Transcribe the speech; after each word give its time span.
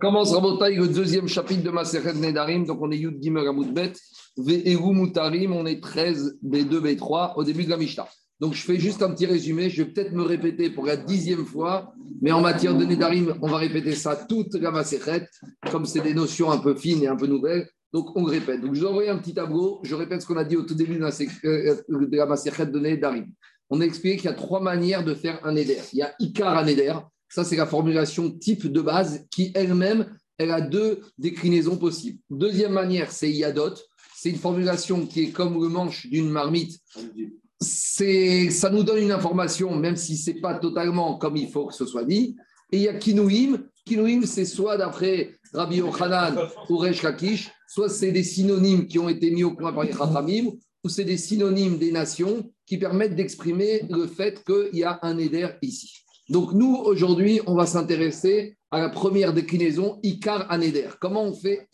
commence 0.00 0.32
Rabotai 0.32 0.74
le 0.74 0.88
deuxième 0.88 1.28
chapitre 1.28 1.62
de 1.62 1.70
Maseret 1.70 2.14
Nedarim. 2.14 2.64
Donc 2.64 2.78
on 2.80 2.90
est 2.90 2.96
Yud 2.96 3.22
Gimel 3.22 3.46
Amoudbet, 3.46 3.92
Ve'eru 4.36 4.94
Mutarim, 4.94 5.52
on 5.52 5.66
est 5.66 5.80
13, 5.80 6.38
B2, 6.42 6.80
B3 6.80 7.34
au 7.36 7.44
début 7.44 7.64
de 7.64 7.70
la 7.70 7.76
Mishnah. 7.76 8.08
Donc 8.40 8.54
je 8.54 8.62
fais 8.62 8.78
juste 8.78 9.02
un 9.02 9.10
petit 9.10 9.26
résumé. 9.26 9.68
Je 9.68 9.82
vais 9.82 9.90
peut-être 9.90 10.12
me 10.12 10.22
répéter 10.22 10.70
pour 10.70 10.86
la 10.86 10.96
dixième 10.96 11.44
fois, 11.44 11.92
mais 12.22 12.32
en 12.32 12.40
matière 12.40 12.74
de 12.74 12.84
Nedarim, 12.84 13.34
on 13.42 13.48
va 13.48 13.58
répéter 13.58 13.94
ça 13.94 14.16
toute 14.16 14.54
la 14.54 14.70
Maseret, 14.70 15.28
comme 15.70 15.84
c'est 15.84 16.00
des 16.00 16.14
notions 16.14 16.50
un 16.50 16.58
peu 16.58 16.74
fines 16.74 17.02
et 17.02 17.06
un 17.06 17.16
peu 17.16 17.26
nouvelles. 17.26 17.68
Donc 17.92 18.16
on 18.16 18.24
répète. 18.24 18.62
Donc 18.62 18.74
je 18.74 18.80
vais 18.80 18.86
envoyer 18.86 19.10
un 19.10 19.18
petit 19.18 19.34
tableau. 19.34 19.80
Je 19.82 19.94
répète 19.94 20.22
ce 20.22 20.26
qu'on 20.26 20.38
a 20.38 20.44
dit 20.44 20.56
au 20.56 20.62
tout 20.62 20.74
début 20.74 20.94
de 20.94 21.00
la, 21.00 21.10
de 21.10 22.16
la 22.16 22.26
Maseret 22.26 22.66
de 22.66 22.78
Nedarim. 22.78 23.26
On 23.68 23.80
a 23.80 23.84
expliqué 23.84 24.16
qu'il 24.16 24.30
y 24.30 24.32
a 24.32 24.36
trois 24.36 24.60
manières 24.60 25.04
de 25.04 25.14
faire 25.14 25.44
un 25.44 25.52
Neder. 25.52 25.82
Il 25.92 25.98
y 25.98 26.02
a 26.02 26.14
Ikar 26.18 26.56
un 26.56 26.64
Neder. 26.64 26.94
Ça, 27.30 27.44
c'est 27.44 27.56
la 27.56 27.66
formulation 27.66 28.30
type 28.30 28.66
de 28.66 28.80
base 28.80 29.24
qui 29.30 29.52
elle-même, 29.54 30.14
elle 30.36 30.50
a 30.50 30.60
deux 30.60 31.00
déclinaisons 31.16 31.76
possibles. 31.76 32.18
Deuxième 32.28 32.72
manière, 32.72 33.12
c'est 33.12 33.30
Yadot. 33.30 33.74
C'est 34.16 34.30
une 34.30 34.36
formulation 34.36 35.06
qui 35.06 35.24
est 35.24 35.30
comme 35.30 35.62
le 35.62 35.68
manche 35.68 36.06
d'une 36.08 36.28
marmite. 36.28 36.78
Ça 37.60 38.70
nous 38.70 38.82
donne 38.82 38.98
une 38.98 39.12
information, 39.12 39.74
même 39.76 39.96
si 39.96 40.16
ce 40.16 40.30
n'est 40.30 40.40
pas 40.40 40.54
totalement 40.54 41.18
comme 41.18 41.36
il 41.36 41.48
faut 41.48 41.66
que 41.66 41.74
ce 41.74 41.86
soit 41.86 42.04
dit. 42.04 42.36
Et 42.72 42.78
il 42.78 42.82
y 42.82 42.88
a 42.88 42.94
Kinouim. 42.94 43.62
Kinouim, 43.86 44.26
c'est 44.26 44.44
soit 44.44 44.76
d'après 44.76 45.38
Rabbi 45.52 45.76
Yochanan 45.76 46.36
ou 46.68 46.78
Resh 46.78 47.02
Lakish, 47.02 47.50
soit 47.68 47.88
c'est 47.88 48.12
des 48.12 48.22
synonymes 48.24 48.86
qui 48.86 48.98
ont 48.98 49.08
été 49.08 49.30
mis 49.30 49.44
au 49.44 49.54
point 49.54 49.72
par 49.72 49.84
les 49.84 49.92
Chachamim, 49.92 50.52
ou 50.84 50.88
c'est 50.88 51.04
des 51.04 51.16
synonymes 51.16 51.78
des 51.78 51.92
nations 51.92 52.50
qui 52.66 52.78
permettent 52.78 53.16
d'exprimer 53.16 53.82
le 53.88 54.06
fait 54.06 54.42
qu'il 54.44 54.78
y 54.78 54.84
a 54.84 54.98
un 55.02 55.18
éder 55.18 55.48
ici. 55.62 56.04
Donc 56.30 56.52
nous, 56.52 56.76
aujourd'hui, 56.76 57.40
on 57.48 57.56
va 57.56 57.66
s'intéresser 57.66 58.56
à 58.70 58.78
la 58.78 58.88
première 58.88 59.32
déclinaison, 59.32 59.98
Icar 60.04 60.46
Aneder. 60.48 60.86
Comment 61.00 61.24
on 61.24 61.32
fait? 61.32 61.68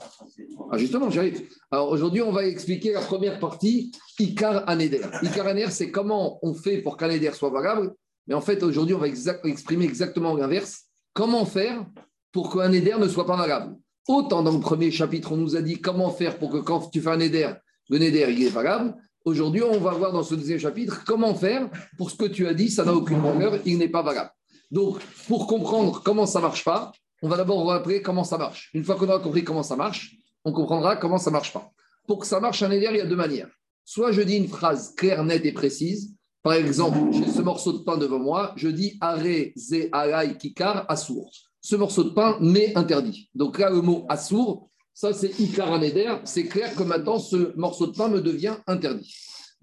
Ah, 0.71 0.79
Justement, 0.79 1.11
j'arrive. 1.11 1.43
Alors 1.71 1.91
aujourd'hui, 1.91 2.23
on 2.23 2.33
va 2.33 2.47
expliquer 2.47 2.95
la 2.95 3.03
première 3.03 3.39
partie, 3.39 3.93
Icar 4.19 4.67
Aneder. 4.67 5.03
Icar 5.23 5.47
Aneder, 5.47 5.71
c'est 5.71 5.91
comment 5.91 6.39
on 6.41 6.55
fait 6.55 6.79
pour 6.79 6.97
qu'un 6.97 7.11
Eder 7.11 7.33
soit 7.33 7.51
valable. 7.51 7.93
Mais 8.27 8.35
en 8.35 8.41
fait, 8.41 8.63
aujourd'hui, 8.63 8.95
on 8.95 8.99
va 8.99 9.09
exprimer 9.09 9.85
exactement 9.85 10.35
l'inverse. 10.35 10.85
Comment 11.13 11.45
faire 11.45 11.85
pour 12.33 12.51
qu'un 12.51 12.73
Eder 12.73 12.97
ne 12.99 13.09
soit 13.09 13.27
pas 13.27 13.37
valable? 13.37 13.77
Autant 14.09 14.43
dans 14.43 14.53
le 14.53 14.61
premier 14.61 14.91
chapitre, 14.91 15.33
on 15.33 15.37
nous 15.37 15.55
a 15.55 15.61
dit 15.61 15.83
comment 15.83 16.11
faire 16.11 16.39
pour 16.39 16.51
que 16.51 16.59
quand 16.59 16.89
tu 16.91 17.03
fais 17.03 17.11
un 17.11 17.21
Eder, 17.21 17.53
le 17.91 17.99
Neder, 17.99 18.29
il 18.31 18.43
est 18.43 18.49
valable. 18.49 18.95
Aujourd'hui, 19.27 19.63
on 19.63 19.79
va 19.81 19.91
voir 19.91 20.13
dans 20.13 20.23
ce 20.23 20.35
deuxième 20.35 20.61
chapitre 20.61 21.03
comment 21.05 21.35
faire 21.35 21.69
pour 21.99 22.11
ce 22.11 22.17
que 22.17 22.25
tu 22.25 22.47
as 22.47 22.55
dit, 22.55 22.71
ça 22.71 22.87
n'a 22.87 22.95
aucune 22.95 23.21
valeur, 23.21 23.59
il 23.67 23.77
n'est 23.77 23.89
pas 23.89 24.03
valable. 24.03 24.31
Donc, 24.71 25.01
pour 25.29 25.47
comprendre 25.47 26.03
comment 26.03 26.27
ça 26.27 26.41
marche 26.41 26.65
pas, 26.65 26.93
on 27.23 27.29
va 27.29 27.37
d'abord 27.37 27.67
rappeler 27.67 28.03
comment 28.03 28.25
ça 28.25 28.39
marche. 28.39 28.71
Une 28.75 28.85
fois 28.85 28.97
qu'on 28.97 29.09
aura 29.09 29.21
compris 29.21 29.45
comment 29.45 29.63
ça 29.63 29.77
marche, 29.77 30.17
on 30.45 30.53
comprendra 30.53 30.97
comment 30.97 31.19
ça 31.19 31.31
marche 31.31 31.53
pas. 31.53 31.71
Pour 32.07 32.21
que 32.21 32.27
ça 32.27 32.41
marche 32.41 32.63
un 32.63 32.71
éder, 32.71 32.89
il 32.91 32.97
y 32.97 33.01
a 33.01 33.07
deux 33.07 33.17
manières. 33.17 33.51
Soit 33.85 34.13
je 34.13 34.23
dis 34.23 34.37
une 34.37 34.49
phrase 34.49 34.95
claire, 34.97 35.25
nette 35.25 35.45
et 35.45 35.53
précise. 35.53 36.15
Par 36.43 36.55
exemple, 36.55 36.99
j'ai 37.13 37.31
ce 37.31 37.43
morceau 37.43 37.73
de 37.73 37.79
pain 37.79 37.97
devant 37.97 38.19
moi, 38.19 38.53
je 38.57 38.69
dis 38.69 38.97
Are, 39.01 39.19
Ze, 39.19 39.89
Arai, 39.93 40.37
Kikar, 40.37 40.85
Assour. 40.89 41.31
Ce 41.61 41.75
morceau 41.75 42.05
de 42.05 42.11
pain 42.11 42.37
m'est 42.41 42.77
interdit. 42.77 43.29
Donc 43.35 43.59
là, 43.59 43.71
le 43.71 43.81
mot 43.81 44.07
Assour, 44.09 44.71
ça 44.95 45.13
c'est 45.13 45.39
Ikar 45.41 45.73
Aneder. 45.73 46.17
C'est 46.25 46.47
clair 46.47 46.75
que 46.75 46.85
maintenant, 46.85 47.19
ce 47.19 47.57
morceau 47.57 47.89
de 47.89 47.97
pain 47.97 48.09
me 48.09 48.21
devient 48.21 48.57
interdit. 48.69 49.13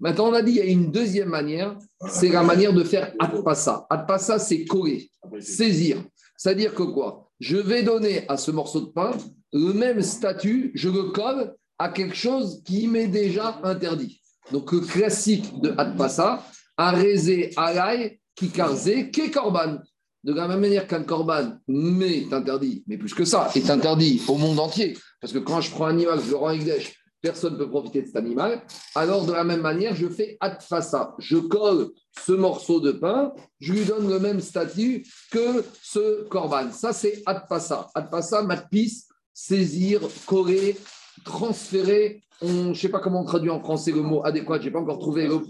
Maintenant, 0.00 0.28
on 0.28 0.34
a 0.34 0.42
dit 0.42 0.52
il 0.52 0.56
y 0.56 0.60
a 0.60 0.64
une 0.64 0.90
deuxième 0.90 1.28
manière, 1.28 1.76
c'est 2.08 2.28
la 2.28 2.42
manière 2.42 2.72
de 2.72 2.84
faire 2.84 3.12
adpassa. 3.18 3.86
Adpassa, 3.88 4.38
c'est 4.38 4.64
coller, 4.64 5.10
saisir. 5.40 6.02
C'est-à-dire 6.36 6.74
que 6.74 6.82
quoi? 6.82 7.30
Je 7.40 7.56
vais 7.56 7.82
donner 7.82 8.28
à 8.28 8.36
ce 8.36 8.50
morceau 8.50 8.80
de 8.80 8.86
pain 8.90 9.12
le 9.52 9.72
même 9.72 10.02
statut, 10.02 10.72
je 10.74 10.88
le 10.88 11.10
colle 11.10 11.54
à 11.78 11.88
quelque 11.88 12.16
chose 12.16 12.62
qui 12.64 12.88
m'est 12.88 13.06
déjà 13.06 13.60
interdit. 13.62 14.20
Donc, 14.50 14.72
le 14.72 14.80
classique 14.80 15.60
de 15.60 15.74
adpassa, 15.78 16.44
arezé 16.76 17.52
alay, 17.56 18.20
kikarze, 18.34 19.10
ke 19.12 19.30
korban? 19.32 19.78
De 20.24 20.32
la 20.32 20.48
même 20.48 20.60
manière 20.60 20.86
qu'un 20.86 21.02
korban 21.04 21.58
m'est 21.68 22.32
interdit, 22.32 22.82
mais 22.86 22.96
plus 22.96 23.12
que 23.14 23.24
ça, 23.24 23.50
est 23.54 23.70
interdit 23.70 24.22
au 24.26 24.36
monde 24.36 24.58
entier. 24.58 24.96
Parce 25.20 25.32
que 25.32 25.38
quand 25.38 25.60
je 25.60 25.70
prends 25.70 25.86
un 25.86 25.90
animal, 25.90 26.18
je 26.24 26.30
le 26.30 26.36
rends 26.36 26.50
Igdesh, 26.50 26.94
personne 27.24 27.54
ne 27.54 27.58
peut 27.58 27.70
profiter 27.70 28.02
de 28.02 28.06
cet 28.06 28.16
animal. 28.16 28.60
Alors, 28.94 29.24
de 29.24 29.32
la 29.32 29.44
même 29.44 29.62
manière, 29.62 29.96
je 29.96 30.06
fais 30.08 30.36
atfasa. 30.40 31.14
Je 31.18 31.38
colle 31.38 31.88
ce 32.20 32.32
morceau 32.32 32.80
de 32.80 32.92
pain, 32.92 33.32
je 33.60 33.72
lui 33.72 33.84
donne 33.86 34.10
le 34.10 34.18
même 34.18 34.40
statut 34.40 35.06
que 35.32 35.64
ce 35.82 36.28
corban. 36.28 36.70
Ça, 36.70 36.92
c'est 36.92 37.22
atfasa. 37.24 37.88
Atfasa, 37.94 38.42
matpis, 38.42 39.08
saisir, 39.32 40.02
coller, 40.26 40.76
transférer. 41.24 42.22
je 42.42 42.46
ne 42.46 42.74
sais 42.74 42.90
pas 42.90 43.00
comment 43.00 43.22
on 43.22 43.24
traduit 43.24 43.50
en 43.50 43.60
français 43.60 43.90
le 43.90 44.02
mot 44.02 44.22
adéquat, 44.24 44.60
je 44.60 44.66
n'ai 44.66 44.70
pas 44.70 44.80
encore 44.80 44.98
trouvé 44.98 45.26
le 45.26 45.40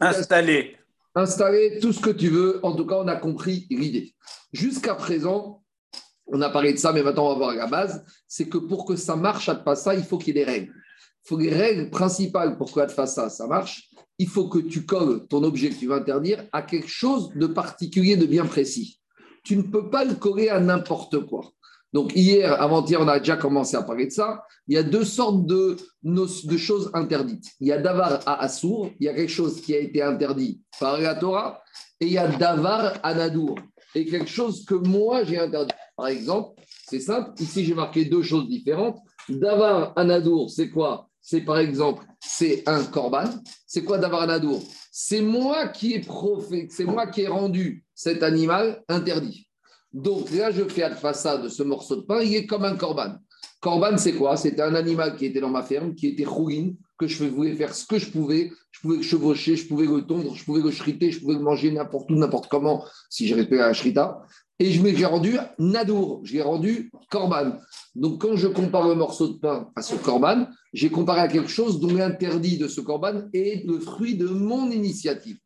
Installer. 0.00 0.76
Installer 1.14 1.78
tout 1.80 1.92
ce 1.92 2.00
que 2.00 2.10
tu 2.10 2.28
veux. 2.28 2.58
En 2.64 2.74
tout 2.74 2.86
cas, 2.86 2.96
on 2.96 3.06
a 3.06 3.16
compris 3.16 3.68
l'idée. 3.70 4.14
Jusqu'à 4.52 4.96
présent, 4.96 5.61
on 6.26 6.40
a 6.40 6.50
parlé 6.50 6.72
de 6.72 6.78
ça, 6.78 6.92
mais 6.92 7.02
maintenant 7.02 7.26
on 7.26 7.30
va 7.30 7.34
voir 7.34 7.54
la 7.54 7.66
base, 7.66 8.04
c'est 8.28 8.48
que 8.48 8.58
pour 8.58 8.84
que 8.84 8.96
ça 8.96 9.16
marche 9.16 9.48
à 9.48 9.74
ça, 9.74 9.94
il 9.94 10.04
faut 10.04 10.18
qu'il 10.18 10.36
y 10.36 10.40
ait 10.40 10.44
des 10.44 10.50
règles. 10.50 10.72
Il 11.24 11.28
faut 11.28 11.38
les 11.38 11.50
règles 11.50 11.90
principales 11.90 12.56
pour 12.56 12.72
que 12.72 12.80
ça, 12.88 13.28
ça 13.28 13.46
marche. 13.46 13.88
Il 14.18 14.28
faut 14.28 14.48
que 14.48 14.58
tu 14.58 14.84
colles 14.84 15.26
ton 15.28 15.42
objet 15.44 15.70
que 15.70 15.76
tu 15.76 15.86
vas 15.86 15.96
interdire 15.96 16.44
à 16.52 16.62
quelque 16.62 16.88
chose 16.88 17.30
de 17.34 17.46
particulier, 17.46 18.16
de 18.16 18.26
bien 18.26 18.44
précis. 18.44 19.00
Tu 19.44 19.56
ne 19.56 19.62
peux 19.62 19.90
pas 19.90 20.04
le 20.04 20.14
coller 20.14 20.48
à 20.48 20.60
n'importe 20.60 21.26
quoi. 21.26 21.52
Donc 21.92 22.12
hier, 22.14 22.60
avant-hier, 22.60 23.00
on 23.00 23.08
a 23.08 23.18
déjà 23.18 23.36
commencé 23.36 23.76
à 23.76 23.82
parler 23.82 24.06
de 24.06 24.12
ça. 24.12 24.44
Il 24.66 24.74
y 24.74 24.78
a 24.78 24.82
deux 24.82 25.04
sortes 25.04 25.46
de, 25.46 25.76
de 26.02 26.56
choses 26.56 26.90
interdites. 26.94 27.50
Il 27.60 27.68
y 27.68 27.72
a 27.72 27.78
davar 27.78 28.20
à 28.26 28.42
Assour, 28.42 28.90
il 28.98 29.06
y 29.06 29.08
a 29.08 29.14
quelque 29.14 29.30
chose 29.30 29.60
qui 29.60 29.74
a 29.74 29.78
été 29.78 30.02
interdit 30.02 30.62
par 30.80 30.98
la 30.98 31.14
Torah, 31.14 31.62
et 32.00 32.06
il 32.06 32.12
y 32.12 32.18
a 32.18 32.28
davar 32.28 32.94
à 33.02 33.14
Nadour, 33.14 33.58
et 33.94 34.06
quelque 34.06 34.30
chose 34.30 34.64
que 34.64 34.74
moi 34.74 35.24
j'ai 35.24 35.38
interdit. 35.38 35.74
Par 35.96 36.08
exemple, 36.08 36.60
c'est 36.88 37.00
simple, 37.00 37.32
ici 37.40 37.64
j'ai 37.64 37.74
marqué 37.74 38.04
deux 38.04 38.22
choses 38.22 38.48
différentes. 38.48 38.98
Davar 39.28 39.92
Anadour, 39.96 40.50
c'est 40.50 40.70
quoi? 40.70 41.08
C'est 41.20 41.42
par 41.42 41.58
exemple, 41.58 42.04
c'est 42.20 42.68
un 42.68 42.84
korban. 42.84 43.24
C'est 43.66 43.84
quoi 43.84 43.98
Davar 43.98 44.22
Anadour 44.22 44.62
C'est 44.90 45.20
moi 45.20 45.68
qui 45.68 45.94
ai 45.94 46.02
c'est 46.70 46.84
moi 46.84 47.06
qui 47.06 47.22
ai 47.22 47.28
rendu 47.28 47.84
cet 47.94 48.22
animal 48.22 48.82
interdit. 48.88 49.48
Donc 49.92 50.30
là, 50.30 50.50
je 50.50 50.64
fais 50.64 50.82
alpha 50.82 51.12
de 51.38 51.48
ce 51.48 51.62
morceau 51.62 51.96
de 51.96 52.00
pain, 52.02 52.22
il 52.22 52.34
est 52.34 52.46
comme 52.46 52.64
un 52.64 52.76
korban. 52.76 53.14
Korban, 53.62 53.96
c'est 53.96 54.14
quoi? 54.14 54.36
C'était 54.36 54.60
un 54.60 54.74
animal 54.74 55.16
qui 55.16 55.26
était 55.26 55.40
dans 55.40 55.48
ma 55.48 55.62
ferme, 55.62 55.94
qui 55.94 56.08
était 56.08 56.24
rouine, 56.24 56.76
que 56.98 57.06
je 57.06 57.24
voulais 57.24 57.54
faire 57.54 57.74
ce 57.74 57.86
que 57.86 57.96
je 57.96 58.10
pouvais. 58.10 58.50
Je 58.72 58.80
pouvais 58.80 58.96
le 58.96 59.02
chevaucher, 59.02 59.54
je 59.54 59.68
pouvais 59.68 59.86
le 59.86 60.02
tondre, 60.02 60.34
je 60.34 60.44
pouvais 60.44 60.60
le 60.60 60.70
shriter, 60.72 61.12
je 61.12 61.20
pouvais 61.20 61.34
le 61.34 61.40
manger 61.40 61.70
n'importe 61.70 62.10
où, 62.10 62.14
n'importe 62.14 62.48
comment, 62.48 62.84
si 63.08 63.26
j'ai 63.26 63.34
respecté 63.34 63.58
la 63.58 63.72
shrita 63.72 64.22
et 64.62 64.70
je 64.70 64.82
l'ai 64.82 65.04
rendu 65.04 65.36
Nadour, 65.58 66.20
je 66.24 66.34
l'ai 66.34 66.42
rendu 66.42 66.90
Corban. 67.10 67.58
Donc 67.94 68.20
quand 68.20 68.36
je 68.36 68.46
compare 68.46 68.86
le 68.86 68.94
morceau 68.94 69.28
de 69.28 69.38
pain 69.38 69.70
à 69.74 69.82
ce 69.82 69.96
Corban, 69.96 70.46
j'ai 70.72 70.90
comparé 70.90 71.20
à 71.20 71.28
quelque 71.28 71.50
chose 71.50 71.80
dont 71.80 71.92
l'interdit 71.92 72.58
de 72.58 72.68
ce 72.68 72.80
Corban 72.80 73.22
est 73.32 73.66
le 73.66 73.80
fruit 73.80 74.16
de 74.16 74.28
mon 74.28 74.70
initiative. 74.70 75.38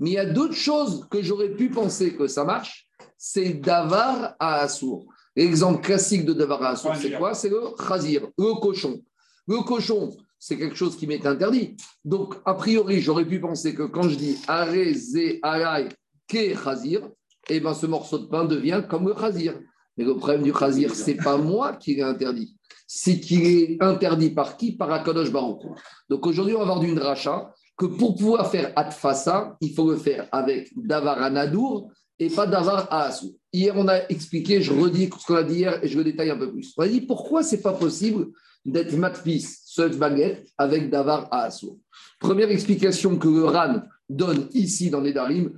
Mais 0.00 0.10
il 0.10 0.12
y 0.14 0.18
a 0.18 0.26
d'autres 0.26 0.54
choses 0.54 1.06
que 1.10 1.22
j'aurais 1.22 1.50
pu 1.50 1.70
penser 1.70 2.14
que 2.14 2.26
ça 2.26 2.44
marche, 2.44 2.88
c'est 3.16 3.54
Davar 3.54 4.36
à 4.38 4.60
Assour. 4.60 5.06
L'exemple 5.38 5.80
classique 5.80 6.24
de 6.24 6.32
Davar 6.32 6.64
à 6.64 6.70
Assour, 6.70 6.96
c'est 6.96 7.12
quoi? 7.12 7.32
C'est 7.32 7.48
le 7.48 7.60
Khazir, 7.78 8.22
le 8.36 8.60
cochon. 8.60 9.00
Le 9.46 9.62
cochon, 9.62 10.16
c'est 10.36 10.58
quelque 10.58 10.74
chose 10.74 10.96
qui 10.96 11.06
m'est 11.06 11.24
interdit. 11.24 11.76
Donc, 12.04 12.34
a 12.44 12.54
priori, 12.54 13.00
j'aurais 13.00 13.24
pu 13.24 13.38
penser 13.38 13.72
que 13.72 13.84
quand 13.84 14.08
je 14.08 14.16
dis 14.16 14.36
Are, 14.48 14.66
Ze, 14.66 15.38
Arai, 15.42 15.90
Ke, 16.26 16.60
Khazir, 16.60 17.08
eh 17.48 17.60
ben, 17.60 17.72
ce 17.72 17.86
morceau 17.86 18.18
de 18.18 18.26
pain 18.26 18.46
devient 18.46 18.82
comme 18.90 19.06
le 19.06 19.14
chazir. 19.14 19.54
Mais 19.96 20.04
le 20.04 20.16
problème 20.16 20.42
du 20.42 20.52
chazir, 20.52 20.92
ce 20.92 21.06
n'est 21.06 21.16
pas 21.16 21.36
moi 21.36 21.76
qui 21.76 21.94
l'ai 21.94 22.02
interdit. 22.02 22.56
C'est 22.88 23.20
qu'il 23.20 23.46
est 23.46 23.80
interdit 23.80 24.30
par 24.30 24.56
qui? 24.56 24.72
Par 24.72 24.90
Akadosh 24.90 25.30
Baruch. 25.30 25.62
Donc 26.10 26.26
aujourd'hui, 26.26 26.56
on 26.56 26.58
va 26.58 26.64
voir 26.64 26.80
d'une 26.80 26.98
rachat 26.98 27.54
que 27.76 27.86
pour 27.86 28.16
pouvoir 28.16 28.50
faire 28.50 28.72
Atfasa, 28.74 29.56
il 29.60 29.72
faut 29.72 29.88
le 29.88 29.96
faire 29.96 30.26
avec 30.32 30.72
Davar 30.76 31.22
Anadour 31.22 31.92
et 32.18 32.28
pas 32.28 32.48
Davar 32.48 32.92
Aasou. 32.92 33.37
Hier, 33.52 33.74
on 33.76 33.88
a 33.88 34.06
expliqué, 34.08 34.60
je 34.60 34.72
redis 34.72 35.08
ce 35.18 35.26
qu'on 35.26 35.36
a 35.36 35.42
dit 35.42 35.56
hier 35.56 35.82
et 35.82 35.88
je 35.88 35.96
le 35.96 36.04
détaille 36.04 36.30
un 36.30 36.36
peu 36.36 36.52
plus. 36.52 36.74
On 36.76 36.82
a 36.82 36.88
dit 36.88 37.00
pourquoi 37.00 37.42
c'est 37.42 37.62
pas 37.62 37.72
possible 37.72 38.28
d'être 38.64 38.94
matfis, 38.96 39.46
seul 39.64 39.96
baguette, 39.96 40.46
avec 40.58 40.90
Davar 40.90 41.28
Aasou. 41.32 41.80
Première 42.20 42.50
explication 42.50 43.16
que 43.16 43.28
le 43.28 43.44
RAN 43.44 43.82
donne 44.08 44.48
ici 44.52 44.90
dans 44.90 45.00
les 45.00 45.12
Darim, 45.12 45.52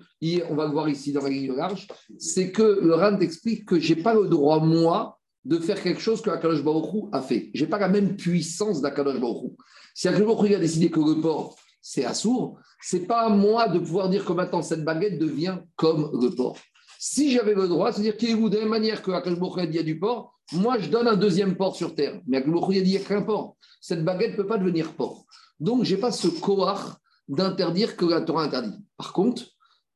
on 0.48 0.54
va 0.54 0.66
le 0.66 0.72
voir 0.72 0.88
ici 0.88 1.12
dans 1.12 1.22
la 1.22 1.28
ligne 1.28 1.54
large, 1.54 1.86
c'est 2.18 2.50
que 2.50 2.80
le 2.82 2.94
Rand 2.94 3.18
explique 3.20 3.64
que 3.64 3.78
je 3.78 3.94
n'ai 3.94 4.02
pas 4.02 4.14
le 4.14 4.26
droit, 4.28 4.60
moi, 4.60 5.18
de 5.44 5.58
faire 5.58 5.82
quelque 5.82 6.00
chose 6.00 6.20
que 6.20 6.30
Akadosh 6.30 6.62
Baruch 6.62 7.08
a 7.12 7.22
fait. 7.22 7.50
Je 7.54 7.64
n'ai 7.64 7.70
pas 7.70 7.78
la 7.78 7.88
même 7.88 8.16
puissance 8.16 8.82
d'Akadosh 8.82 9.20
Baruch 9.20 9.52
Si 9.94 10.08
Akadosh 10.08 10.26
Baruch 10.26 10.52
a 10.52 10.58
décidé 10.58 10.90
que 10.90 11.00
le 11.00 11.20
porc, 11.20 11.56
c'est 11.80 12.04
assourd, 12.04 12.58
c'est 12.82 13.06
pas 13.06 13.22
à 13.22 13.28
moi 13.30 13.68
de 13.68 13.78
pouvoir 13.78 14.10
dire 14.10 14.24
que 14.24 14.32
maintenant 14.32 14.62
cette 14.62 14.84
baguette 14.84 15.18
devient 15.18 15.58
comme 15.76 16.10
le 16.20 16.30
porc. 16.30 16.58
Si 17.02 17.32
j'avais 17.32 17.54
le 17.54 17.66
droit, 17.66 17.92
c'est-à-dire 17.92 18.18
qu'il 18.18 18.38
de 18.38 18.56
la 18.56 18.60
même 18.60 18.68
manière 18.68 19.00
que 19.00 19.10
a 19.10 19.22
dit 19.66 19.70
il 19.70 19.76
y 19.76 19.78
a 19.78 19.82
du 19.82 19.98
porc, 19.98 20.38
moi 20.52 20.78
je 20.78 20.90
donne 20.90 21.08
un 21.08 21.16
deuxième 21.16 21.56
porc 21.56 21.74
sur 21.74 21.94
terre. 21.94 22.20
Mais 22.26 22.36
Akashboch 22.36 22.68
a 22.68 22.72
dit 22.72 22.78
il 22.80 22.90
n'y 22.90 22.96
a 22.98 23.00
qu'un 23.00 23.22
porc. 23.22 23.56
Cette 23.80 24.04
baguette 24.04 24.32
ne 24.32 24.36
peut 24.36 24.46
pas 24.46 24.58
devenir 24.58 24.92
porc. 24.92 25.24
Donc 25.60 25.84
je 25.84 25.94
n'ai 25.94 26.00
pas 26.00 26.12
ce 26.12 26.28
coar 26.28 26.98
d'interdire 27.26 27.96
que 27.96 28.04
la 28.04 28.20
Torah 28.20 28.42
interdit. 28.42 28.84
Par 28.98 29.14
contre, 29.14 29.44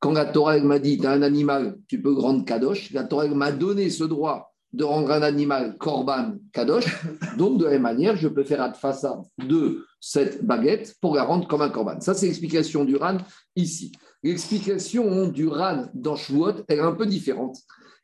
quand 0.00 0.12
la 0.12 0.24
Torah 0.24 0.58
m'a 0.60 0.78
dit, 0.78 0.96
tu 0.96 1.06
as 1.06 1.10
un 1.10 1.20
animal, 1.20 1.76
tu 1.88 2.00
peux 2.00 2.18
rendre 2.18 2.42
kadosh, 2.46 2.90
la 2.92 3.04
Torah 3.04 3.26
m'a 3.28 3.52
donné 3.52 3.90
ce 3.90 4.04
droit 4.04 4.54
de 4.72 4.84
rendre 4.84 5.10
un 5.10 5.20
animal 5.20 5.76
korban 5.76 6.36
kadosh. 6.54 6.86
Donc, 7.36 7.58
de 7.58 7.64
la 7.64 7.72
même 7.72 7.82
manière, 7.82 8.16
je 8.16 8.28
peux 8.28 8.44
faire 8.44 8.62
adfasa 8.62 9.20
de 9.46 9.84
cette 10.06 10.44
baguette 10.44 10.96
pour 11.00 11.16
la 11.16 11.24
rendre 11.24 11.48
comme 11.48 11.62
un 11.62 11.70
korban. 11.70 11.98
Ça, 11.98 12.12
c'est 12.12 12.26
l'explication 12.26 12.84
du 12.84 12.96
RAN 12.96 13.16
ici. 13.56 13.90
L'explication 14.22 15.28
du 15.28 15.48
RAN 15.48 15.86
dans 15.94 16.14
Shavuot, 16.14 16.64
elle 16.68 16.78
est 16.78 16.82
un 16.82 16.92
peu 16.92 17.06
différente. 17.06 17.56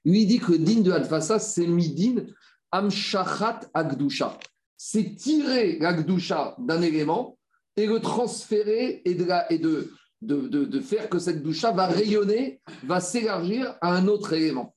Lui 0.07 0.25
dit 0.25 0.39
que 0.39 0.53
din 0.53 0.81
de 0.81 0.93
adfasa, 0.93 1.39
c'est 1.39 1.67
midin 1.67 2.25
amshachat 2.73 3.61
agdusha. 3.75 4.39
C'est 4.79 5.15
tirer 5.15 5.79
l'agdusha 5.79 6.57
d'un 6.59 6.81
élément 6.81 7.37
et 7.77 7.87
le 7.87 8.01
transférer 8.01 9.03
et 9.05 9.15
de, 9.15 9.29
et 9.51 9.59
de, 9.59 9.93
de, 10.23 10.81
faire 10.81 11.11
que 11.11 11.19
cette 11.19 11.43
doucha 11.43 11.71
va 11.71 11.87
rayonner, 11.87 12.63
va 12.85 13.01
s'élargir 13.01 13.77
à 13.83 13.95
un 13.95 14.09
autre 14.09 14.33
élément. 14.33 14.75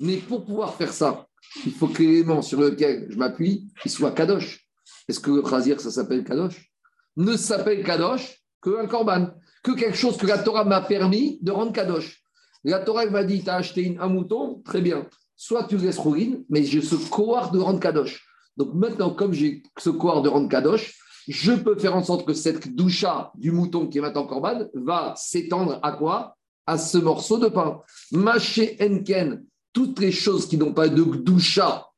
Mais 0.00 0.16
pour 0.16 0.44
pouvoir 0.44 0.74
faire 0.74 0.92
ça, 0.92 1.28
il 1.64 1.72
faut 1.72 1.86
que 1.86 2.02
l'élément 2.02 2.42
sur 2.42 2.60
lequel 2.60 3.06
je 3.10 3.16
m'appuie, 3.16 3.68
il 3.84 3.90
soit 3.92 4.10
kadosh. 4.10 4.63
Est-ce 5.08 5.20
que 5.20 5.30
le 5.30 5.42
chazir, 5.48 5.80
ça 5.80 5.90
s'appelle 5.90 6.24
kadosh? 6.24 6.70
Ne 7.16 7.36
s'appelle 7.36 7.84
kadosh 7.84 8.42
qu'un 8.62 8.86
korban, 8.86 9.28
que 9.62 9.72
quelque 9.72 9.96
chose 9.96 10.16
que 10.16 10.26
la 10.26 10.38
Torah 10.38 10.64
m'a 10.64 10.80
permis 10.80 11.38
de 11.42 11.52
rendre 11.52 11.72
kadosh. 11.72 12.22
La 12.64 12.80
Torah 12.80 13.06
m'a 13.06 13.24
dit, 13.24 13.42
tu 13.42 13.50
as 13.50 13.56
acheté 13.56 13.96
un 14.00 14.08
mouton, 14.08 14.62
très 14.64 14.80
bien. 14.80 15.06
Soit 15.36 15.64
tu 15.64 15.76
laisses 15.76 15.98
rouler, 15.98 16.44
mais 16.48 16.64
j'ai 16.64 16.80
ce 16.80 16.94
cohort 16.94 17.50
de 17.50 17.58
rendre 17.58 17.80
kadosh. 17.80 18.26
Donc 18.56 18.72
maintenant, 18.74 19.10
comme 19.10 19.32
j'ai 19.32 19.62
ce 19.78 19.90
cohort 19.90 20.22
de 20.22 20.28
rendre 20.28 20.48
kadosh, 20.48 20.98
je 21.28 21.52
peux 21.52 21.76
faire 21.78 21.96
en 21.96 22.02
sorte 22.02 22.26
que 22.26 22.34
cette 22.34 22.74
doucha 22.74 23.32
du 23.34 23.50
mouton 23.50 23.86
qui 23.88 23.98
est 23.98 24.00
maintenant 24.00 24.26
corban 24.26 24.66
va 24.74 25.14
s'étendre 25.16 25.80
à 25.82 25.92
quoi? 25.92 26.36
À 26.66 26.78
ce 26.78 26.98
morceau 26.98 27.38
de 27.38 27.48
pain. 27.48 27.82
Maché 28.12 28.76
enken, 28.80 29.44
toutes 29.72 29.98
les 29.98 30.12
choses 30.12 30.46
qui 30.46 30.56
n'ont 30.56 30.72
pas 30.72 30.88
de 30.88 31.02
doucha, 31.02 31.88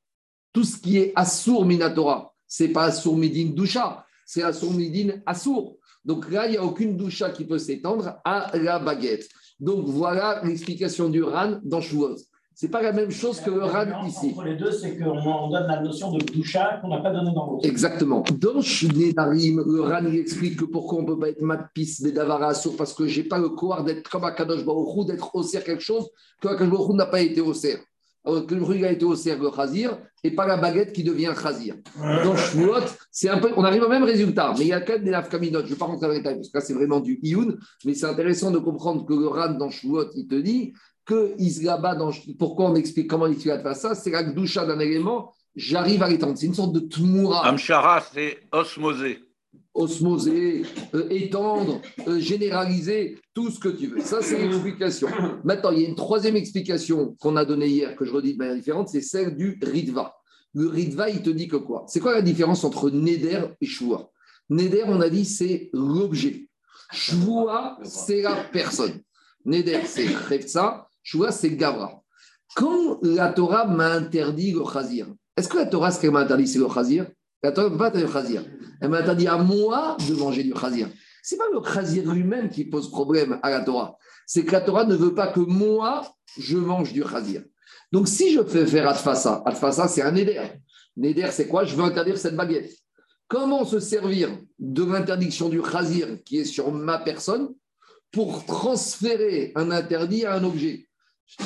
tout 0.52 0.64
ce 0.64 0.76
qui 0.78 0.98
est 0.98 1.12
assour 1.14 1.64
minatora, 1.64 2.34
c'est 2.46 2.68
pas 2.68 2.84
assour 2.84 3.16
midin 3.16 3.50
doucha, 3.54 4.04
c'est 4.24 4.42
assour 4.42 4.72
midin 4.72 5.14
assour. 5.26 5.78
Donc 6.04 6.30
là, 6.30 6.46
il 6.46 6.52
n'y 6.52 6.56
a 6.56 6.64
aucune 6.64 6.96
doucha 6.96 7.30
qui 7.30 7.44
peut 7.44 7.58
s'étendre 7.58 8.20
à 8.24 8.56
la 8.56 8.78
baguette. 8.78 9.28
Donc 9.58 9.86
voilà 9.86 10.40
l'explication 10.44 11.08
du 11.08 11.22
RAN 11.22 11.58
dans 11.64 11.80
Chouos 11.80 12.16
n'est 12.62 12.70
pas 12.70 12.80
la 12.80 12.92
même 12.92 13.10
chose 13.10 13.40
que 13.40 13.50
le 13.50 13.64
ran 13.64 14.06
ici. 14.06 14.32
Entre 14.32 14.44
les 14.44 14.56
deux, 14.56 14.72
c'est 14.72 14.96
qu'on 14.98 15.50
donne 15.50 15.66
la 15.66 15.82
notion 15.82 16.10
de 16.10 16.24
doucha 16.24 16.78
qu'on 16.80 16.88
n'a 16.88 17.00
pas 17.00 17.10
donnée 17.12 17.34
dans 17.34 17.50
l'autre. 17.50 17.68
Exactement. 17.68 18.24
Dans 18.38 18.62
Shnedarim, 18.62 19.62
le 19.66 19.82
ran 19.82 20.06
explique 20.06 20.56
que 20.56 20.64
pourquoi 20.64 21.00
on 21.00 21.02
ne 21.02 21.06
peut 21.06 21.18
pas 21.18 21.28
être 21.28 21.42
matpis 21.42 22.00
des 22.00 22.14
sourd 22.54 22.76
parce 22.76 22.94
que 22.94 23.06
je 23.06 23.20
n'ai 23.20 23.28
pas 23.28 23.38
le 23.38 23.50
courage 23.50 23.84
d'être 23.84 24.08
comme 24.08 24.24
Akadosh 24.24 24.64
Baruch 24.64 25.06
d'être 25.06 25.34
osser 25.34 25.60
quelque 25.60 25.82
chose 25.82 26.08
que 26.40 26.48
Akadosh 26.48 26.70
Baruch 26.70 26.96
n'a 26.96 27.06
pas 27.06 27.20
été 27.20 27.42
osser. 27.42 27.72
Alors 27.72 27.82
que 28.26 28.54
le 28.54 28.84
a 28.84 28.92
été 28.92 29.04
osser 29.04 29.36
le 29.36 29.50
chazir 29.54 29.98
et 30.24 30.32
pas 30.32 30.46
la 30.46 30.56
baguette 30.56 30.92
qui 30.92 31.04
devient 31.04 31.32
chazir. 31.40 31.76
Dans 32.24 32.36
Shmuot, 32.36 32.84
c'est 33.10 33.28
un 33.28 33.38
peu, 33.38 33.50
on 33.56 33.64
arrive 33.64 33.82
au 33.82 33.88
même 33.88 34.04
résultat, 34.04 34.52
mais 34.58 34.64
il 34.64 34.68
y 34.68 34.72
a 34.72 34.80
quand 34.80 34.94
même 34.94 35.04
des 35.04 35.10
nafkaminot. 35.10 35.60
Je 35.60 35.64
ne 35.64 35.70
vais 35.70 35.76
pas 35.76 35.86
rentrer 35.86 36.06
dans 36.06 36.12
les 36.12 36.18
détails 36.18 36.36
parce 36.36 36.48
que 36.48 36.58
là 36.58 36.64
c'est 36.64 36.74
vraiment 36.74 37.00
du 37.00 37.18
ioun, 37.22 37.56
mais 37.84 37.94
c'est 37.94 38.06
intéressant 38.06 38.50
de 38.50 38.58
comprendre 38.58 39.06
que 39.06 39.14
le 39.14 39.28
ran 39.28 39.54
dans 39.54 39.70
Shmuot, 39.70 40.10
il 40.16 40.26
te 40.26 40.34
dit 40.34 40.72
que 41.04 41.34
Isgaba, 41.38 41.94
dans, 41.94 42.10
pourquoi 42.38 42.68
on 42.70 42.74
explique 42.74 43.08
comment 43.08 43.28
il 43.28 43.36
fait 43.36 43.62
ça, 43.74 43.94
c'est 43.94 44.10
la 44.10 44.24
doucha 44.24 44.66
d'un 44.66 44.80
élément, 44.80 45.32
j'arrive 45.54 46.02
à 46.02 46.08
l'étendre. 46.08 46.36
C'est 46.36 46.46
une 46.46 46.54
sorte 46.54 46.72
de 46.72 46.80
tmoura. 46.80 47.46
Amshara, 47.46 48.02
c'est 48.12 48.38
osmosé. 48.52 49.20
Osmosé, 49.76 50.62
euh, 50.94 51.06
étendre, 51.10 51.80
euh, 52.08 52.18
généraliser, 52.18 53.18
tout 53.34 53.50
ce 53.50 53.60
que 53.60 53.68
tu 53.68 53.88
veux. 53.88 54.00
Ça, 54.00 54.22
c'est 54.22 54.38
l'explication. 54.38 55.08
Maintenant, 55.44 55.70
il 55.70 55.82
y 55.82 55.84
a 55.84 55.88
une 55.88 55.94
troisième 55.94 56.36
explication 56.36 57.14
qu'on 57.20 57.36
a 57.36 57.44
donnée 57.44 57.68
hier, 57.68 57.94
que 57.96 58.04
je 58.04 58.12
redis 58.12 58.34
de 58.34 58.38
manière 58.38 58.56
différente, 58.56 58.88
c'est 58.88 59.00
celle 59.00 59.36
du 59.36 59.58
Ritva. 59.62 60.14
Le 60.54 60.68
Ritva, 60.68 61.10
il 61.10 61.22
te 61.22 61.30
dit 61.30 61.48
que 61.48 61.56
quoi? 61.56 61.84
C'est 61.88 62.00
quoi 62.00 62.14
la 62.14 62.22
différence 62.22 62.64
entre 62.64 62.90
Neder 62.90 63.42
et 63.60 63.66
Shua 63.66 64.10
Neder, 64.48 64.84
on 64.86 65.00
a 65.00 65.10
dit, 65.10 65.24
c'est 65.24 65.70
l'objet. 65.72 66.48
Shua, 66.92 67.78
c'est 67.82 68.22
la 68.22 68.36
personne. 68.52 69.00
Neder, 69.44 69.80
c'est 69.86 70.06
Revsa 70.06 70.86
vois, 71.14 71.32
c'est 71.32 71.50
Gavra. 71.50 72.02
Quand 72.54 72.98
la 73.02 73.32
Torah 73.32 73.66
m'a 73.66 73.92
interdit 73.92 74.52
le 74.52 74.64
chazir, 74.64 75.06
est-ce 75.36 75.48
que 75.48 75.58
la 75.58 75.66
Torah, 75.66 75.90
ce 75.90 76.00
qu'elle 76.00 76.10
m'a 76.10 76.20
interdit, 76.20 76.48
c'est 76.48 76.58
le 76.58 76.68
chazir 76.68 77.06
La 77.46 77.52
Torah 77.52 77.70
m'a 77.70 77.78
pas 77.78 77.86
interdit 77.86 78.06
le 78.06 78.12
chazir. 78.12 78.44
Elle 78.80 78.88
m'a 78.88 78.98
interdit 78.98 79.28
à 79.28 79.36
moi 79.38 79.96
de 80.08 80.14
manger 80.14 80.42
du 80.42 80.52
chazir. 80.52 80.88
Ce 81.22 81.34
n'est 81.34 81.38
pas 81.38 81.44
le 81.52 81.62
chazir 81.62 82.12
lui-même 82.12 82.50
qui 82.50 82.64
pose 82.64 82.90
problème 82.90 83.38
à 83.40 83.50
la 83.50 83.60
Torah. 83.60 83.96
C'est 84.26 84.44
que 84.44 84.50
la 84.50 84.60
Torah 84.60 84.84
ne 84.84 84.96
veut 84.96 85.14
pas 85.14 85.28
que 85.28 85.38
moi, 85.38 86.12
je 86.36 86.56
mange 86.56 86.92
du 86.92 87.04
chazir. 87.04 87.44
Donc, 87.92 88.08
si 88.08 88.32
je 88.32 88.42
fais 88.42 88.66
faire 88.66 88.88
Adfasa, 88.88 89.44
Adfasa, 89.46 89.86
c'est 89.86 90.02
un 90.02 90.10
Neder. 90.10 90.42
Neder, 90.96 91.28
c'est 91.30 91.46
quoi? 91.46 91.62
Je 91.64 91.76
veux 91.76 91.84
interdire 91.84 92.18
cette 92.18 92.34
baguette. 92.34 92.72
Comment 93.28 93.64
se 93.64 93.78
servir 93.78 94.28
de 94.58 94.82
l'interdiction 94.82 95.48
du 95.48 95.62
chazir 95.62 96.18
qui 96.24 96.38
est 96.38 96.44
sur 96.44 96.72
ma 96.72 96.98
personne 96.98 97.50
pour 98.10 98.44
transférer 98.44 99.52
un 99.54 99.70
interdit 99.70 100.24
à 100.24 100.34
un 100.34 100.42
objet? 100.42 100.88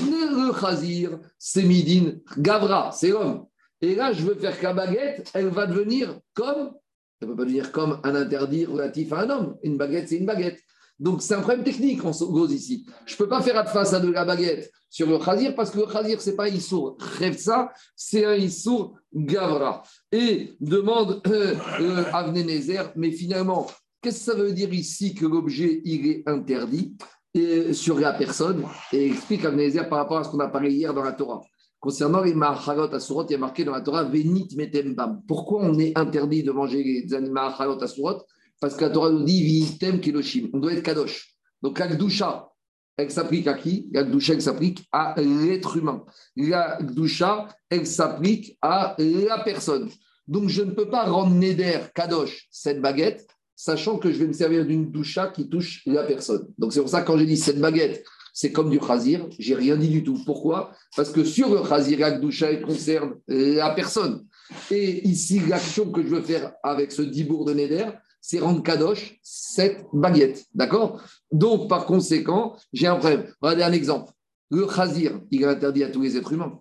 Le 0.02 0.50
chazir, 0.58 1.18
c'est 1.38 1.62
midin, 1.62 2.12
gavra, 2.38 2.90
c'est 2.90 3.10
l'homme. 3.10 3.44
Et 3.82 3.94
là, 3.94 4.12
je 4.12 4.22
veux 4.22 4.34
faire 4.34 4.58
que 4.58 4.64
la 4.64 4.74
baguette, 4.74 5.30
elle 5.34 5.48
va 5.48 5.66
devenir 5.66 6.18
comme, 6.34 6.72
elle 7.20 7.28
ne 7.28 7.32
peut 7.32 7.36
pas 7.36 7.44
devenir 7.44 7.72
comme 7.72 8.00
un 8.04 8.14
interdit 8.14 8.66
relatif 8.66 9.12
à 9.12 9.20
un 9.20 9.30
homme. 9.30 9.56
Une 9.62 9.76
baguette, 9.76 10.08
c'est 10.08 10.16
une 10.16 10.26
baguette. 10.26 10.60
Donc, 10.98 11.22
c'est 11.22 11.34
un 11.34 11.40
problème 11.40 11.64
technique, 11.64 12.04
on 12.04 12.12
cause 12.12 12.52
ici. 12.52 12.86
Je 13.06 13.14
ne 13.14 13.18
peux 13.18 13.28
pas 13.28 13.40
faire 13.40 13.66
face 13.70 13.94
à 13.94 14.00
de 14.00 14.10
la 14.10 14.26
baguette 14.26 14.70
sur 14.90 15.08
le 15.08 15.18
chazir 15.24 15.54
parce 15.54 15.70
que 15.70 15.78
le 15.78 15.90
chazir, 15.90 16.20
ce 16.20 16.28
n'est 16.28 16.36
pas 16.36 16.44
un 16.44 16.48
issour 16.48 16.98
ça, 17.38 17.72
c'est 17.96 18.26
un 18.26 18.34
issour 18.34 18.98
gavra. 19.14 19.82
Et 20.12 20.52
demande 20.60 21.22
euh, 21.26 21.54
euh, 21.80 22.88
mais 22.96 23.12
finalement, 23.12 23.66
qu'est-ce 24.02 24.26
que 24.26 24.32
ça 24.32 24.34
veut 24.34 24.52
dire 24.52 24.74
ici 24.74 25.14
que 25.14 25.24
l'objet, 25.24 25.80
il 25.86 26.06
est 26.06 26.28
interdit 26.28 26.94
et, 27.32 27.72
sur 27.72 27.98
la 27.98 28.12
personne? 28.12 28.66
Et 28.92 29.06
explique 29.06 29.46
Abnezer 29.46 29.88
par 29.88 30.00
rapport 30.00 30.18
à 30.18 30.24
ce 30.24 30.28
qu'on 30.28 30.40
a 30.40 30.48
parlé 30.48 30.70
hier 30.70 30.92
dans 30.92 31.04
la 31.04 31.12
Torah. 31.12 31.40
Concernant 31.80 32.22
les 32.22 32.34
Maharot 32.34 32.94
Asurot, 32.94 33.24
il 33.26 33.32
y 33.32 33.34
a 33.34 33.38
marqué 33.38 33.64
dans 33.64 33.72
la 33.72 33.80
Torah 33.80 34.04
Venit 34.04 34.48
Metembam. 34.54 35.22
Pourquoi 35.26 35.62
on 35.62 35.78
est 35.78 35.96
interdit 35.96 36.42
de 36.42 36.52
manger 36.52 36.84
les 36.84 37.14
animaux 37.14 37.32
Maharot 37.32 37.82
Asurot 37.82 38.22
Parce 38.60 38.76
que 38.76 38.84
la 38.84 38.90
Torah 38.90 39.10
nous 39.10 39.24
dit 39.24 39.42
Vitem 39.42 39.98
Kiloshim. 39.98 40.50
On 40.52 40.58
doit 40.58 40.74
être 40.74 40.82
Kadosh. 40.82 41.34
Donc 41.62 41.78
la 41.78 41.88
Gdusha, 41.88 42.50
elle 42.98 43.10
s'applique 43.10 43.46
à 43.46 43.54
qui? 43.54 43.88
La 43.92 44.04
Gdusha, 44.04 44.34
elle 44.34 44.42
s'applique 44.42 44.86
à 44.92 45.14
l'être 45.16 45.78
humain. 45.78 46.04
La 46.36 46.78
Gdusha, 46.82 47.48
elle 47.70 47.86
s'applique 47.86 48.58
à 48.60 48.94
la 48.98 49.38
personne. 49.38 49.88
Donc 50.28 50.50
je 50.50 50.62
ne 50.62 50.72
peux 50.72 50.90
pas 50.90 51.04
rendre 51.04 51.34
Neder 51.34 51.80
Kadosh 51.94 52.46
cette 52.50 52.82
baguette 52.82 53.26
sachant 53.56 53.98
que 53.98 54.10
je 54.10 54.18
vais 54.18 54.26
me 54.26 54.32
servir 54.32 54.64
d'une 54.64 54.90
doucha 54.90 55.28
qui 55.28 55.48
touche 55.48 55.82
la 55.86 56.04
personne. 56.04 56.46
Donc 56.56 56.72
c'est 56.72 56.80
pour 56.80 56.88
ça 56.88 57.02
que 57.02 57.06
quand 57.06 57.18
j'ai 57.18 57.26
dit 57.26 57.36
cette 57.36 57.58
baguette, 57.58 58.04
c'est 58.40 58.52
comme 58.52 58.70
du 58.70 58.80
chazir, 58.80 59.28
j'ai 59.38 59.54
rien 59.54 59.76
dit 59.76 59.90
du 59.90 60.02
tout. 60.02 60.18
Pourquoi? 60.24 60.72
Parce 60.96 61.10
que 61.10 61.24
sur 61.24 61.54
le 61.54 61.62
chazir, 61.68 61.98
la 61.98 62.12
doucha, 62.12 62.50
elle 62.50 62.62
concerne 62.62 63.16
la 63.28 63.68
personne. 63.74 64.24
Et 64.70 65.06
ici, 65.06 65.40
l'action 65.40 65.92
que 65.92 66.02
je 66.02 66.08
veux 66.08 66.22
faire 66.22 66.54
avec 66.62 66.90
ce 66.90 67.02
dibour 67.02 67.44
de 67.44 67.52
Neder, 67.52 67.90
c'est 68.22 68.38
rendre 68.38 68.62
kadosh 68.62 69.20
cette 69.22 69.84
baguette. 69.92 70.46
D'accord? 70.54 71.02
Donc, 71.30 71.68
par 71.68 71.84
conséquent, 71.84 72.56
j'ai 72.72 72.86
un 72.86 72.96
problème. 72.96 73.30
Regardez 73.42 73.62
un 73.62 73.72
exemple. 73.72 74.10
Le 74.50 74.66
chazir, 74.66 75.20
il 75.30 75.42
est 75.42 75.46
interdit 75.46 75.84
à 75.84 75.90
tous 75.90 76.00
les 76.00 76.16
êtres 76.16 76.32
humains. 76.32 76.60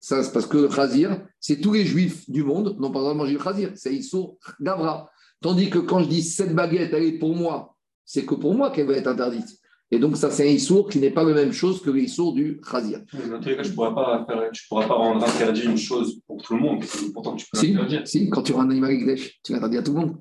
Ça, 0.00 0.22
parce 0.32 0.46
que 0.46 0.56
le 0.56 0.70
chazir, 0.70 1.26
c'est 1.40 1.60
tous 1.60 1.74
les 1.74 1.84
juifs 1.84 2.24
du 2.30 2.42
monde 2.42 2.78
n'ont 2.80 2.90
pas 2.90 3.00
le 3.00 3.04
droit 3.04 3.12
de 3.12 3.18
manger 3.18 3.34
le 3.34 3.42
chazir. 3.42 3.72
C'est 3.74 3.94
Issour 3.94 4.38
Gavra. 4.62 5.10
Tandis 5.42 5.68
que 5.68 5.78
quand 5.78 6.00
je 6.00 6.08
dis 6.08 6.22
cette 6.22 6.54
baguette, 6.54 6.94
elle 6.94 7.04
est 7.04 7.18
pour 7.18 7.36
moi, 7.36 7.76
c'est 8.06 8.24
que 8.24 8.34
pour 8.34 8.54
moi 8.54 8.70
qu'elle 8.70 8.86
va 8.86 8.94
être 8.94 9.08
interdite. 9.08 9.58
Et 9.90 9.98
donc, 9.98 10.16
ça, 10.16 10.30
c'est 10.30 10.46
un 10.46 10.52
issour 10.52 10.88
qui 10.88 10.98
n'est 10.98 11.10
pas 11.10 11.24
la 11.24 11.32
même 11.32 11.52
chose 11.52 11.80
que 11.80 11.90
l'issour 11.90 12.34
du 12.34 12.60
chazir. 12.70 13.00
Dans 13.30 13.40
tous 13.40 13.48
les 13.48 13.56
cas, 13.56 13.62
tu 13.62 13.70
ne 13.70 13.74
pourras, 13.74 13.94
pas 13.94 14.26
pas 14.26 14.94
rendre 14.94 15.26
interdit 15.26 15.62
une 15.62 15.78
chose 15.78 16.20
pour 16.26 16.42
tout 16.42 16.54
le 16.54 16.60
monde. 16.60 16.84
Pourtant, 17.14 17.36
tu 17.36 17.46
peux 17.50 17.58
si, 17.58 17.74
Si, 18.04 18.28
quand 18.28 18.42
tu 18.42 18.52
rends 18.52 18.62
un 18.62 18.70
animal 18.70 18.90
Ekdesh, 18.92 19.40
tu 19.42 19.52
l'interdis 19.52 19.78
à 19.78 19.82
tout 19.82 19.94
le 19.94 20.00
monde. 20.00 20.16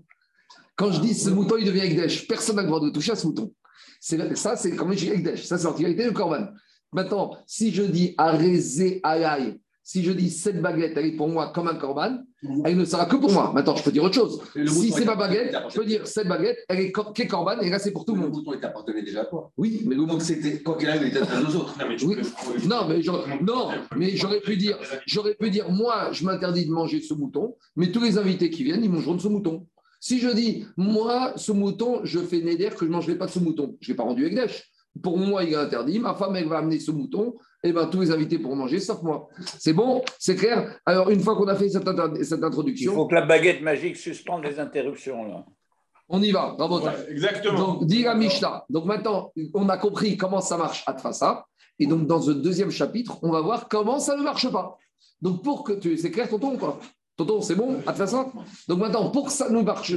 Quand 0.78 0.92
je 0.92 1.02
dis 1.02 1.14
ce 1.14 1.30
mouton, 1.32 1.58
il 1.58 1.66
devient 1.66 1.82
Ekdesh, 1.82 2.28
personne 2.28 2.56
n'a 2.56 2.62
le 2.62 2.68
droit 2.68 2.80
de 2.80 2.90
toucher 2.90 3.12
à 3.12 3.16
ce 3.16 3.28
mouton. 3.28 3.52
Ça, 4.00 4.56
c'est 4.56 4.74
je 4.74 4.96
dis 4.96 5.10
Ekdesh. 5.10 5.44
Ça, 5.44 5.58
c'est 5.58 5.66
l'articulité 5.66 6.06
du 6.06 6.14
Corban. 6.14 6.48
Maintenant, 6.94 7.36
si 7.46 7.74
je 7.74 7.84
dis 7.84 8.16
arrêter 8.18 9.02
alay, 9.04 9.60
si 9.88 10.03
je 10.03 10.12
dis 10.12 10.29
cette 10.29 10.62
baguette, 10.62 10.98
elle 10.98 11.06
est 11.06 11.15
pour 11.15 11.29
moi 11.29 11.53
comme 11.56 11.70
un 11.70 11.75
corban, 11.75 12.17
elle 12.65 12.75
ne 12.75 12.84
sera 12.84 13.06
que 13.06 13.15
pour 13.15 13.32
moi. 13.32 13.53
Maintenant, 13.56 13.74
je 13.74 13.84
peux 13.84 13.91
dire 13.94 14.03
autre 14.03 14.15
chose. 14.15 14.41
Si 14.67 14.91
c'est 14.91 15.06
ma 15.06 15.15
baguette, 15.15 15.56
je 15.70 15.79
peux 15.79 15.86
dire 15.86 16.06
cette 16.06 16.27
baguette, 16.27 16.58
elle 16.67 16.82
est 16.82 16.94
qu'est 17.15 17.27
corban 17.27 17.58
et 17.62 17.70
là, 17.70 17.79
c'est 17.79 17.94
pour 17.94 18.03
tout 18.03 18.13
le 18.13 18.20
monde. 18.20 18.32
Le 18.32 18.36
mouton, 18.36 18.51
il 18.53 18.60
t'appartenait 18.60 19.01
déjà 19.01 19.22
à 19.22 19.25
toi. 19.25 19.50
Oui, 19.56 19.84
mais 19.86 19.96
le 19.96 20.06
Donc, 20.06 20.22
c'était, 20.24 20.60
quoi 20.62 20.77
qu'il 20.77 20.89
arrive, 20.89 21.03
il 21.03 21.08
était 21.08 21.22
à 21.22 21.39
nous 21.39 21.56
autres. 21.56 21.74
Non, 22.67 22.86
mais 22.89 23.00
Non, 23.41 23.70
j'aurais- 24.13 24.41
pu 24.41 24.58
dire, 24.58 24.77
j'aurais 25.06 25.36
pu 25.36 25.50
dire, 25.50 25.70
moi, 25.72 26.10
je 26.12 26.25
m'interdis 26.25 26.65
de 26.65 26.72
manger 26.72 27.00
ce 27.00 27.13
mouton, 27.13 27.56
mais 27.77 27.89
tous 27.89 28.03
les 28.03 28.17
invités 28.17 28.50
qui 28.50 28.65
viennent, 28.65 28.84
ils 28.84 28.91
mangeront 28.91 29.15
de 29.15 29.22
ce 29.22 29.29
mouton. 29.29 29.67
Si 30.01 30.20
je 30.20 30.27
dis, 30.27 30.65
moi, 30.75 31.32
ce 31.38 31.53
mouton, 31.53 32.01
je 32.03 32.20
fais 32.20 32.41
Néder 32.41 32.72
que 32.72 32.82
je 32.82 32.86
ne 32.86 32.91
mangerai 32.91 33.17
pas 33.17 33.27
de 33.27 33.32
ce 33.32 33.39
mouton, 33.39 33.77
je 33.79 33.89
ne 33.89 33.94
l'ai 33.94 33.96
pas 33.98 34.03
rendu 34.03 34.25
Egdesh. 34.25 34.70
Pour 35.01 35.18
moi, 35.18 35.44
il 35.44 35.54
est 35.54 35.56
interdit. 35.56 36.00
Ma 36.00 36.13
femme, 36.13 36.36
elle 36.36 36.48
va 36.48 36.58
amener 36.60 36.80
ce 36.80 36.92
mouton. 36.92 37.36
Et 37.63 37.74
ben, 37.74 37.88
tous 37.88 38.01
les 38.01 38.12
invités 38.12 38.38
pourront 38.39 38.56
manger, 38.56 38.80
sauf 38.80 39.01
moi. 39.01 39.27
C'est 39.60 39.74
bon? 39.74 40.04
C'est 40.20 40.36
clair? 40.36 40.80
Alors, 40.86 41.10
une 41.10 41.20
fois 41.20 41.36
qu'on 41.36 41.48
a 41.48 41.56
fait 41.56 41.70
cette, 41.70 41.88
inter- 41.88 42.24
cette 42.24 42.39
Il 42.39 42.46
introduction, 42.46 42.94
faut 42.94 43.08
que 43.08 43.16
la 43.16 43.25
baguette 43.25 43.62
magique 43.62 43.98
suspende 43.98 44.44
les 44.44 44.60
interruptions. 44.60 45.25
Là. 45.25 45.46
on 46.08 46.22
y 46.22 46.32
va. 46.32 46.54
Bravo. 46.58 46.80
Ouais, 46.82 46.92
exactement. 47.10 47.58
Donc, 47.60 47.86
dit 47.86 48.04
la 48.04 48.16
Mishnah. 48.16 48.63
Donc, 48.70 48.86
maintenant, 48.86 49.32
on 49.54 49.68
a 49.70 49.77
compris 49.77 50.18
comment 50.18 50.39
ça 50.42 50.56
marche 50.58 50.84
à 50.88 50.94
Tfassa. 50.94 51.46
Et 51.80 51.88
donc, 51.88 52.06
dans 52.08 52.22
ce 52.22 52.32
deuxième 52.32 52.72
chapitre, 52.72 53.18
on 53.24 53.32
va 53.32 53.42
voir 53.42 53.68
comment 53.68 54.00
ça 54.00 54.16
ne 54.16 54.24
marche 54.24 54.50
pas. 54.51 54.77
Donc, 55.22 55.44
pour 55.44 55.63
que 55.63 55.74
tu. 55.74 55.98
C'est 55.98 56.12
clair, 56.12 56.30
tonton, 56.30 56.58
quoi 56.58 56.80
Tonton, 57.18 57.42
c'est 57.42 57.56
bon? 57.56 57.82
À 57.88 57.94
Donc, 58.68 58.80
maintenant, 58.80 59.10
pour 59.10 59.26
que 59.26 59.32
ça 59.32 59.50
ne 59.50 59.62
marche 59.64 59.92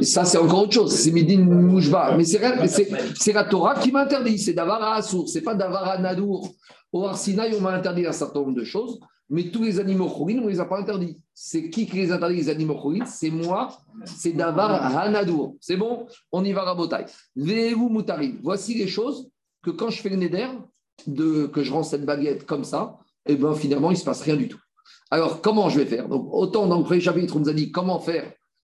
ça, 0.00 0.24
c'est 0.24 0.38
encore 0.38 0.62
autre 0.62 0.72
chose. 0.72 0.92
C'est 0.92 1.12
Midin 1.12 1.44
Mouchba. 1.44 2.16
Mais 2.16 2.24
c'est 2.24 3.32
la 3.32 3.44
Torah 3.44 3.76
qui 3.76 3.92
m'a 3.92 4.02
interdit. 4.02 4.36
C'est 4.36 4.54
Davara 4.54 4.96
Assour. 4.96 5.28
C'est 5.28 5.42
pas 5.42 5.54
Davara 5.54 5.98
Nadour. 5.98 6.52
Au 6.92 7.04
Arsinaï, 7.04 7.54
on 7.56 7.60
m'a 7.60 7.70
interdit 7.70 8.04
un 8.04 8.12
certain 8.12 8.40
nombre 8.40 8.54
de 8.54 8.64
choses. 8.64 8.98
Mais 9.30 9.50
tous 9.50 9.62
les 9.62 9.78
animaux 9.78 10.08
chourines, 10.08 10.40
on 10.40 10.46
ne 10.46 10.50
les 10.50 10.58
a 10.58 10.64
pas 10.64 10.80
interdits. 10.80 11.20
C'est 11.32 11.70
qui 11.70 11.86
qui 11.86 11.96
les 11.96 12.10
interdit, 12.10 12.36
les 12.36 12.48
animaux 12.48 12.80
chourines 12.80 13.06
C'est 13.06 13.30
moi. 13.30 13.68
C'est 14.04 14.32
Davar 14.32 14.96
Hanadour. 14.98 15.54
C'est 15.60 15.76
bon? 15.76 16.06
On 16.32 16.44
y 16.44 16.52
va, 16.52 16.62
Rabotai. 16.62 17.04
Vehu 17.36 17.76
Moutarim. 17.76 18.40
Voici 18.42 18.74
les 18.74 18.88
choses 18.88 19.30
que 19.62 19.70
quand 19.70 19.90
je 19.90 20.00
fais 20.02 20.08
le 20.08 20.16
Neder, 20.16 20.48
de, 21.06 21.46
que 21.46 21.62
je 21.62 21.72
rends 21.72 21.84
cette 21.84 22.04
baguette 22.04 22.44
comme 22.44 22.64
ça, 22.64 22.98
et 23.26 23.36
ben 23.36 23.54
finalement, 23.54 23.90
il 23.90 23.94
ne 23.94 23.98
se 23.98 24.04
passe 24.04 24.22
rien 24.22 24.36
du 24.36 24.48
tout. 24.48 24.58
Alors, 25.10 25.40
comment 25.40 25.68
je 25.68 25.80
vais 25.80 25.86
faire? 25.86 26.08
Donc, 26.08 26.28
autant 26.32 26.66
dans 26.66 26.78
le 26.78 26.84
premier 26.84 27.00
chapitre, 27.00 27.36
on 27.36 27.40
nous 27.40 27.48
a 27.48 27.52
dit 27.52 27.70
comment 27.70 27.98
faire 27.98 28.32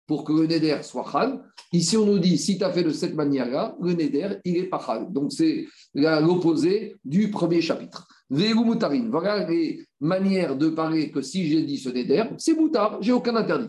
pour 0.07 0.25
que 0.25 0.33
le 0.33 0.47
Neder 0.47 0.79
soit 0.83 1.05
Khan. 1.11 1.41
Ici, 1.73 1.97
on 1.97 2.05
nous 2.05 2.19
dit, 2.19 2.37
si 2.37 2.59
tu 2.59 2.65
as 2.65 2.73
fait 2.73 2.83
de 2.83 2.91
cette 2.91 3.15
manière-là, 3.15 3.77
le 3.81 3.93
Neder, 3.93 4.39
il 4.45 4.57
est 4.57 4.65
pas 4.65 4.83
Khan. 4.85 5.07
Donc, 5.09 5.33
c'est 5.33 5.67
l'opposé 5.95 6.97
du 7.05 7.31
premier 7.31 7.61
chapitre. 7.61 8.09
Vehu 8.29 8.55
Moutarim. 8.55 9.11
Voilà 9.11 9.49
les 9.49 9.87
manières 10.01 10.57
de 10.57 10.69
parler 10.69 11.11
que 11.11 11.21
si 11.21 11.49
j'ai 11.49 11.63
dit 11.63 11.79
ce 11.79 11.89
Neder, 11.89 12.25
c'est 12.39 12.55
Moutar, 12.55 12.99
j'ai 13.01 13.13
aucun 13.13 13.37
interdit. 13.37 13.69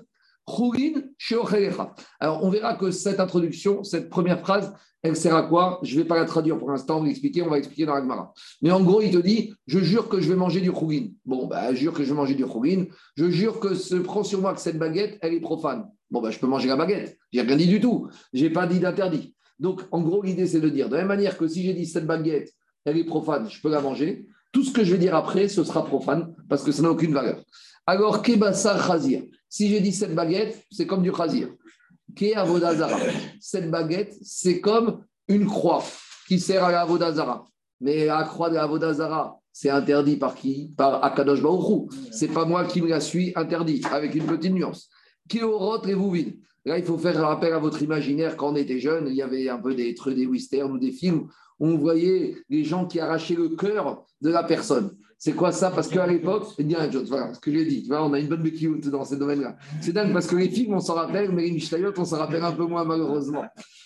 Alors, 2.20 2.44
on 2.44 2.50
verra 2.50 2.76
que 2.76 2.92
cette 2.92 3.20
introduction, 3.20 3.84
cette 3.84 4.10
première 4.10 4.40
phrase, 4.40 4.74
elle 5.04 5.16
sert 5.16 5.36
à 5.36 5.44
quoi? 5.44 5.80
Je 5.84 5.96
ne 5.96 6.02
vais 6.02 6.08
pas 6.08 6.18
la 6.18 6.26
traduire 6.26 6.58
pour 6.58 6.70
l'instant, 6.70 6.98
on 6.98 7.02
va 7.02 7.08
l'expliquer, 7.08 7.42
on 7.42 7.50
va 7.50 7.58
expliquer 7.58 7.86
dans 7.86 7.96
la. 7.96 8.34
Mais 8.62 8.72
en 8.72 8.84
gros, 8.84 9.02
il 9.02 9.12
te 9.12 9.18
dit 9.18 9.54
Je 9.66 9.80
jure 9.80 10.10
que 10.10 10.22
je 10.22 10.30
vais 10.30 10.36
manger 10.36 10.62
du 10.62 10.72
choulin. 10.72 11.08
Bon, 11.26 11.48
bah, 11.48 11.74
je 11.74 11.80
jure 11.80 11.94
que 11.94 12.04
je 12.04 12.10
vais 12.10 12.16
manger 12.16 12.36
du 12.36 12.44
choulin. 12.44 12.86
Je 13.16 13.30
jure 13.30 13.60
que 13.60 13.74
se 13.74 13.96
prend 13.96 14.24
sur 14.24 14.42
moi 14.42 14.54
que 14.54 14.62
cette 14.62 14.78
baguette, 14.78 15.18
elle 15.22 15.34
est 15.34 15.40
profane. 15.40 15.88
Bon, 16.12 16.22
bah, 16.22 16.30
je 16.30 16.38
peux 16.38 16.48
manger 16.48 16.68
la 16.68 16.76
baguette. 16.76 17.18
J'ai 17.32 17.42
rien 17.42 17.56
dit 17.56 17.68
du 17.68 17.80
tout. 17.80 18.10
Je 18.34 18.44
n'ai 18.44 18.50
pas 18.52 18.68
dit 18.68 18.80
d'interdit. 18.80 19.36
Donc, 19.60 19.82
en 19.92 20.02
gros, 20.02 20.22
l'idée, 20.22 20.48
c'est 20.48 20.60
de 20.60 20.70
dire 20.70 20.90
de 20.90 20.96
la 20.96 21.02
même 21.02 21.08
manière 21.08 21.38
que 21.38 21.48
si 21.48 21.64
j'ai 21.64 21.74
dit 21.74 21.86
cette 21.86 22.06
baguette, 22.06 22.54
elle 22.86 22.98
est 22.98 23.04
profane, 23.04 23.50
je 23.50 23.62
peux 23.62 23.70
la 23.70 23.82
manger. 23.82 24.28
Tout 24.52 24.64
ce 24.64 24.72
que 24.72 24.84
je 24.84 24.92
vais 24.92 24.98
dire 24.98 25.16
après, 25.16 25.48
ce 25.48 25.64
sera 25.64 25.86
profane 25.86 26.36
parce 26.50 26.64
que 26.64 26.72
ça 26.72 26.82
n'a 26.82 26.92
aucune 26.92 27.14
valeur. 27.14 27.42
Alors, 27.92 28.22
kebasa 28.22 28.80
chazir. 28.80 29.24
Si 29.50 29.68
j'ai 29.68 29.82
dit 29.82 29.92
cette 29.92 30.16
baguette, 30.16 30.64
c'est 30.72 30.88
comme 30.88 31.04
du 31.04 31.12
chazir. 31.12 31.50
Ke 32.16 32.38
avodazara? 32.38 32.98
Cette 33.42 33.70
baguette, 33.70 34.16
c'est 34.22 34.62
comme 34.62 35.04
une 35.28 35.46
croix 35.46 35.84
qui 36.26 36.40
sert 36.40 36.64
à 36.64 36.72
la 36.72 36.82
avodazara. 36.84 37.46
Mais 37.82 38.06
la 38.06 38.24
croix 38.24 38.50
de 38.50 38.56
la 38.56 38.64
avodazara, 38.64 39.38
c'est 39.52 39.70
interdit 39.70 40.16
par 40.16 40.36
qui? 40.36 40.74
Par 40.78 41.04
Akadosh 41.04 41.42
Baruch 41.42 41.70
Hu. 41.70 41.96
C'est 42.14 42.30
pas 42.30 42.46
moi 42.46 42.64
qui 42.64 42.82
me 42.82 42.88
la 42.88 43.02
suis 43.02 43.34
interdit, 43.36 43.82
avec 43.92 44.16
une 44.16 44.26
petite 44.26 44.54
nuance. 44.54 44.90
Keorot 45.28 45.86
et 45.86 45.94
Vouvin. 45.94 46.32
Là, 46.64 46.78
il 46.78 46.86
faut 46.86 46.98
faire 46.98 47.20
rappel 47.20 47.52
à 47.52 47.60
votre 47.60 47.82
imaginaire. 47.82 48.38
Quand 48.38 48.54
on 48.54 48.56
était 48.56 48.80
jeune, 48.80 49.08
il 49.10 49.16
y 49.16 49.22
avait 49.22 49.50
un 49.50 49.60
peu 49.60 49.76
des 49.76 49.94
trucs, 49.96 50.16
des 50.16 50.28
westerns 50.28 50.72
ou 50.72 50.78
des 50.78 50.94
films 50.94 51.28
où 51.60 51.68
on 51.68 51.78
voyait 51.78 52.38
les 52.50 52.64
gens 52.64 52.86
qui 52.86 53.02
arrachaient 53.02 53.36
le 53.36 53.50
cœur 53.50 54.06
de 54.22 54.30
la 54.30 54.46
personne. 54.46 54.96
C'est 55.24 55.34
quoi 55.34 55.52
ça? 55.52 55.70
Parce 55.70 55.88
qu'à 55.88 56.08
l'époque, 56.08 56.48
c'est 56.58 56.64
bien, 56.64 56.90
John, 56.90 57.06
voilà 57.06 57.32
ce 57.36 57.40
que 57.40 57.52
j'ai 57.52 57.64
dit. 57.64 57.84
Tu 57.84 57.94
on 57.94 58.12
a 58.12 58.20
une 58.20 58.28
bonne 58.28 58.42
béquille 58.42 58.72
dans 58.86 59.06
ce 59.06 59.14
domaine-là. 59.14 59.56
C'est 59.80 59.94
dingue 59.94 60.14
parce 60.14 60.26
que 60.26 60.36
les 60.36 60.50
films, 60.50 60.74
on 60.74 60.80
s'en 60.80 60.96
rappelle, 60.96 61.32
mais 61.32 61.44
les 61.44 61.52
Mishnayot, 61.52 61.94
on 61.96 62.06
s'en 62.06 62.18
rappelle 62.18 62.42
un 62.42 62.54
peu 62.54 62.66
moins, 62.66 62.86
malheureusement. 62.86 63.44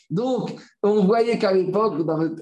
Donc, 0.10 0.56
on 0.82 1.04
voyait 1.04 1.38
qu'à 1.38 1.51
l'époque, 1.51 1.96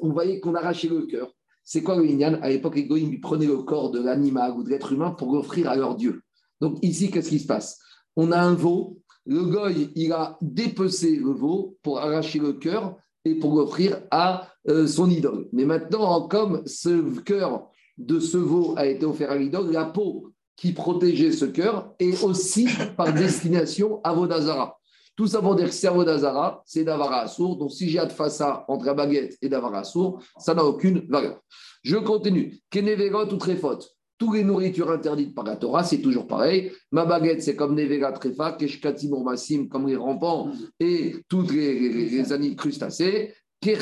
on 0.04 0.12
voyait 0.12 0.40
qu'on 0.40 0.54
arrachait 0.54 0.90
le 0.90 1.08
cœur. 1.08 1.34
C'est 1.64 1.82
quoi 1.82 1.96
le 1.96 2.06
Inyan 2.06 2.38
À 2.44 2.50
l'époque, 2.50 2.76
les 2.76 2.86
Goïms, 2.86 3.20
prenaient 3.20 3.48
le 3.48 3.64
corps 3.64 3.90
de 3.90 4.00
l'animal 4.00 4.52
ou 4.52 4.64
de 4.64 4.70
l'être 4.70 4.92
humain 4.92 5.10
pour 5.10 5.34
l'offrir 5.34 5.72
à 5.72 5.76
leur 5.76 5.96
Dieu. 5.96 6.22
Donc, 6.62 6.78
ici, 6.84 7.10
qu'est-ce 7.10 7.30
qui 7.30 7.40
se 7.40 7.48
passe? 7.48 7.80
On 8.16 8.32
a 8.32 8.40
un 8.40 8.54
veau. 8.54 9.00
Le 9.26 9.42
Goy, 9.42 9.90
il 9.96 10.14
a 10.14 10.38
dépecé 10.40 11.16
le 11.16 11.32
veau 11.32 11.80
pour 11.82 11.98
arracher 11.98 12.38
le 12.38 12.54
cœur 12.54 12.96
et 13.26 13.34
pour 13.34 13.56
l'offrir 13.56 14.04
à 14.12 14.50
euh, 14.70 14.86
son 14.86 15.10
idole. 15.10 15.48
Mais 15.52 15.66
maintenant, 15.66 16.28
comme 16.28 16.62
ce 16.68 17.20
cœur 17.22 17.72
de 17.98 18.20
ce 18.20 18.38
veau 18.38 18.74
a 18.78 18.86
été 18.86 19.06
offert 19.06 19.32
à 19.32 19.38
l'idole, 19.38 19.72
la 19.72 19.86
peau 19.86 20.32
qui 20.56 20.72
protégeait 20.72 21.32
ce 21.32 21.46
cœur 21.46 21.94
est 22.00 22.24
aussi 22.24 22.68
par 22.98 23.14
destination 23.14 24.02
à 24.04 24.14
Vodazara. 24.14 24.78
Tout 25.16 25.28
ça 25.28 25.42
pour 25.42 25.56
dire 25.56 25.68
que 25.68 25.74
c'est 25.74 25.88
Avodazara, 25.88 26.64
c'est 26.66 26.84
Davara 26.84 27.22
Assour. 27.22 27.58
Donc 27.58 27.72
si 27.72 27.88
j'ai 27.88 28.00
Adfassa 28.00 28.66
entre 28.68 28.86
la 28.86 28.96
baguette 28.96 29.38
et 29.42 29.50
Davara 29.50 29.80
Assour, 29.80 30.24
ça 30.40 30.56
n'a 30.56 30.66
aucune 30.66 31.06
valeur. 31.08 31.40
Je 31.84 31.98
continue. 31.98 32.60
Kenevegot 32.72 33.32
ou 33.32 33.38
Trefot? 33.38 33.80
Toutes 34.18 34.34
les 34.36 34.44
nourritures 34.44 34.90
interdites 34.90 35.36
par 35.36 35.44
la 35.44 35.56
Torah, 35.56 35.84
c'est 35.84 36.00
toujours 36.00 36.28
pareil. 36.28 36.72
Ma 36.92 37.06
baguette, 37.06 37.44
c'est 37.44 37.56
comme 37.56 37.76
Nevega 37.76 38.12
Trefa, 38.12 38.54
Keshkatim 38.54 39.10
Urmasim, 39.10 39.68
comme 39.68 39.88
les 39.88 39.96
rampants 39.96 40.52
et 40.80 41.16
toutes 41.28 41.52
les, 41.52 41.80
les, 41.80 42.10
les 42.10 42.34
animaux 42.34 42.56
crustacés. 42.56 43.34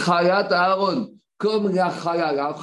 Aaron, 0.08 1.12
comme 1.42 1.74
la 1.74 1.90
chala, 1.90 2.32
la 2.34 2.56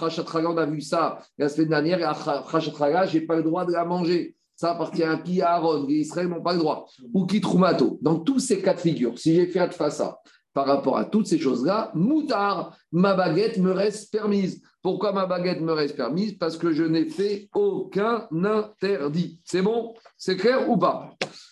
on 0.48 0.56
a 0.56 0.66
vu 0.66 0.80
ça 0.80 1.18
la 1.36 1.48
semaine 1.48 1.70
dernière, 1.70 1.98
la 1.98 2.14
chala, 2.14 3.06
je 3.06 3.18
n'ai 3.18 3.26
pas 3.26 3.34
le 3.34 3.42
droit 3.42 3.66
de 3.66 3.72
la 3.72 3.84
manger. 3.84 4.36
Ça 4.54 4.70
appartient 4.70 5.02
à 5.02 5.16
qui 5.16 5.42
à 5.42 5.54
Aaron, 5.54 5.88
Israël 5.88 6.28
n'ont 6.28 6.40
pas 6.40 6.52
le 6.52 6.60
droit. 6.60 6.86
Ou 7.12 7.26
qui 7.26 7.40
Troumato. 7.40 7.98
Dans 8.02 8.20
tous 8.20 8.38
ces 8.38 8.62
cas 8.62 8.74
de 8.74 8.78
figure, 8.78 9.18
si 9.18 9.34
j'ai 9.34 9.46
fait 9.46 9.72
ça 9.90 10.20
par 10.54 10.66
rapport 10.66 10.96
à 10.96 11.04
toutes 11.04 11.26
ces 11.26 11.40
choses-là, 11.40 11.90
moutard, 11.94 12.76
ma 12.92 13.14
baguette 13.14 13.58
me 13.58 13.72
reste 13.72 14.12
permise. 14.12 14.62
Pourquoi 14.80 15.12
ma 15.12 15.26
baguette 15.26 15.60
me 15.60 15.72
reste 15.72 15.96
permise? 15.96 16.38
Parce 16.38 16.56
que 16.56 16.70
je 16.72 16.84
n'ai 16.84 17.06
fait 17.06 17.48
aucun 17.56 18.28
interdit. 18.30 19.40
C'est 19.44 19.62
bon? 19.62 19.94
C'est 20.16 20.36
clair 20.36 20.70
ou 20.70 20.76
pas? 20.76 21.10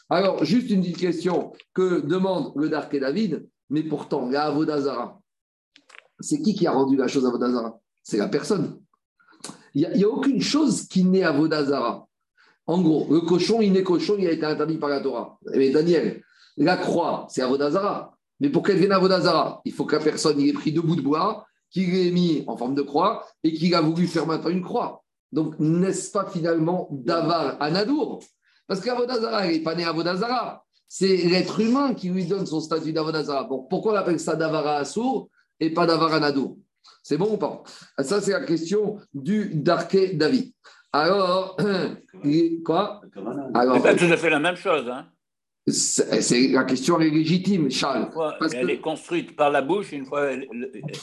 Alors, 0.08 0.44
juste 0.44 0.70
une 0.70 0.80
petite 0.80 0.98
question 0.98 1.52
que 1.74 2.06
demande 2.06 2.52
le 2.54 2.68
Dark 2.68 2.94
et 2.94 3.00
David, 3.00 3.48
mais 3.68 3.82
pourtant, 3.82 4.28
la 4.28 4.44
Avodazara, 4.44 5.20
c'est 6.20 6.40
qui 6.40 6.54
qui 6.54 6.66
a 6.66 6.72
rendu 6.72 6.96
la 6.96 7.08
chose 7.08 7.26
à 7.26 7.30
Vodazara? 7.30 7.78
C'est 8.02 8.18
la 8.18 8.28
personne. 8.28 8.80
Il 9.74 9.88
n'y 9.94 10.04
a, 10.04 10.08
aucune 10.08 10.40
chose 10.40 10.88
qui 10.88 11.04
naît 11.04 11.22
à 11.22 11.32
Vodazara. 11.32 12.06
En 12.66 12.80
gros, 12.80 13.06
le 13.12 13.20
cochon, 13.20 13.60
il 13.60 13.72
naît 13.72 13.82
cochon, 13.82 14.16
il 14.18 14.26
a 14.26 14.32
été 14.32 14.44
interdit 14.44 14.78
par 14.78 14.88
la 14.88 15.00
Torah. 15.00 15.38
Mais 15.54 15.70
Daniel, 15.70 16.22
la 16.56 16.76
croix, 16.76 17.26
c'est 17.28 17.42
à 17.42 17.46
Vodazara. 17.46 18.16
Mais 18.40 18.48
pour 18.48 18.62
qu'elle 18.62 18.78
vienne 18.78 18.92
à 18.92 18.98
Vodazara, 18.98 19.60
il 19.64 19.72
faut 19.72 19.84
que 19.84 19.96
la 19.96 20.02
personne 20.02 20.40
ait 20.40 20.52
pris 20.52 20.72
deux 20.72 20.82
bouts 20.82 20.96
de 20.96 21.02
bois, 21.02 21.46
qu'il 21.70 21.94
ait 21.94 22.10
mis 22.10 22.44
en 22.46 22.56
forme 22.56 22.74
de 22.74 22.82
croix 22.82 23.26
et 23.44 23.52
qu'il 23.52 23.74
a 23.74 23.80
voulu 23.80 24.06
faire 24.06 24.26
maintenant 24.26 24.50
une 24.50 24.62
croix. 24.62 25.02
Donc, 25.32 25.58
n'est-ce 25.58 26.10
pas 26.10 26.26
finalement 26.26 26.88
Davar 26.90 27.56
Anadour? 27.60 28.22
Parce 28.66 28.80
qu'Avodazara, 28.80 29.46
il 29.46 29.58
n'est 29.58 29.62
pas 29.62 29.74
né 29.74 29.84
à 29.84 29.92
Vodazara. 29.92 30.64
C'est 30.88 31.16
l'être 31.16 31.60
humain 31.60 31.94
qui 31.94 32.08
lui 32.08 32.26
donne 32.26 32.46
son 32.46 32.60
statut 32.60 32.92
d'Avodazara. 32.92 33.44
Bon, 33.44 33.66
pourquoi 33.68 33.92
on 33.92 33.96
appelle 33.96 34.20
ça 34.20 34.36
Davara 34.36 34.76
Assour 34.76 35.28
et 35.60 35.70
pas 35.70 35.86
Davara 35.86 36.20
Nadour 36.20 36.58
C'est 37.02 37.16
bon 37.16 37.34
ou 37.34 37.36
pas? 37.36 37.62
Ça, 37.98 38.20
c'est 38.20 38.32
la 38.32 38.44
question 38.44 38.98
du 39.14 39.50
Darké 39.54 40.14
David. 40.14 40.52
Alors, 40.92 41.56
quoi? 42.64 43.00
Alors, 43.54 43.76
C'est 43.76 43.82
pas 43.82 43.94
tout 43.94 44.12
à 44.12 44.16
fait 44.16 44.30
la 44.30 44.38
même 44.38 44.56
chose. 44.56 44.88
Hein 44.88 45.06
c'est 45.68 46.48
la 46.48 46.64
question 46.64 47.00
est 47.00 47.10
légitime, 47.10 47.70
Charles. 47.70 48.10
Fois, 48.12 48.36
parce 48.38 48.54
elle 48.54 48.66
que... 48.66 48.72
est 48.72 48.80
construite 48.80 49.34
par 49.34 49.50
la 49.50 49.62
bouche, 49.62 49.92
une 49.92 50.06
fois, 50.06 50.30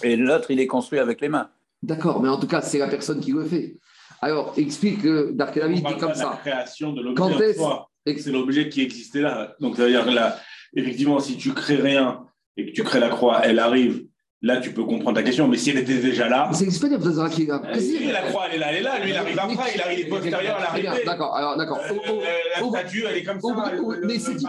et 0.04 0.16
l'autre, 0.16 0.52
il 0.52 0.60
est 0.60 0.68
construit 0.68 1.00
avec 1.00 1.20
les 1.22 1.30
mains. 1.30 1.50
D'accord, 1.82 2.22
mais 2.22 2.30
en 2.30 2.40
tout 2.40 2.48
cas, 2.48 2.62
c'est 2.62 2.78
la 2.78 2.88
personne 2.88 3.20
qui 3.20 3.32
le 3.32 3.44
fait. 3.44 3.78
Alors, 4.22 4.54
explique 4.56 5.02
que 5.02 5.32
Dark 5.34 5.58
David 5.58 5.86
dit 5.86 5.98
comme 5.98 6.14
ça. 6.14 6.40
La 6.46 6.52
création 6.52 6.94
de 6.94 7.02
l'objet. 7.02 7.56
C'est 8.06 8.32
l'objet 8.32 8.70
qui 8.70 8.82
existait 8.82 9.22
là. 9.22 9.56
Donc, 9.60 9.76
ça 9.76 9.84
veut 9.84 9.90
dire 9.90 10.06
que 10.06 10.12
là, 10.12 10.38
effectivement, 10.76 11.20
si 11.20 11.38
tu 11.38 11.54
crées 11.54 11.76
rien 11.76 12.26
et 12.56 12.68
que 12.68 12.72
tu 12.72 12.84
crées 12.84 13.02
la 13.02 13.10
croix, 13.10 13.42
elle 13.44 13.60
arrive 13.60 14.06
Là, 14.46 14.58
tu 14.58 14.74
peux 14.74 14.84
comprendre 14.84 15.16
ta 15.16 15.24
question, 15.24 15.48
mais 15.48 15.56
si 15.56 15.70
elle 15.70 15.78
était 15.78 16.00
déjà 16.00 16.28
là. 16.28 16.50
C'est 16.52 16.66
de 16.66 16.98
Vodazara 16.98 17.30
qui 17.30 17.44
est 17.44 17.46
là. 17.46 17.62
Si, 17.80 18.12
la 18.12 18.24
croix, 18.24 18.48
elle 18.52 18.56
est 18.56 18.60
là, 18.60 18.72
elle 18.72 18.76
est 18.76 18.82
là. 18.82 19.00
Lui, 19.00 19.12
il 19.12 19.16
arrive 19.16 19.40
après, 19.40 19.72
il 19.74 19.82
arrive 19.82 20.10
postérieur 20.10 20.58
à 20.58 20.60
l'arrivée. 20.60 21.06
D'accord, 21.06 21.34
alors 21.34 21.56
d'accord. 21.56 21.80
La 21.80 22.68
statue, 22.68 23.06
elle 23.10 23.18
est 23.18 23.24
comme 23.24 23.40
ça. 23.40 23.72
Mais 24.04 24.20
c'est 24.20 24.36
qui. 24.36 24.46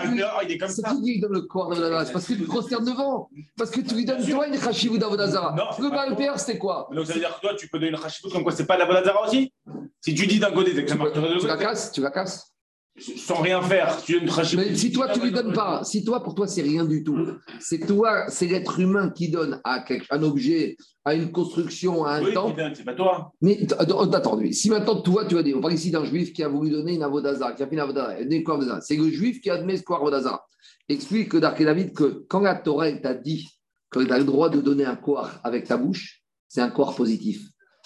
C'est 0.66 0.82
qui 0.82 1.12
lui 1.12 1.20
donne 1.20 1.34
le 1.34 1.42
corps 1.42 1.70
de 1.70 1.76
Vodazara 1.76 2.04
C'est 2.06 2.12
parce 2.12 2.26
que 2.26 2.32
tu 2.32 2.40
te 2.40 2.46
prosternes 2.46 2.84
devant. 2.84 3.30
Parce 3.56 3.70
que 3.70 3.82
tu 3.82 3.94
lui 3.94 4.04
donnes, 4.04 4.26
toi, 4.26 4.48
une 4.48 4.58
Khashivou 4.58 4.98
d'Avodazara. 4.98 5.54
Le 5.78 5.90
Baal 5.90 6.16
c'était 6.38 6.58
quoi? 6.58 6.88
Donc, 6.92 7.06
ça 7.06 7.12
veut 7.12 7.20
dire 7.20 7.36
que 7.36 7.40
toi, 7.40 7.54
tu 7.56 7.68
peux 7.68 7.78
donner 7.78 7.92
une 7.92 7.98
Khashivou 7.98 8.30
comme 8.30 8.42
quoi 8.42 8.50
c'est 8.50 8.66
pas 8.66 8.74
de 8.74 8.80
la 8.80 8.86
Vodazara 8.86 9.28
aussi? 9.28 9.52
Si 10.00 10.12
tu 10.12 10.26
dis 10.26 10.40
d'un 10.40 10.50
côté, 10.50 10.72
c'est 10.74 10.84
que 10.84 10.90
ça 10.90 10.96
marche 10.96 11.12
Tu 11.12 11.46
la 11.46 11.56
casses 11.56 11.92
Tu 11.92 12.00
la 12.00 12.10
casses 12.10 12.53
sans 12.96 13.40
rien 13.40 13.60
faire, 13.62 14.00
tu 14.02 14.18
une 14.18 14.30
Mais 14.56 14.74
si 14.76 14.92
toi, 14.92 15.08
tu 15.08 15.20
lui 15.20 15.32
donnes 15.32 15.52
pas, 15.52 15.82
si 15.82 16.04
toi, 16.04 16.22
pour 16.22 16.34
toi, 16.34 16.46
c'est 16.46 16.62
rien 16.62 16.84
du 16.84 17.02
tout, 17.02 17.18
c'est 17.58 17.84
toi, 17.86 18.26
c'est 18.28 18.46
l'être 18.46 18.78
humain 18.78 19.10
qui 19.10 19.30
donne 19.30 19.60
à 19.64 19.84
un 20.10 20.22
objet, 20.22 20.76
à 21.04 21.14
une 21.14 21.32
construction, 21.32 22.04
à 22.04 22.14
un 22.14 22.24
oui, 22.24 22.34
temps. 22.34 22.54
C'est 22.74 22.84
pas 22.84 22.94
toi. 22.94 23.32
Mais 23.40 23.66
attends, 23.78 24.38
si 24.52 24.70
maintenant 24.70 25.00
toi, 25.00 25.24
tu 25.24 25.34
vas 25.34 25.42
dire, 25.42 25.56
on 25.56 25.60
parle 25.60 25.74
ici 25.74 25.90
d'un 25.90 26.04
juif 26.04 26.32
qui 26.32 26.42
a 26.44 26.48
voulu 26.48 26.70
donner 26.70 26.94
une 26.94 27.02
avodazara, 27.02 27.52
qui 27.52 27.62
a 27.64 27.66
fait 27.66 27.74
une 27.74 27.80
avodazara, 27.80 28.80
c'est 28.80 28.96
le 28.96 29.10
juif 29.10 29.40
qui 29.40 29.50
a 29.50 29.56
donné 29.56 29.76
ce 29.76 29.82
avodazara. 29.92 30.46
Explique 30.88 31.30
que 31.30 31.38
Dark 31.38 31.60
David 31.60 31.94
que 31.94 32.24
quand 32.28 32.40
la 32.40 32.54
Torah 32.54 32.92
t'a 32.92 33.14
dit 33.14 33.48
que 33.90 34.00
tu 34.00 34.12
as 34.12 34.18
le 34.18 34.24
droit 34.24 34.50
de 34.50 34.60
donner 34.60 34.84
un 34.84 34.96
koar 34.96 35.40
avec 35.42 35.66
ta 35.66 35.76
bouche, 35.76 36.22
c'est 36.46 36.60
un 36.60 36.70
koar 36.70 36.94
positif. 36.94 37.42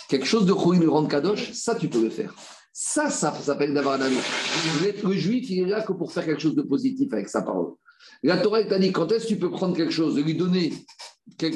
Quelque 0.09 0.27
chose 0.27 0.47
de 0.47 0.53
Khouin 0.53 0.81
rendre 0.89 1.09
kadosh, 1.09 1.53
ça 1.53 1.75
tu 1.75 1.89
peux 1.89 2.03
le 2.03 2.11
faire. 2.11 2.35
Ça, 2.81 3.11
ça, 3.11 3.35
s'appelle 3.35 3.75
d'avoir 3.75 4.01
un 4.01 4.03
amour. 4.03 4.23
Le 5.03 5.13
juif, 5.13 5.51
il 5.51 5.63
est 5.63 5.67
là 5.67 5.83
que 5.83 5.93
pour 5.93 6.13
faire 6.13 6.25
quelque 6.25 6.41
chose 6.41 6.55
de 6.55 6.63
positif 6.63 7.13
avec 7.13 7.29
sa 7.29 7.43
parole. 7.43 7.73
La 8.23 8.39
Torah 8.39 8.63
t'a 8.63 8.79
dit 8.79 8.93
quand 8.93 9.11
est-ce 9.11 9.25
que 9.25 9.31
tu 9.31 9.37
peux 9.37 9.51
prendre 9.51 9.77
quelque 9.77 9.91
chose 9.91 10.17
et 10.17 10.23
lui 10.23 10.37
donner 10.37 10.73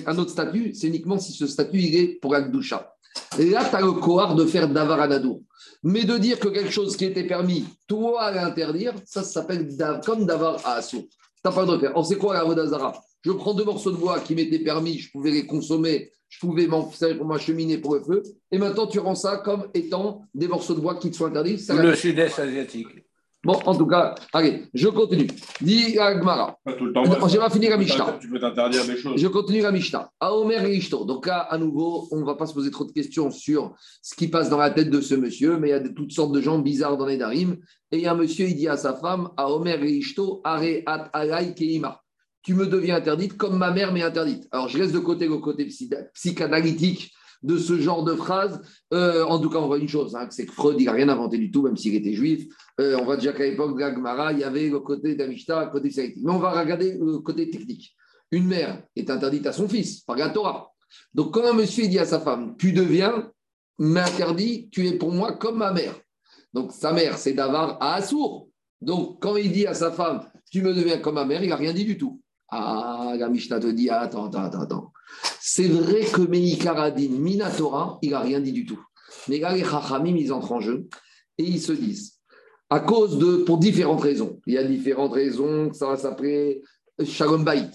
un 0.05 0.19
autre 0.19 0.33
statut 0.33 0.75
C'est 0.75 0.89
uniquement 0.89 1.21
si 1.21 1.33
ce 1.33 1.47
statut 1.47 1.79
il 1.79 1.95
est 1.95 2.09
pour 2.21 2.35
Akdoucha. 2.35 2.93
Et 3.39 3.51
là, 3.51 3.65
tu 3.65 3.77
as 3.77 3.81
le 3.81 3.93
cohort 3.93 4.35
de 4.35 4.45
faire 4.47 4.69
Davar 4.69 5.01
Anadour. 5.01 5.43
Mais 5.85 6.03
de 6.03 6.19
dire 6.19 6.41
que 6.41 6.49
quelque 6.49 6.73
chose 6.73 6.97
qui 6.97 7.05
était 7.05 7.25
permis, 7.25 7.67
toi, 7.87 8.33
l'interdire, 8.33 8.93
ça, 9.05 9.23
ça 9.23 9.43
s'appelle 9.43 9.69
comme 10.05 10.27
Davar 10.27 10.61
Assour. 10.67 11.03
Tu 11.03 11.09
n'as 11.45 11.53
pas 11.53 11.61
le 11.61 11.67
droit 11.67 11.77
de 11.77 11.83
faire. 11.83 11.93
On 11.95 12.03
sait 12.03 12.17
quoi, 12.17 12.35
la 12.35 12.43
Vodazara 12.43 13.01
Je 13.23 13.33
prends 13.33 13.55
deux 13.55 13.65
morceaux 13.65 13.91
de 13.91 13.97
bois 13.97 14.21
qui 14.21 14.35
m'étaient 14.35 14.59
permis, 14.59 14.99
je 14.99 15.11
pouvais 15.11 15.31
les 15.31 15.47
consommer 15.47 16.11
je 16.33 16.39
pouvais 16.39 16.67
m'acheminer 17.23 17.77
pour 17.77 17.95
le 17.95 18.03
feu. 18.03 18.23
Et 18.51 18.57
maintenant, 18.57 18.87
tu 18.87 18.99
rends 18.99 19.15
ça 19.15 19.37
comme 19.37 19.67
étant 19.75 20.25
des 20.35 20.49
morceaux 20.49 20.75
de 20.75 20.81
bois 20.81 20.95
qui 20.95 21.11
te 21.11 21.17
sont 21.17 21.27
interdits. 21.27 21.63
le 21.69 21.95
sud-est 21.95 22.39
asiatique. 22.39 22.89
Bon, 23.45 23.59
en 23.67 23.77
tout 23.77 23.87
cas, 23.87 24.15
allez, 24.33 24.63
je 24.73 24.89
continue. 24.89 25.27
Dis 25.61 25.99
Agmara. 25.99 26.57
J'ai 27.29 27.39
pas 27.39 27.51
fini 27.51 27.69
la 27.69 27.77
Mishnah. 27.77 28.19
Tu 28.21 28.29
peux 28.29 28.39
t'interdire 28.39 28.87
des 28.87 28.97
choses. 28.97 29.21
Je 29.21 29.27
continue 29.27 29.61
la 29.61 29.73
Mishnah. 29.73 30.11
Aomer 30.21 30.65
et 30.65 30.77
Ishto. 30.77 31.05
Donc 31.05 31.27
là, 31.27 31.41
à 31.41 31.59
nouveau, 31.59 32.07
on 32.13 32.21
ne 32.21 32.25
va 32.25 32.37
pas 32.37 32.47
se 32.47 32.55
poser 32.55 32.71
trop 32.71 32.85
de 32.85 32.93
questions 32.93 33.31
sur 33.31 33.75
ce 34.01 34.15
qui 34.15 34.29
passe 34.29 34.49
dans 34.49 34.59
la 34.59 34.71
tête 34.71 34.91
de 34.91 35.01
ce 35.01 35.17
monsieur, 35.17 35.59
mais 35.59 35.69
il 35.69 35.73
y 35.73 35.75
a 35.75 35.81
de, 35.81 35.89
toutes 35.89 36.13
sortes 36.13 36.33
de 36.33 36.41
gens 36.41 36.61
bizarres 36.61 36.97
dans 36.97 37.07
les 37.07 37.19
Darim. 37.19 37.57
Et 37.91 37.97
il 37.99 38.03
y 38.03 38.07
a 38.07 38.13
un 38.13 38.17
monsieur, 38.17 38.47
il 38.47 38.55
dit 38.55 38.69
à 38.69 38.77
sa 38.77 38.95
femme, 38.95 39.31
Aomer 39.37 39.83
et 39.83 39.91
Ishto, 39.91 40.41
Are 40.45 40.63
at 40.87 41.11
alay 41.13 41.53
keima 41.55 42.02
tu 42.43 42.55
me 42.55 42.67
deviens 42.67 42.97
interdite 42.97 43.37
comme 43.37 43.57
ma 43.57 43.71
mère 43.71 43.93
m'est 43.93 44.03
interdite. 44.03 44.49
Alors, 44.51 44.69
je 44.69 44.79
laisse 44.79 44.93
de 44.93 44.99
côté 44.99 45.27
le 45.27 45.39
côté 45.39 45.69
psychanalytique 46.15 47.13
de 47.43 47.59
ce 47.59 47.79
genre 47.79 48.05
de 48.05 48.15
phrase. 48.15 48.61
Euh, 48.93 49.25
en 49.25 49.39
tout 49.39 49.51
cas, 49.51 49.59
on 49.59 49.67
voit 49.67 49.79
une 49.79 49.89
chose, 49.89 50.15
hein, 50.17 50.27
c'est 50.31 50.47
que 50.47 50.53
Freud, 50.53 50.77
il 50.79 50.87
n'a 50.87 50.93
rien 50.93 51.09
inventé 51.09 51.39
du 51.39 51.51
tout, 51.51 51.63
même 51.63 51.77
s'il 51.77 51.95
était 51.95 52.13
juif. 52.13 52.47
Euh, 52.81 52.97
on 53.01 53.05
voit 53.05 53.17
déjà 53.17 53.33
qu'à 53.33 53.45
l'époque 53.45 53.79
de 53.79 54.33
il 54.33 54.39
y 54.39 54.45
avait 54.45 54.69
le 54.69 54.81
côté 54.81 55.15
d'Amishta, 55.15 55.65
le 55.65 55.71
côté 55.71 55.89
psychanalytique. 55.89 56.25
Mais 56.25 56.33
on 56.33 56.39
va 56.39 56.59
regarder 56.61 56.99
le 56.99 57.19
côté 57.19 57.51
technique. 57.51 57.95
Une 58.31 58.47
mère 58.47 58.83
est 58.97 59.11
interdite 59.11 59.47
à 59.47 59.53
son 59.53 59.69
fils 59.69 60.01
par 60.01 60.17
la 60.17 60.31
Torah. 60.31 60.73
Donc, 61.15 61.35
quand 61.35 61.45
un 61.45 61.55
monsieur 61.55 61.87
dit 61.87 61.99
à 61.99 62.05
sa 62.05 62.21
femme, 62.21 62.55
tu 62.59 62.73
deviens 62.73 63.31
m'interdit, 63.79 64.69
tu 64.71 64.87
es 64.87 64.93
pour 64.93 65.13
moi 65.13 65.33
comme 65.33 65.59
ma 65.59 65.73
mère. 65.73 65.95
Donc, 66.53 66.73
sa 66.73 66.93
mère, 66.93 67.19
c'est 67.19 67.33
Davar 67.33 67.79
à 67.81 67.95
Assour. 67.95 68.49
Donc, 68.81 69.23
quand 69.23 69.37
il 69.37 69.53
dit 69.53 69.67
à 69.67 69.75
sa 69.75 69.91
femme, 69.91 70.29
tu 70.51 70.63
me 70.63 70.75
deviens 70.75 70.99
comme 70.99 71.15
ma 71.15 71.25
mère, 71.25 71.43
il 71.43 71.49
n'a 71.49 71.57
rien 71.57 71.73
dit 71.73 71.85
du 71.85 71.97
tout. 71.97 72.22
Ah, 72.55 73.15
la 73.19 73.31
Mishnah 73.31 73.61
te 73.61 73.67
dit, 73.69 73.89
attends, 73.89 74.27
attends, 74.27 74.61
attends. 74.61 74.93
C'est 75.41 75.69
vrai 75.69 76.05
que 76.05 76.21
Meikaradin, 76.21 77.09
Minatora, 77.09 77.99
il 78.03 78.11
n'a 78.11 78.21
rien 78.21 78.41
dit 78.41 78.53
du 78.53 78.67
tout. 78.67 78.79
Mais 79.29 79.39
là, 79.39 79.55
les 79.55 79.65
Chachamim, 79.65 80.15
ils 80.17 80.35
entrent 80.35 80.53
en 80.53 80.61
jeu 80.61 80.87
et 81.39 81.45
ils 81.45 81.63
se 81.63 81.73
disent, 81.73 82.19
à 82.69 82.81
cause 82.81 83.17
de, 83.17 83.37
pour 83.37 83.57
différentes 83.57 84.03
raisons. 84.03 84.39
Il 84.47 84.53
y 84.53 84.59
a 84.59 84.65
différentes 84.65 85.15
raisons, 85.15 85.73
ça 85.73 85.87
va 85.87 85.97
s'appeler 85.97 86.63
Shalom 87.03 87.43
Bait. 87.43 87.71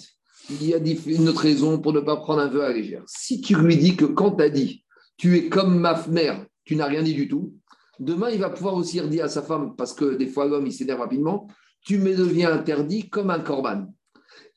Il 0.51 0.63
y 0.63 0.75
a 0.75 0.77
une 0.77 1.29
autre 1.29 1.41
raison 1.41 1.79
pour 1.79 1.91
ne 1.91 1.99
pas 1.99 2.17
prendre 2.17 2.41
un 2.41 2.47
vœu 2.47 2.63
à 2.63 2.71
légère. 2.71 3.03
Si 3.07 3.41
tu 3.41 3.55
lui 3.55 3.77
dis 3.77 3.95
que 3.95 4.05
quand 4.05 4.35
tu 4.35 4.43
as 4.43 4.49
dit, 4.49 4.83
tu 5.17 5.37
es 5.37 5.49
comme 5.49 5.79
ma 5.79 5.99
mère, 6.07 6.45
tu 6.65 6.75
n'as 6.75 6.85
rien 6.85 7.01
dit 7.01 7.15
du 7.15 7.27
tout, 7.27 7.55
demain, 7.99 8.29
il 8.29 8.39
va 8.39 8.51
pouvoir 8.51 8.75
aussi 8.75 8.99
redire 8.99 9.25
à 9.25 9.27
sa 9.27 9.41
femme, 9.41 9.75
parce 9.75 9.93
que 9.93 10.13
des 10.13 10.27
fois, 10.27 10.45
l'homme, 10.45 10.67
il 10.67 10.73
s'énerve 10.73 10.99
rapidement, 10.99 11.47
tu 11.81 11.97
me 11.97 12.15
deviens 12.15 12.53
interdit 12.53 13.09
comme 13.09 13.31
un 13.31 13.39
corban. 13.39 13.87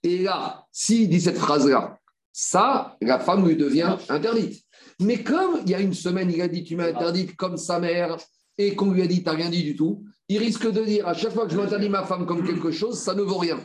Et 0.03 0.19
là, 0.19 0.65
s'il 0.73 1.09
dit 1.09 1.21
cette 1.21 1.39
phrase-là, 1.39 1.99
ça, 2.33 2.97
la 3.01 3.19
femme 3.19 3.47
lui 3.47 3.57
devient 3.57 3.97
interdite. 4.09 4.63
Mais 5.01 5.23
comme 5.23 5.61
il 5.65 5.71
y 5.71 5.75
a 5.75 5.81
une 5.81 5.95
semaine, 5.95 6.31
il 6.31 6.41
a 6.41 6.49
dit 6.49 6.65
tu 6.65 6.77
m'as 6.77 6.89
interdite 6.89 7.37
comme 7.37 7.57
sa 7.57 7.81
mère 7.81 8.17
et 8.59 8.75
qu'on 8.75 8.93
lui 8.93 9.03
a 9.03 9.07
dit 9.07 9.23
tu 9.23 9.25
n'as 9.25 9.35
rien 9.35 9.51
dit 9.51 9.63
du 9.63 9.77
tout, 9.77 10.05
il 10.29 10.39
risque 10.39 10.71
de 10.71 10.85
dire 10.85 11.09
à 11.09 11.15
chaque 11.15 11.33
fois 11.33 11.47
que 11.47 11.53
je 11.53 11.57
m'interdis 11.57 11.89
ma 11.89 12.05
femme 12.05 12.27
comme 12.27 12.47
quelque 12.47 12.71
chose, 12.71 12.99
ça 12.99 13.15
ne 13.15 13.23
vaut 13.23 13.39
rien. 13.39 13.59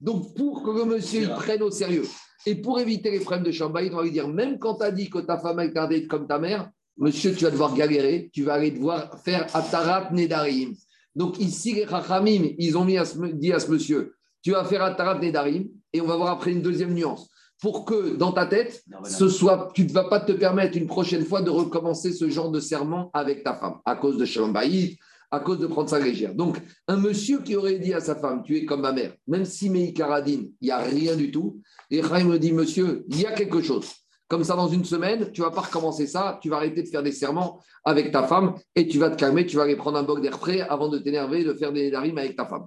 Donc 0.00 0.34
pour 0.34 0.62
que 0.62 0.70
le 0.70 0.84
monsieur 0.84 1.28
prenne 1.28 1.62
au 1.62 1.70
sérieux 1.70 2.04
et 2.46 2.54
pour 2.54 2.78
éviter 2.78 3.10
les 3.10 3.20
problèmes 3.20 3.44
de 3.44 3.50
chambaï, 3.50 3.90
on 3.92 3.96
va 3.96 4.02
lui 4.02 4.12
dire 4.12 4.28
même 4.28 4.58
quand 4.58 4.76
tu 4.76 4.84
as 4.84 4.92
dit 4.92 5.10
que 5.10 5.18
ta 5.18 5.38
femme 5.38 5.60
est 5.60 5.68
interdite 5.68 6.08
comme 6.08 6.26
ta 6.26 6.38
mère, 6.38 6.70
monsieur, 6.96 7.34
tu 7.34 7.44
vas 7.44 7.50
devoir 7.50 7.74
galérer, 7.74 8.30
tu 8.32 8.44
vas 8.44 8.54
aller 8.54 8.70
devoir 8.70 9.20
faire 9.22 9.46
Atarat 9.54 10.10
Nedarim. 10.12 10.74
Donc 11.14 11.38
ici, 11.40 11.74
les 11.74 11.86
Chachamim, 11.86 12.50
ils 12.58 12.76
ont 12.76 12.84
mis 12.84 12.98
dit 13.34 13.52
à 13.52 13.58
ce 13.58 13.70
monsieur 13.70 14.15
tu 14.46 14.52
vas 14.52 14.62
faire 14.62 14.84
Atarat 14.84 15.18
Nedarim, 15.18 15.66
et 15.92 16.00
on 16.00 16.06
va 16.06 16.14
voir 16.14 16.30
après 16.30 16.52
une 16.52 16.62
deuxième 16.62 16.94
nuance. 16.94 17.28
Pour 17.60 17.84
que 17.84 18.14
dans 18.14 18.30
ta 18.30 18.46
tête, 18.46 18.80
ce 19.02 19.28
soit, 19.28 19.72
tu 19.74 19.84
ne 19.84 19.90
vas 19.90 20.04
pas 20.04 20.20
te 20.20 20.30
permettre 20.30 20.78
une 20.78 20.86
prochaine 20.86 21.24
fois 21.24 21.42
de 21.42 21.50
recommencer 21.50 22.12
ce 22.12 22.30
genre 22.30 22.52
de 22.52 22.60
serment 22.60 23.10
avec 23.12 23.42
ta 23.42 23.54
femme, 23.54 23.78
à 23.84 23.96
cause 23.96 24.18
de 24.18 24.24
Shalom 24.24 24.56
à 25.32 25.40
cause 25.40 25.58
de 25.58 25.66
prendre 25.66 25.90
sa 25.90 25.98
légère. 25.98 26.32
Donc, 26.32 26.58
un 26.86 26.96
monsieur 26.96 27.40
qui 27.40 27.56
aurait 27.56 27.80
dit 27.80 27.92
à 27.92 27.98
sa 27.98 28.14
femme, 28.14 28.44
tu 28.44 28.56
es 28.56 28.64
comme 28.64 28.82
ma 28.82 28.92
mère, 28.92 29.14
même 29.26 29.44
si 29.44 29.68
Meï 29.68 29.92
il 29.92 30.48
n'y 30.62 30.70
a 30.70 30.78
rien 30.78 31.16
du 31.16 31.32
tout, 31.32 31.60
et 31.90 32.00
Chaim 32.00 32.26
me 32.26 32.38
dit, 32.38 32.52
monsieur, 32.52 33.04
il 33.08 33.22
y 33.22 33.26
a 33.26 33.32
quelque 33.32 33.60
chose. 33.60 33.90
Comme 34.28 34.44
ça, 34.44 34.54
dans 34.54 34.68
une 34.68 34.84
semaine, 34.84 35.32
tu 35.32 35.40
vas 35.40 35.50
pas 35.50 35.62
recommencer 35.62 36.06
ça, 36.06 36.38
tu 36.40 36.50
vas 36.50 36.58
arrêter 36.58 36.84
de 36.84 36.88
faire 36.88 37.02
des 37.02 37.10
serments 37.10 37.60
avec 37.84 38.12
ta 38.12 38.22
femme 38.22 38.54
et 38.76 38.86
tu 38.86 39.00
vas 39.00 39.10
te 39.10 39.16
calmer, 39.16 39.44
tu 39.44 39.56
vas 39.56 39.64
aller 39.64 39.76
prendre 39.76 39.98
un 39.98 40.04
boc 40.04 40.20
d'air 40.20 40.38
frais 40.38 40.60
avant 40.60 40.88
de 40.88 40.98
t'énerver, 40.98 41.42
de 41.42 41.52
faire 41.52 41.72
des 41.72 41.96
rimes 41.96 42.18
avec 42.18 42.36
ta 42.36 42.46
femme. 42.46 42.66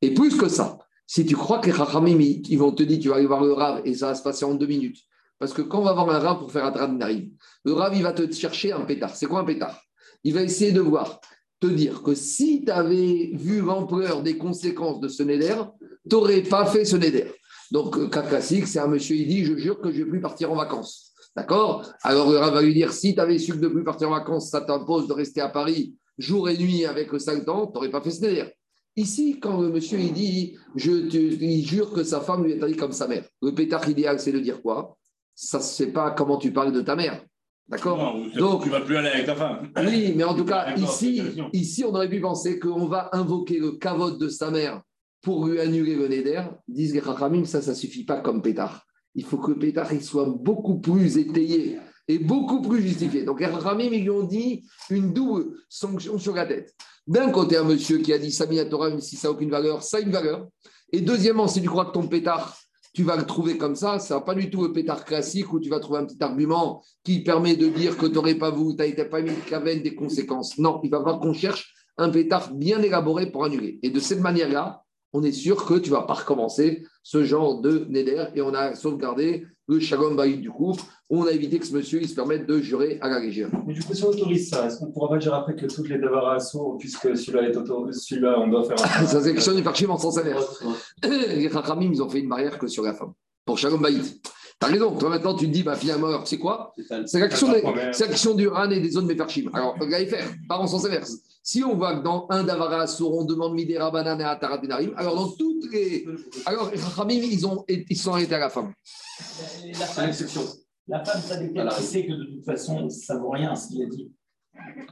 Et 0.00 0.14
plus 0.14 0.36
que 0.36 0.48
ça, 0.48 0.78
si 1.08 1.24
tu 1.24 1.34
crois 1.34 1.58
que 1.58 1.70
les 1.70 1.72
Chachamim, 1.76 2.18
ils 2.20 2.58
vont 2.58 2.70
te 2.70 2.82
dire, 2.82 2.98
tu 3.00 3.08
vas 3.08 3.16
aller 3.16 3.26
voir 3.26 3.42
le 3.42 3.54
Rav 3.54 3.80
et 3.86 3.94
ça 3.94 4.08
va 4.08 4.14
se 4.14 4.22
passer 4.22 4.44
en 4.44 4.54
deux 4.54 4.66
minutes. 4.66 4.98
Parce 5.38 5.54
que 5.54 5.62
quand 5.62 5.80
on 5.80 5.84
va 5.84 5.94
voir 5.94 6.10
un 6.10 6.18
Rav 6.18 6.38
pour 6.38 6.52
faire 6.52 6.66
un 6.66 6.70
Dradim 6.70 7.30
le 7.64 7.72
Rav, 7.72 7.96
il 7.96 8.02
va 8.02 8.12
te 8.12 8.30
chercher 8.30 8.72
un 8.72 8.82
pétard. 8.82 9.16
C'est 9.16 9.24
quoi 9.24 9.40
un 9.40 9.44
pétard? 9.44 9.80
Il 10.22 10.34
va 10.34 10.42
essayer 10.42 10.70
de 10.70 10.82
voir, 10.82 11.18
te 11.60 11.66
dire 11.66 12.02
que 12.02 12.14
si 12.14 12.62
tu 12.62 12.70
avais 12.70 13.30
vu 13.32 13.62
l'ampleur 13.62 14.22
des 14.22 14.36
conséquences 14.36 15.00
de 15.00 15.08
ce 15.08 15.22
Neder, 15.22 15.56
tu 15.80 16.14
n'aurais 16.14 16.42
pas 16.42 16.66
fait 16.66 16.84
ce 16.84 16.96
Neder. 16.96 17.32
Donc, 17.70 17.96
euh, 17.96 18.08
cas 18.08 18.20
classique, 18.20 18.66
c'est 18.66 18.78
un 18.78 18.86
monsieur, 18.86 19.16
il 19.16 19.28
dit 19.28 19.46
Je 19.46 19.56
jure 19.56 19.80
que 19.80 19.90
je 19.90 20.00
ne 20.00 20.04
vais 20.04 20.10
plus 20.10 20.20
partir 20.20 20.52
en 20.52 20.56
vacances. 20.56 21.14
D'accord? 21.34 21.90
Alors, 22.02 22.30
le 22.30 22.36
Rav 22.36 22.52
va 22.52 22.60
lui 22.60 22.74
dire 22.74 22.92
Si 22.92 23.14
tu 23.14 23.20
avais 23.20 23.38
su 23.38 23.52
que 23.52 23.58
de 23.58 23.68
plus 23.68 23.82
partir 23.82 24.08
en 24.08 24.12
vacances, 24.12 24.50
ça 24.50 24.60
t'impose 24.60 25.08
de 25.08 25.14
rester 25.14 25.40
à 25.40 25.48
Paris 25.48 25.94
jour 26.18 26.50
et 26.50 26.58
nuit 26.58 26.84
avec 26.84 27.12
le 27.12 27.18
5 27.18 27.48
ans, 27.48 27.66
tu 27.66 27.74
n'aurais 27.74 27.90
pas 27.90 28.02
fait 28.02 28.10
ce 28.10 28.20
Neder. 28.20 28.52
Ici, 28.98 29.38
quand 29.38 29.60
le 29.60 29.68
monsieur 29.68 30.00
il 30.00 30.12
dit, 30.12 30.56
je 30.74 30.90
il 30.90 31.64
jure 31.64 31.92
que 31.92 32.02
sa 32.02 32.20
femme 32.20 32.42
lui 32.42 32.54
est 32.54 32.62
allée 32.64 32.74
comme 32.74 32.90
sa 32.90 33.06
mère, 33.06 33.22
le 33.40 33.54
pétard 33.54 33.88
idéal, 33.88 34.18
c'est 34.18 34.32
de 34.32 34.40
dire 34.40 34.60
quoi? 34.60 34.98
Ça 35.36 35.58
ne 35.58 35.62
sait 35.62 35.92
pas 35.92 36.10
comment 36.10 36.36
tu 36.36 36.52
parles 36.52 36.72
de 36.72 36.80
ta 36.80 36.96
mère. 36.96 37.24
D'accord? 37.68 38.16
Donc, 38.36 38.64
tu 38.64 38.70
vas 38.70 38.80
plus 38.80 38.96
aller 38.96 39.10
avec 39.10 39.26
ta 39.26 39.36
femme. 39.36 39.70
Oui, 39.76 40.14
mais 40.16 40.24
en 40.24 40.34
tout 40.34 40.44
cas, 40.44 40.74
ici, 40.74 41.22
ici, 41.52 41.84
on 41.84 41.94
aurait 41.94 42.08
pu 42.08 42.20
penser 42.20 42.58
qu'on 42.58 42.86
va 42.86 43.08
invoquer 43.12 43.60
le 43.60 43.72
cavote 43.72 44.18
de 44.18 44.28
sa 44.28 44.50
mère 44.50 44.82
pour 45.22 45.46
lui 45.46 45.60
annuler 45.60 45.94
le 45.94 46.08
neder. 46.08 46.42
Disent 46.66 46.94
les 46.94 47.00
Chachamim, 47.00 47.44
ça, 47.44 47.62
ça 47.62 47.76
suffit 47.76 48.04
pas 48.04 48.20
comme 48.20 48.42
pétard. 48.42 48.84
Il 49.14 49.24
faut 49.24 49.38
que 49.38 49.52
le 49.52 49.60
pétard 49.60 49.92
il 49.92 50.02
soit 50.02 50.26
beaucoup 50.28 50.80
plus 50.80 51.18
étayé 51.18 51.78
et 52.08 52.18
beaucoup 52.18 52.62
plus 52.62 52.82
justifié. 52.82 53.22
Donc 53.22 53.38
les 53.38 53.46
Chachamim, 53.46 53.90
ils 53.92 54.02
lui 54.02 54.10
ont 54.10 54.24
dit 54.24 54.64
une 54.90 55.12
double 55.12 55.54
sanction 55.68 56.18
sur 56.18 56.34
la 56.34 56.46
tête. 56.46 56.74
D'un 57.08 57.30
côté, 57.30 57.56
un 57.56 57.64
monsieur 57.64 57.98
qui 57.98 58.12
a 58.12 58.18
dit 58.18 58.30
Samina 58.30 58.66
Torah, 58.66 58.90
même 58.90 59.00
si 59.00 59.16
ça 59.16 59.28
n'a 59.28 59.32
aucune 59.32 59.48
valeur, 59.48 59.82
ça 59.82 59.96
a 59.96 60.00
une 60.00 60.10
valeur. 60.10 60.46
Et 60.92 61.00
deuxièmement, 61.00 61.48
si 61.48 61.62
tu 61.62 61.66
crois 61.66 61.86
que 61.86 61.92
ton 61.92 62.06
pétard, 62.06 62.54
tu 62.92 63.02
vas 63.02 63.16
le 63.16 63.24
trouver 63.24 63.56
comme 63.56 63.76
ça, 63.76 63.98
ça 63.98 64.16
n'a 64.16 64.20
pas 64.20 64.34
du 64.34 64.50
tout 64.50 64.62
le 64.62 64.74
pétard 64.74 65.06
classique 65.06 65.50
où 65.50 65.58
tu 65.58 65.70
vas 65.70 65.80
trouver 65.80 66.00
un 66.00 66.04
petit 66.04 66.22
argument 66.22 66.82
qui 67.02 67.22
permet 67.22 67.56
de 67.56 67.68
dire 67.68 67.96
que 67.96 68.04
tu 68.04 68.12
n'aurais 68.12 68.34
pas 68.34 68.50
vu, 68.50 68.76
tu 68.76 68.94
n'as 68.94 69.04
pas 69.06 69.22
mis 69.22 69.30
le 69.30 69.80
des 69.80 69.94
conséquences. 69.94 70.58
Non, 70.58 70.80
il 70.84 70.90
va 70.90 70.98
falloir 70.98 71.18
qu'on 71.18 71.32
cherche 71.32 71.72
un 71.96 72.10
pétard 72.10 72.52
bien 72.52 72.82
élaboré 72.82 73.30
pour 73.30 73.42
annuler. 73.42 73.78
Et 73.82 73.88
de 73.88 74.00
cette 74.00 74.20
manière-là, 74.20 74.84
on 75.12 75.22
est 75.22 75.32
sûr 75.32 75.64
que 75.64 75.74
tu 75.74 75.90
ne 75.90 75.96
vas 75.96 76.02
pas 76.02 76.14
recommencer 76.14 76.82
ce 77.02 77.24
genre 77.24 77.60
de 77.60 77.86
neder 77.88 78.26
et 78.34 78.42
on 78.42 78.54
a 78.54 78.74
sauvegardé 78.74 79.46
le 79.66 79.80
shalom 79.80 80.16
du 80.40 80.50
couple. 80.50 80.82
On 81.10 81.26
a 81.26 81.30
évité 81.30 81.58
que 81.58 81.66
ce 81.66 81.74
monsieur 81.74 82.02
il 82.02 82.08
se 82.08 82.14
permette 82.14 82.46
de 82.46 82.60
jurer 82.60 82.98
à 83.00 83.08
la 83.08 83.18
légère. 83.18 83.50
Mais 83.66 83.72
du 83.72 83.82
coup, 83.82 83.94
si 83.94 84.04
on 84.04 84.08
autorise 84.08 84.50
ça, 84.50 84.66
est-ce 84.66 84.78
qu'on 84.78 84.90
pourra 84.92 85.08
pas 85.08 85.18
dire 85.18 85.34
après 85.34 85.56
que 85.56 85.66
toutes 85.66 85.88
les 85.88 86.00
assaut, 86.30 86.76
puisque 86.78 87.16
celui-là 87.16 87.48
est 87.48 87.56
auto, 87.56 87.90
celui-là, 87.90 88.38
on 88.38 88.48
doit 88.48 88.64
faire 88.64 88.76
un. 88.82 89.06
Ça, 89.06 89.22
c'est 89.22 89.32
question 89.34 89.54
du 89.54 89.62
parchim 89.62 89.88
en 89.88 89.96
sens 89.96 90.18
inverse. 90.18 90.62
Les 91.02 91.48
Chachamim, 91.50 91.90
ils 91.92 92.02
ont 92.02 92.08
fait 92.08 92.20
une 92.20 92.28
barrière 92.28 92.58
que 92.58 92.66
sur 92.66 92.82
la 92.82 92.92
femme, 92.92 93.12
pour 93.46 93.56
Shalom 93.56 93.80
Baïd. 93.80 94.04
T'as 94.60 94.66
raison, 94.68 94.96
toi 94.96 95.08
maintenant 95.10 95.34
tu 95.34 95.46
te 95.46 95.52
dis, 95.52 95.62
bah, 95.62 95.76
finalement, 95.76 96.08
alors, 96.08 96.24
tu 96.24 96.30
sais 96.30 96.38
quoi 96.38 96.74
C'est 97.06 97.20
la 97.20 97.28
question, 97.28 97.52
des- 97.52 97.62
c'est 97.92 98.04
la 98.04 98.10
question 98.10 98.34
du 98.34 98.48
RAN 98.48 98.70
et 98.70 98.80
des 98.80 98.90
zones 98.90 99.06
Mefarchim. 99.06 99.50
Alors, 99.52 99.76
regardez 99.80 100.06
faire, 100.06 100.26
pas 100.48 100.58
en 100.58 100.66
sens 100.66 100.84
inverse. 100.84 101.16
Si 101.42 101.62
on 101.62 101.76
voit 101.76 101.96
que 101.98 102.02
dans 102.02 102.26
un 102.30 102.42
Davara 102.44 102.84
on 103.00 103.24
demande 103.24 103.54
Midera 103.54 103.90
Banane 103.90 104.20
et 104.20 104.24
Atarat 104.24 104.58
Benarim, 104.58 104.92
alors 104.96 105.14
dans 105.14 105.28
toutes 105.28 105.72
les. 105.72 106.04
Alors, 106.44 106.70
les 106.70 106.76
Chachamim, 106.78 107.14
ils, 107.22 107.46
ont, 107.46 107.64
ils 107.68 107.96
sont 107.96 108.12
arrêtés 108.12 108.34
à 108.34 108.38
la 108.38 108.50
femme. 108.50 108.72
La 109.18 109.24
C'est 109.24 109.84
femme, 109.84 110.06
l'exception. 110.06 110.42
la 110.88 111.04
femme, 111.04 111.22
ça. 111.22 111.36
Elle 111.40 111.72
sait 111.72 112.04
que 112.06 112.12
de 112.12 112.24
toute 112.24 112.44
façon, 112.44 112.90
ça 112.90 113.16
vaut 113.16 113.30
rien 113.30 113.54
ce 113.54 113.68
qu'il 113.68 113.82
a 113.82 113.86
dit. 113.86 114.10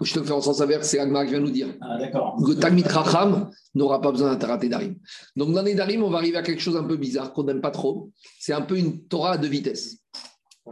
Je 0.00 0.12
te 0.12 0.18
le 0.18 0.24
fais 0.24 0.32
en 0.32 0.40
sens 0.40 0.60
inverse, 0.60 0.88
c'est 0.88 0.98
Agmar 0.98 1.24
qui 1.24 1.30
vient 1.30 1.40
nous 1.40 1.50
dire. 1.50 1.68
Ah. 1.80 1.98
Le 1.98 2.54
Talmid 2.54 2.88
Chacham 2.88 3.50
n'aura 3.74 4.00
pas 4.00 4.12
besoin 4.12 4.30
d'Atarat 4.32 4.58
Darim. 4.58 4.96
Donc, 5.36 5.52
dans 5.52 5.62
les 5.62 5.74
Darim, 5.74 6.02
on 6.02 6.10
va 6.10 6.18
arriver 6.18 6.36
à 6.36 6.42
quelque 6.42 6.60
chose 6.60 6.76
un 6.76 6.84
peu 6.84 6.96
bizarre 6.96 7.32
qu'on 7.32 7.44
n'aime 7.44 7.60
pas 7.60 7.70
trop. 7.70 8.10
C'est 8.38 8.52
un 8.52 8.60
peu 8.60 8.76
une 8.76 9.06
Torah 9.06 9.32
à 9.32 9.38
deux 9.38 9.48
vitesses. 9.48 9.98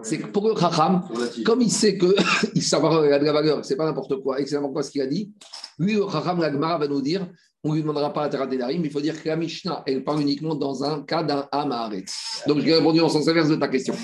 C'est 0.03 0.19
que 0.19 0.27
pour 0.27 0.49
le 0.49 0.59
Chacham, 0.59 1.09
comme 1.45 1.61
il 1.61 1.71
sait 1.71 1.97
que 1.97 2.15
il 2.55 2.63
savoir 2.63 3.07
il 3.07 3.13
a 3.13 3.19
de 3.19 3.25
la 3.25 3.33
valeur, 3.33 3.65
c'est 3.65 3.77
pas 3.77 3.85
n'importe 3.85 4.21
quoi, 4.23 4.41
et 4.41 4.45
que 4.45 4.51
c'est 4.51 4.57
n'importe 4.57 4.75
quoi 4.75 4.83
ce 4.83 4.91
qu'il 4.91 5.01
a 5.01 5.07
dit, 5.07 5.33
lui, 5.79 5.95
le 5.95 6.09
Chacham, 6.11 6.41
la 6.41 6.53
Gemara 6.53 6.79
va 6.79 6.89
nous 6.89 7.01
dire, 7.01 7.27
on 7.63 7.71
ne 7.71 7.75
lui 7.77 7.83
demandera 7.83 8.13
pas 8.13 8.23
la 8.23 8.29
Tarat 8.29 8.47
Darim, 8.47 8.83
mais 8.83 8.89
il 8.89 8.93
faut 8.93 9.01
dire 9.01 9.21
que 9.23 9.29
la 9.29 9.37
Mishnah, 9.37 9.85
elle 9.87 10.05
parle 10.05 10.21
uniquement 10.21 10.55
dans 10.55 10.85
un 10.85 11.03
cas 11.03 11.23
d'un 11.23 11.49
Amaharet. 11.51 12.05
Donc, 12.47 12.61
j'ai 12.61 12.75
répondu 12.75 13.01
en 13.01 13.09
sens 13.09 13.27
inverse 13.27 13.49
de 13.49 13.57
ta 13.57 13.69
question. 13.69 13.95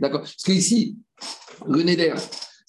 D'accord 0.00 0.20
Parce 0.20 0.36
qu'ici, 0.36 0.96
le 1.68 1.82
Neder, 1.82 2.14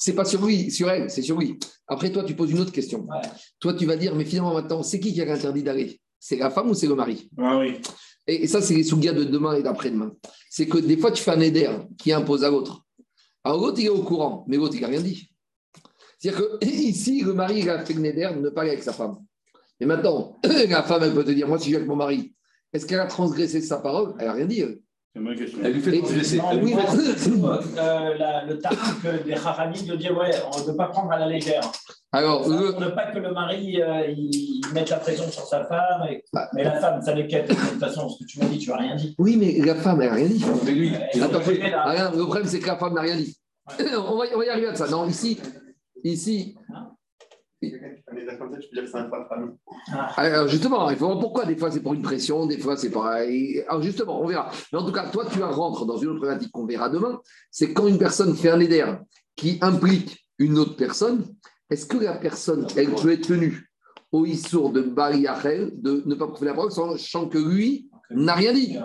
c'est 0.01 0.15
pas 0.15 0.25
sur 0.25 0.43
lui, 0.43 0.71
sur 0.71 0.89
elle, 0.89 1.11
c'est 1.11 1.21
sur 1.21 1.37
lui. 1.37 1.59
Après, 1.87 2.11
toi, 2.11 2.23
tu 2.23 2.33
poses 2.35 2.49
une 2.49 2.59
autre 2.59 2.71
question. 2.71 3.01
Ouais. 3.01 3.21
Toi, 3.59 3.75
tu 3.75 3.85
vas 3.85 3.95
dire, 3.95 4.15
mais 4.15 4.25
finalement, 4.25 4.55
maintenant, 4.55 4.81
c'est 4.81 4.99
qui 4.99 5.13
qui 5.13 5.21
a 5.21 5.31
interdit 5.31 5.61
d'aller? 5.61 6.01
C'est 6.19 6.37
la 6.37 6.49
femme 6.49 6.71
ou 6.71 6.73
c'est 6.73 6.87
le 6.87 6.95
mari? 6.95 7.29
Ah 7.37 7.59
oui. 7.59 7.79
et, 8.25 8.43
et 8.43 8.47
ça, 8.47 8.63
c'est 8.63 8.73
les 8.73 8.83
sougas 8.83 9.13
de 9.13 9.23
demain 9.23 9.53
et 9.53 9.61
d'après-demain. 9.61 10.11
C'est 10.49 10.65
que 10.65 10.79
des 10.79 10.97
fois, 10.97 11.11
tu 11.11 11.21
fais 11.21 11.29
un 11.29 11.39
éder 11.39 11.69
qui 11.99 12.11
impose 12.11 12.43
à 12.43 12.49
l'autre. 12.49 12.83
Alors, 13.43 13.61
l'autre, 13.61 13.77
il 13.79 13.85
est 13.85 13.89
au 13.89 14.01
courant, 14.01 14.43
mais 14.47 14.57
l'autre, 14.57 14.73
il 14.73 14.81
n'a 14.81 14.87
rien 14.87 15.01
dit. 15.01 15.31
C'est-à-dire 16.17 16.49
que 16.59 16.65
ici, 16.65 17.21
le 17.21 17.35
mari, 17.35 17.59
il 17.59 17.69
a 17.69 17.85
fait 17.85 17.93
le 17.93 18.01
néder 18.01 18.27
de 18.35 18.39
ne 18.39 18.49
pas 18.49 18.61
aller 18.61 18.71
avec 18.71 18.83
sa 18.83 18.93
femme. 18.93 19.17
Mais 19.79 19.85
maintenant, 19.85 20.39
la 20.69 20.81
femme, 20.81 21.03
elle 21.03 21.13
peut 21.13 21.23
te 21.23 21.31
dire 21.31 21.47
Moi, 21.47 21.59
si 21.59 21.65
je 21.65 21.71
vais 21.73 21.75
avec 21.77 21.87
mon 21.87 21.95
mari, 21.95 22.33
est-ce 22.73 22.87
qu'elle 22.87 23.01
a 23.01 23.05
transgressé 23.05 23.61
sa 23.61 23.77
parole? 23.77 24.15
Elle 24.17 24.25
n'a 24.25 24.33
rien 24.33 24.45
dit. 24.47 24.61
elle. 24.61 24.79
C'est 25.13 25.19
une 25.19 25.26
bonne 25.26 25.36
question. 25.36 25.60
Elle 25.63 25.74
lui 25.74 25.82
fait 25.82 25.95
Et- 25.95 26.00
transgresser. 26.00 26.38
Non, 26.38 26.43
Elle 26.52 26.60
lui 26.60 26.65
oui, 26.74 26.82
fait- 26.82 27.30
Euh, 27.80 28.17
la- 28.17 28.45
le 28.45 28.60
tarif 28.60 29.06
des 29.26 29.34
Haramim 29.34 29.84
de 29.86 29.95
dire 29.97 30.17
ouais, 30.17 30.32
on 30.56 30.60
ne 30.62 30.65
peut 30.65 30.76
pas 30.78 30.88
prendre 30.88 31.12
à 31.12 31.19
la 31.19 31.28
légère. 31.28 31.62
Alors, 32.13 32.45
Ça, 32.45 32.50
le- 32.50 32.71
Pour 32.71 32.82
ne 32.82 32.88
pas 32.88 33.12
que 33.12 33.19
le 33.19 33.32
mari 33.34 33.82
euh, 33.82 34.08
il 34.08 34.62
mette 34.74 34.89
la 34.89 34.97
pression 34.97 35.30
sur 35.30 35.43
sa 35.45 35.65
femme. 35.65 36.08
et- 36.10 36.24
Bah. 36.34 36.47
Mais 36.54 36.63
la 36.63 36.80
femme, 36.80 37.02
ça 37.02 37.13
l'inquiète. 37.13 37.50
De 37.50 37.54
toute 37.54 37.80
façon, 37.80 38.08
ce 38.10 38.19
que 38.24 38.28
tu 38.30 38.39
m'as 38.39 38.45
dit, 38.45 38.58
tu 38.58 38.69
n'as 38.69 38.78
rien 38.78 38.95
dit. 38.95 39.15
oui, 39.19 39.36
mais 39.38 39.65
la 39.65 39.76
femme, 39.76 40.02
elle 40.02 40.10
n'a 40.10 40.15
rien 40.15 40.28
dit. 40.28 40.45
Mais 40.65 40.71
lui, 40.71 40.93
Et 41.13 41.21
Attends. 41.21 41.39
Rien, 41.39 42.12
le 42.12 42.24
problème, 42.24 42.45
c'est 42.45 42.60
que 42.60 42.67
la 42.67 42.78
femme 42.78 42.93
n'a 42.93 43.02
rien 43.02 43.17
dit. 43.17 43.36
On 43.80 44.17
va, 44.17 44.26
on 44.34 44.38
va 44.38 44.45
y 44.45 44.50
arriver 44.50 44.67
à 44.67 44.76
ça. 44.76 44.88
Non, 44.88 45.08
ici, 45.08 45.39
ici, 46.04 46.56
Alors 50.17 50.47
justement, 50.47 50.89
il 50.89 50.97
faut 50.97 51.06
voir 51.06 51.19
pourquoi 51.19 51.45
des 51.45 51.56
fois 51.56 51.69
c'est 51.69 51.82
pour 51.82 51.93
une 51.93 52.02
pression, 52.02 52.45
des 52.47 52.58
fois 52.58 52.76
c'est 52.76 52.89
pareil. 52.89 53.63
Alors 53.67 53.82
justement, 53.84 54.21
on 54.21 54.28
verra. 54.28 54.52
Mais 54.71 54.80
en 54.80 54.86
tout 54.86 54.91
cas, 54.91 55.10
toi, 55.10 55.26
tu 55.32 55.41
rentres 55.43 55.86
dans 55.86 55.97
une 55.97 56.10
autre 56.10 56.19
problématique 56.19 56.52
qu'on 56.52 56.65
verra 56.65 56.89
demain. 56.89 57.19
C'est 57.52 57.74
quand 57.74 57.88
une 57.88 58.00
personne 58.00 58.36
fait 58.36 58.50
un 58.50 58.60
éder 58.60 58.86
qui 59.36 59.60
implique 59.62 60.28
une 60.39 60.58
autre 60.58 60.76
personne, 60.76 61.26
est-ce 61.69 61.86
que 61.86 61.97
la 61.97 62.13
personne, 62.13 62.67
elle 62.76 62.89
peut 62.89 63.12
être 63.12 63.28
tenue 63.28 63.69
au 64.12 64.26
issour 64.26 64.71
de 64.71 64.82
Bari 64.82 65.21
de 65.24 66.04
ne 66.06 66.15
pas 66.15 66.28
prouver 66.28 66.47
la 66.47 66.54
parole, 66.54 66.71
sachant 66.71 67.30
que 67.30 67.38
lui 67.38 67.89
n'a 68.10 68.34
rien 68.34 68.54
dit? 68.54 68.78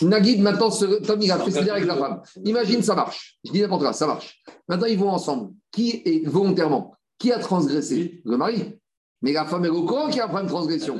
Nagid, 0.00 0.40
maintenant, 0.40 0.70
ce, 0.70 0.86
Tom, 1.04 1.20
il 1.20 1.30
a 1.30 1.38
fait 1.38 1.68
avec 1.68 1.84
la 1.84 1.96
femme. 1.96 2.22
Imagine, 2.44 2.82
ça 2.82 2.94
marche. 2.94 3.38
Je 3.44 3.52
dis 3.52 3.60
n'importe 3.60 3.82
quoi, 3.82 3.92
ça 3.92 4.06
marche. 4.06 4.42
Maintenant, 4.68 4.86
ils 4.86 4.98
vont 4.98 5.10
ensemble. 5.10 5.52
Qui 5.70 6.02
est 6.04 6.26
volontairement 6.26 6.94
Qui 7.22 7.30
a 7.30 7.38
transgressé 7.38 8.20
Le 8.24 8.36
mari. 8.36 8.64
Mais 9.22 9.32
la 9.32 9.44
femme 9.44 9.64
est 9.64 9.68
au 9.68 9.84
courant 9.84 10.08
qu'il 10.08 10.16
y 10.16 10.20
a 10.20 10.24
un 10.24 10.26
problème 10.26 10.46
de 10.46 10.50
transgression. 10.50 10.98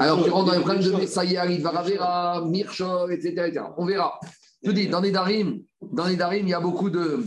Alors, 0.00 0.24
tu 0.24 0.28
rentres 0.30 0.46
dans 0.46 0.58
les 0.58 0.64
problèmes 0.64 0.82
de 0.82 0.90
Messaïari, 0.90 1.58
Varavera, 1.58 2.44
Mirchol, 2.44 3.12
etc., 3.12 3.44
etc. 3.46 3.66
On 3.76 3.86
verra. 3.86 4.18
Je 4.64 4.70
te 4.70 4.74
dis, 4.74 4.88
dans 4.88 5.00
les 5.00 5.12
Darim, 5.12 5.60
dans 5.80 6.06
les 6.06 6.16
Darim, 6.16 6.44
il 6.44 6.48
y 6.48 6.54
a 6.54 6.58
beaucoup 6.58 6.90
de. 6.90 7.24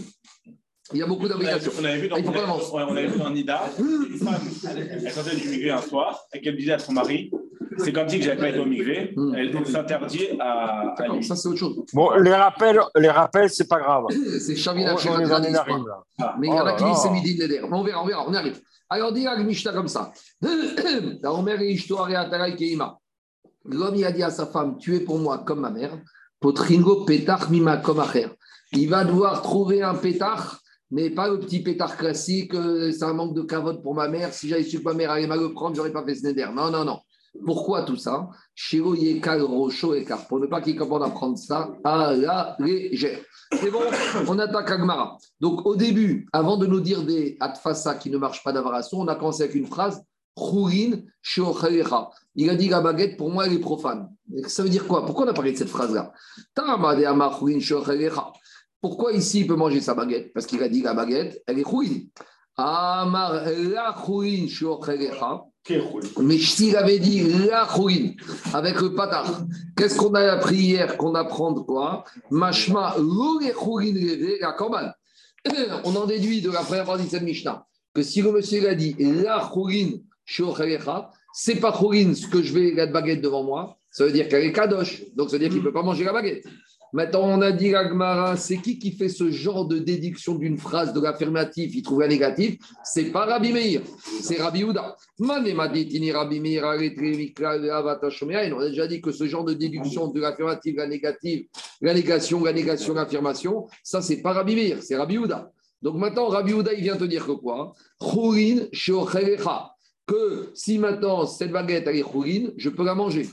Il 0.91 0.99
y 0.99 1.01
a 1.01 1.07
beaucoup 1.07 1.25
On 1.25 1.29
d'obligations. 1.29 1.71
on 1.79 1.85
avait 1.85 1.97
vu 1.97 2.07
dans, 2.09 2.17
on 2.17 2.19
avait- 2.19 3.07
on 3.07 3.07
vu 3.07 3.33
Nida, 3.33 3.61
une 3.79 4.17
femme, 4.17 4.35
elle 4.77 5.11
sortait 5.11 5.35
du 5.35 5.47
migré 5.47 5.69
un 5.71 5.81
soir 5.81 6.19
et 6.33 6.41
qu'elle 6.41 6.57
disait 6.57 6.73
à 6.73 6.79
son 6.79 6.91
mari 6.93 7.31
c'est 7.77 7.91
comme 7.93 8.07
si 8.09 8.21
j'avais 8.21 8.37
pas 8.39 8.49
été 8.49 8.59
au 8.59 8.65
migré, 8.65 9.13
Hmm. 9.15 9.33
elle, 9.35 9.51
s'interdit 9.65 10.27
à, 10.39 10.93
à 10.95 11.21
ça, 11.21 11.35
c'est 11.35 11.47
autre 11.47 11.57
chose. 11.57 11.77
Bon, 11.93 12.11
les 12.19 12.33
rappels, 12.33 12.79
les 12.95 13.09
rappels, 13.09 13.49
c'est 13.49 13.67
pas 13.67 13.79
grave. 13.79 14.05
C'est 14.39 14.55
On 14.67 14.93
dans 15.11 15.17
les 15.17 15.31
années 15.31 15.51
Narim, 15.51 15.85
là. 15.87 16.33
Mais 16.39 16.47
il 16.47 16.53
y 16.53 16.59
en 16.59 16.65
a 16.65 16.73
Oh 16.73 16.77
qui 16.77 16.83
disent 16.83 16.97
c'est 17.01 17.09
midi 17.09 17.37
Neder. 17.39 17.61
Mais 17.61 17.75
on 17.77 17.83
verra, 17.83 18.03
on 18.03 18.05
verra, 18.05 18.25
on 18.27 18.33
arrive. 18.33 18.59
Alors, 18.89 19.11
dis 19.11 19.25
à 19.25 19.35
Mishnah 19.37 19.73
comme 19.73 19.87
ça. 19.87 20.11
L'homme, 23.65 23.95
il 23.95 24.05
a 24.05 24.11
dit 24.11 24.23
à 24.23 24.29
sa 24.29 24.45
femme 24.45 24.77
Tu 24.77 24.95
es 24.95 24.99
pour 24.99 25.17
moi 25.17 25.39
comme 25.39 25.61
ma 25.61 25.71
mère. 25.71 25.97
Potringo 26.39 27.05
Petach 27.05 27.49
Mima 27.49 27.77
comme. 27.77 28.03
Il 28.73 28.89
va 28.89 29.03
devoir 29.05 29.41
trouver 29.41 29.81
un 29.81 29.95
pétard, 29.95 30.59
mais 30.93 31.09
pas 31.09 31.27
le 31.27 31.39
petit 31.39 31.61
pétard 31.61 31.97
classique. 31.97 32.53
euh, 32.53 32.91
C'est 32.91 33.03
un 33.03 33.13
manque 33.13 33.33
de 33.33 33.41
cavote 33.41 33.81
pour 33.81 33.95
ma 33.95 34.07
mère. 34.07 34.31
Si 34.33 34.47
j'avais 34.47 34.63
su 34.63 34.79
que 34.79 34.83
ma 34.85 34.93
mère 34.93 35.11
allait 35.11 35.27
mal 35.27 35.39
le 35.39 35.51
prendre, 35.51 35.75
j'aurais 35.75 35.91
pas 35.91 36.05
fait 36.05 36.15
ce 36.15 36.25
Neder. 36.27 36.47
Non, 36.55 36.69
non, 36.69 36.85
non. 36.85 36.99
Pourquoi 37.45 37.81
tout 37.81 37.95
ça? 37.95 38.29
Yekal 38.71 39.41
Rocho 39.41 39.95
Ekar. 39.95 40.27
Pour 40.27 40.39
ne 40.39 40.45
pas 40.45 40.61
qu'il 40.61 40.75
commence 40.75 41.03
à 41.03 41.09
prendre 41.09 41.37
ça 41.37 41.71
à 41.83 42.13
la 42.13 42.55
légère. 42.59 43.19
C'est 43.59 43.71
bon, 43.71 43.81
on 44.27 44.37
attaque 44.37 44.69
Agmara. 44.69 45.17
Donc 45.41 45.65
au 45.65 45.75
début, 45.75 46.27
avant 46.31 46.57
de 46.57 46.67
nous 46.67 46.79
dire 46.79 47.03
des 47.03 47.37
atfasa 47.39 47.95
qui 47.95 48.11
ne 48.11 48.17
marchent 48.17 48.43
pas 48.43 48.53
d'avaration, 48.53 48.99
on 48.99 49.07
a 49.07 49.15
commencé 49.15 49.43
avec 49.43 49.55
une 49.55 49.65
phrase. 49.65 50.03
Il 52.35 52.49
a 52.49 52.55
dit 52.55 52.69
la 52.69 52.81
baguette, 52.81 53.17
pour 53.17 53.29
moi, 53.29 53.45
elle 53.45 53.53
est 53.53 53.59
profane. 53.59 54.09
Ça 54.47 54.63
veut 54.63 54.69
dire 54.69 54.87
quoi? 54.87 55.05
Pourquoi 55.05 55.25
on 55.25 55.29
a 55.29 55.33
parlé 55.33 55.51
de 55.51 55.57
cette 55.57 55.69
phrase-là? 55.69 56.11
Pourquoi 58.83 59.13
ici 59.13 59.39
il 59.39 59.47
peut 59.47 59.55
manger 59.55 59.79
sa 59.79 59.93
baguette? 59.93 60.33
Parce 60.33 60.45
qu'il 60.45 60.61
a 60.61 60.67
dit 60.67 60.81
la 60.81 60.93
baguette, 60.93 61.41
elle 61.47 61.57
est 61.57 61.63
Khourin. 61.63 62.01
Amar 62.57 63.45
la. 63.45 63.95
Mais 66.19 66.37
s'il 66.37 66.75
avait 66.75 66.99
dit 66.99 67.23
la 67.47 67.65
chouine 67.65 68.13
avec 68.53 68.81
le 68.81 68.93
patard, 68.93 69.45
qu'est-ce 69.77 69.95
qu'on 69.95 70.13
a 70.15 70.19
appris 70.33 70.57
hier 70.57 70.97
qu'on 70.97 71.15
apprend 71.15 71.53
de 71.53 71.61
quoi? 71.61 72.03
Mashma 72.29 72.97
chouine 73.53 73.99
la. 74.41 74.97
On 75.85 75.95
en 75.95 76.05
déduit 76.05 76.41
de 76.41 76.51
la 76.51 76.61
première 76.61 76.83
partie 76.83 77.05
de 77.05 77.09
cette 77.09 77.23
Mishnah 77.23 77.65
que 77.93 78.03
si 78.03 78.21
le 78.21 78.33
monsieur 78.33 78.67
a 78.67 78.75
dit 78.75 78.97
la 78.99 79.49
chouine 79.53 80.03
c'est 81.33 81.55
pas 81.55 81.73
chouine 81.73 82.15
ce 82.15 82.27
que 82.27 82.41
je 82.41 82.53
vais 82.53 82.71
la 82.71 82.87
baguette 82.87 83.21
devant 83.21 83.43
moi, 83.43 83.77
ça 83.91 84.05
veut 84.05 84.11
dire 84.11 84.27
qu'elle 84.27 84.43
est 84.43 84.51
kadosh, 84.51 85.03
donc 85.15 85.29
ça 85.29 85.37
veut 85.37 85.39
dire 85.39 85.49
qu'il 85.49 85.59
ne 85.59 85.63
peut 85.63 85.71
pas 85.71 85.83
manger 85.83 86.03
la 86.03 86.11
baguette. 86.11 86.43
Maintenant, 86.93 87.23
on 87.23 87.41
a 87.41 87.51
dit 87.51 87.71
la 87.71 87.89
Gemara, 87.89 88.37
c'est 88.37 88.57
qui 88.57 88.77
qui 88.77 88.91
fait 88.91 89.09
ce 89.09 89.31
genre 89.31 89.65
de 89.65 89.79
déduction 89.79 90.35
d'une 90.35 90.59
phrase 90.59 90.93
de 90.93 91.01
l'affirmatif, 91.01 91.73
il 91.73 91.81
trouve 91.81 92.03
un 92.03 92.07
négatif 92.07 92.59
C'est 92.83 93.05
pas 93.05 93.25
Rabbi 93.25 93.51
Meir, 93.51 93.81
c'est 94.21 94.39
Rabbi 94.39 94.63
Houda. 94.63 94.95
On 95.19 95.29
a 95.31 95.39
déjà 98.69 98.85
dit 98.85 99.01
que 99.01 99.11
ce 99.11 99.25
genre 99.25 99.43
de 99.43 99.53
déduction 99.53 100.09
de 100.09 100.21
l'affirmative, 100.21 100.75
la 100.77 100.85
négative, 100.85 101.47
la 101.81 101.95
négation, 101.95 102.43
la 102.43 102.53
négation, 102.53 102.93
l'affirmation, 102.93 103.65
ça 103.81 104.03
c'est 104.03 104.21
pas 104.21 104.33
Rabbi 104.33 104.53
Meir, 104.53 104.83
c'est 104.83 104.95
Rabbi 104.95 105.17
Houda. 105.17 105.51
Donc 105.81 105.95
maintenant, 105.95 106.27
Rabbi 106.27 106.53
Houda, 106.53 106.73
il 106.73 106.83
vient 106.83 106.95
te 106.95 107.05
dire 107.05 107.25
que 107.25 107.31
quoi. 107.31 107.73
Que 110.05 110.51
si 110.53 110.77
maintenant 110.77 111.25
cette 111.25 111.51
baguette 111.51 111.87
elle 111.87 111.95
est 111.95 112.03
chourin, 112.03 112.51
je 112.55 112.69
peux 112.69 112.85
la 112.85 112.93
manger. 112.93 113.27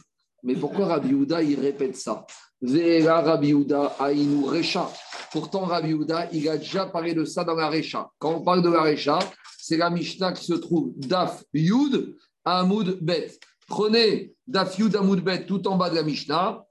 Mais 0.44 0.54
pourquoi 0.54 0.86
Rabbi 0.86 1.12
Houda, 1.12 1.42
il 1.42 1.60
répète 1.60 1.96
ça 1.96 2.24
Rabbi 2.62 3.54
Houda 3.54 3.96
Aïnou 3.98 4.44
Recha. 4.46 4.90
Pourtant, 5.32 5.64
Rabbi 5.64 5.94
Houda, 5.94 6.28
il 6.32 6.48
a 6.48 6.58
déjà 6.58 6.86
parlé 6.86 7.14
de 7.14 7.24
ça 7.24 7.44
dans 7.44 7.54
la 7.54 7.70
Recha. 7.70 8.10
Quand 8.18 8.34
on 8.34 8.42
parle 8.42 8.62
de 8.62 8.68
la 8.68 8.82
Recha, 8.82 9.18
c'est 9.58 9.76
la 9.76 9.90
Mishnah 9.90 10.32
qui 10.32 10.44
se 10.44 10.54
trouve 10.54 10.92
Daf 10.96 11.44
Yud 11.54 12.16
Amoud 12.44 12.98
Bet. 13.00 13.38
Prenez 13.66 14.34
Daf 14.46 14.78
Yud 14.78 14.96
Amoud 14.96 15.20
Bet 15.20 15.46
tout 15.46 15.66
en 15.68 15.76
bas 15.76 15.90
de 15.90 15.94
la 15.94 16.02
Mishnah. 16.02 16.64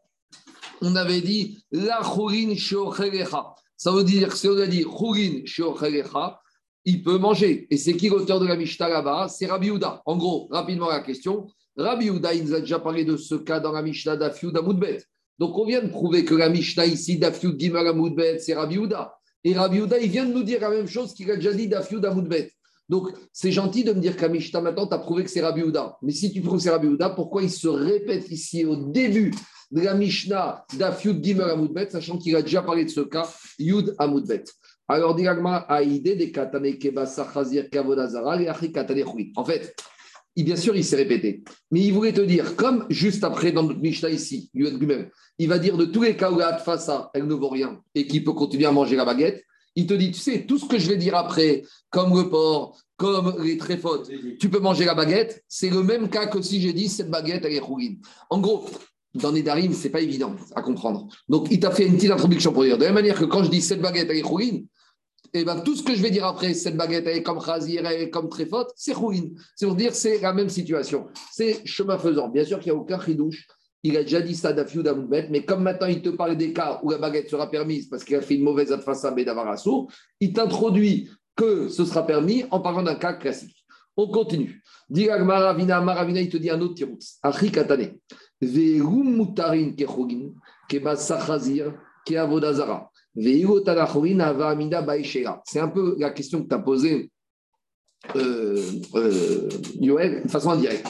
On 0.82 0.96
avait 0.96 1.22
dit 1.22 1.64
La 1.72 2.02
Chourin 2.04 2.56
Sheochelecha. 2.56 3.56
Ça 3.76 3.92
veut 3.92 4.04
dire, 4.04 4.36
si 4.36 4.48
on 4.48 4.58
a 4.58 4.68
dit 4.68 4.84
Chourin 4.84 5.42
Sheochelecha, 5.46 6.40
il 6.86 7.04
peut 7.04 7.18
manger. 7.18 7.68
Et 7.70 7.78
c'est 7.78 7.96
qui 7.96 8.10
l'auteur 8.10 8.40
de 8.40 8.46
la 8.46 8.56
Mishnah 8.56 8.90
là-bas? 8.90 9.28
C'est 9.30 9.48
Rabbi 9.48 9.72
Houda. 9.72 10.02
En 10.06 10.18
gros, 10.18 10.48
rapidement 10.52 10.90
la 10.90 11.00
question. 11.02 11.48
Rabbi 11.78 12.10
Houda, 12.10 12.34
il 12.34 12.44
nous 12.44 12.54
a 12.54 12.60
déjà 12.60 12.80
parlé 12.80 13.06
de 13.06 13.18
ce 13.18 13.36
cas 13.36 13.60
dans 13.60 13.72
la 13.72 13.82
Mishnah 13.82 14.18
d'Afiud 14.18 14.56
Amoudbet. 14.58 15.04
Donc, 15.40 15.58
on 15.58 15.66
vient 15.66 15.82
de 15.82 15.88
prouver 15.88 16.26
que 16.26 16.36
la 16.36 16.50
Mishnah 16.50 16.86
ici 16.86 17.18
d'Afiud 17.18 17.60
Gimel 17.60 17.88
Amoudbet, 17.88 18.40
c'est 18.40 18.54
Rabbi 18.54 18.78
Houda. 18.78 19.16
Et 19.44 19.54
Rabbi 19.54 19.80
Houda, 19.80 19.98
il 19.98 20.10
vient 20.10 20.26
de 20.26 20.34
nous 20.34 20.44
dire 20.44 20.60
la 20.60 20.70
même 20.70 20.88
chose 20.88 21.14
qu'il 21.14 21.32
a 21.32 21.36
déjà 21.36 21.54
dit 21.54 21.68
d'Afiud 21.68 22.04
Amoudbet. 22.06 22.52
Donc, 22.90 23.12
c'est 23.32 23.52
gentil 23.52 23.84
de 23.84 23.94
me 23.94 24.02
dire 24.02 24.18
que 24.18 24.22
la 24.22 24.30
Mishnah, 24.30 24.62
maintenant, 24.62 24.86
tu 24.86 24.94
as 24.94 25.00
prouvé 25.00 25.24
que 25.24 25.30
c'est 25.30 25.42
Rabbi 25.42 25.64
Houda. 25.64 25.98
Mais 26.02 26.12
si 26.12 26.32
tu 26.32 26.42
prouves 26.42 26.58
que 26.58 26.64
c'est 26.64 26.70
Rabbi 26.70 26.88
Houda, 26.88 27.10
pourquoi 27.12 27.42
il 27.42 27.50
se 27.50 27.68
répète 27.68 28.30
ici 28.30 28.66
au 28.66 28.76
début 28.76 29.34
de 29.72 29.82
la 29.82 29.94
Mishnah 29.94 30.66
d'Afiud 30.78 31.24
Gimel 31.24 31.50
Amoudbet, 31.50 31.90
sachant 31.90 32.18
qu'il 32.18 32.36
a 32.36 32.42
déjà 32.42 32.62
parlé 32.62 32.84
de 32.84 32.90
ce 32.90 33.02
cas, 33.02 33.32
Yud 33.58 33.96
Amoudbet 33.98 34.44
alors, 34.92 35.14
Diragma 35.14 35.58
a 35.70 35.84
idée 35.84 36.16
des 36.16 36.32
katane 36.32 36.76
kebasa 36.80 37.28
chazir 37.32 37.70
kavodazara 37.70 38.42
et 38.42 38.72
katane. 38.72 39.04
En 39.36 39.46
fait, 39.46 39.76
il- 40.36 40.46
bien 40.46 40.56
sûr, 40.56 40.76
il 40.76 40.84
s'est 40.84 40.96
répété. 40.96 41.44
Mais 41.72 41.82
il 41.82 41.94
voulait 41.94 42.14
te 42.14 42.22
dire, 42.22 42.56
comme 42.56 42.86
juste 42.90 43.24
après 43.24 43.52
dans 43.52 43.64
notre 43.64 43.80
Mishnah 43.80 44.10
ici, 44.10 44.50
Gumel, 44.54 45.12
il 45.38 45.48
va 45.48 45.60
dire 45.60 45.78
de 45.78 45.86
tous 45.86 46.04
les 46.04 46.16
cas 46.16 46.32
où 46.32 46.38
la 46.38 46.58
Tfasa, 46.58 47.10
elle 47.14 47.28
ne 47.28 47.34
vaut 47.34 47.50
rien 47.50 47.82
et 47.96 48.08
qu'il 48.08 48.24
peut 48.24 48.34
continuer 48.34 48.66
à 48.66 48.72
manger 48.72 48.96
la 48.96 49.06
baguette, 49.06 49.44
il 49.76 49.88
te 49.88 49.94
dit, 49.94 50.12
tu 50.12 50.20
sais, 50.20 50.46
tout 50.46 50.58
ce 50.58 50.66
que 50.66 50.78
je 50.78 50.90
vais 50.90 50.98
dire 50.98 51.16
après, 51.16 51.64
comme 51.90 52.16
le 52.18 52.30
porc, 52.30 52.78
comme 52.98 53.42
les 53.44 53.58
tréfautes, 53.58 54.10
tu 54.40 54.50
peux 54.50 54.60
manger 54.60 54.84
la 54.84 54.94
baguette, 54.94 55.44
c'est 55.48 55.70
le 55.70 55.84
même 55.84 56.10
cas 56.10 56.28
que 56.28 56.42
si 56.42 56.60
j'ai 56.60 56.74
dit 56.74 56.90
cette 56.90 57.10
baguette, 57.10 57.46
elle 57.46 57.54
est. 57.54 57.62
En 58.30 58.40
gros, 58.40 58.66
dans 59.14 59.32
les 59.32 59.42
darim, 59.42 59.74
c'est 59.74 59.90
pas 59.90 60.02
évident 60.02 60.36
à 60.56 60.62
comprendre. 60.62 61.08
Donc, 61.30 61.48
il 61.50 61.60
t'a 61.60 61.72
fait 61.72 61.86
une 61.86 61.96
petite 61.96 62.12
introduction 62.12 62.52
pour 62.52 62.64
dire, 62.64 62.78
de 62.78 62.84
la 62.84 62.90
même 62.90 62.96
manière 62.96 63.18
que 63.18 63.26
quand 63.26 63.44
je 63.44 63.50
dis 63.50 63.62
cette 63.62 63.82
baguette, 63.82 64.08
elle 64.10 64.18
est 64.18 64.22
et 65.34 65.44
ben, 65.44 65.62
tout 65.62 65.76
ce 65.76 65.84
que 65.84 65.96
je 65.96 66.02
vais 66.02 66.12
dire 66.12 66.26
après, 66.26 66.54
cette 66.54 66.76
baguette, 66.76 67.06
elle 67.08 67.18
est 67.18 67.24
comme 67.24 67.42
Khazir, 67.44 67.86
elle 67.86 68.02
est 68.04 68.10
comme 68.10 68.30
Tréfote, 68.30 68.72
c'est 68.76 68.94
Khourin. 68.94 69.30
C'est 69.56 69.66
pour 69.66 69.76
dire 69.76 69.94
c'est 69.94 70.20
la 70.20 70.34
même 70.34 70.50
situation. 70.50 71.08
C'est 71.32 71.66
chemin 71.66 71.98
faisant. 71.98 72.30
Bien 72.30 72.46
sûr 72.46 72.60
qu'il 72.60 72.72
n'y 72.72 72.78
a 72.78 72.82
aucun 72.82 73.00
chidouche. 73.00 73.48
Il 73.84 73.96
a 73.96 74.04
déjà 74.04 74.22
dit 74.22 74.36
ça 74.36 74.52
d'Afiou 74.52 74.84
d'Amoudbet, 74.84 75.28
mais 75.30 75.46
comme 75.46 75.64
maintenant 75.64 75.88
il 75.88 76.02
te 76.02 76.10
parle 76.10 76.36
des 76.36 76.52
cas 76.52 76.82
où 76.84 76.90
la 76.92 76.98
baguette 76.98 77.30
sera 77.30 77.50
permise 77.50 77.88
parce 77.88 78.04
qu'il 78.04 78.16
a 78.18 78.22
fait 78.22 78.36
une 78.36 78.44
mauvaise 78.44 78.74
adfassa 78.74 79.12
Bédavarasso, 79.12 79.88
il 80.20 80.34
t'introduit 80.34 81.10
que 81.36 81.70
ce 81.70 81.86
sera 81.86 82.06
permis 82.06 82.44
en 82.52 82.60
parlant 82.60 82.84
d'un 82.84 82.96
cas 82.96 83.14
classique. 83.14 83.56
On 83.96 84.08
continue. 84.08 84.62
Dirag 84.90 85.24
Maravina, 85.24 85.80
Maravina, 85.80 86.20
il 86.20 86.30
te 86.30 86.38
dit 86.38 86.50
un 86.50 86.60
autre 86.60 86.74
tirout. 86.74 87.00
Achri 87.24 87.52
Katane. 87.52 88.00
Verum 88.42 89.16
mutarin 89.18 89.72
kechogin, 89.72 90.34
kebasa 90.68 91.18
Khazir, 91.18 91.74
keavodazara. 92.06 92.89
C'est 95.46 95.60
un 95.60 95.68
peu 95.68 95.96
la 95.98 96.12
question 96.12 96.44
que 96.44 96.48
tu 96.48 96.56
as 96.56 96.60
posée, 96.60 97.12
euh, 98.16 98.62
euh, 98.96 99.50
Yoël, 99.80 100.24
de 100.24 100.30
façon 100.30 100.52
indirecte. 100.52 100.88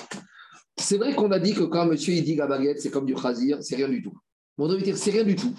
C'est 0.77 0.97
vrai 0.97 1.13
qu'on 1.13 1.31
a 1.31 1.39
dit 1.39 1.53
que 1.53 1.63
quand 1.63 1.85
monsieur 1.85 2.13
il 2.13 2.23
dit 2.23 2.35
la 2.35 2.47
baguette, 2.47 2.81
c'est 2.81 2.91
comme 2.91 3.05
du 3.05 3.15
chazir, 3.17 3.57
c'est 3.61 3.75
rien 3.75 3.89
du 3.89 4.01
tout. 4.01 4.17
On 4.57 4.67
doit 4.67 4.77
dire 4.77 4.97
c'est 4.97 5.11
rien 5.11 5.23
du 5.23 5.35
tout. 5.35 5.53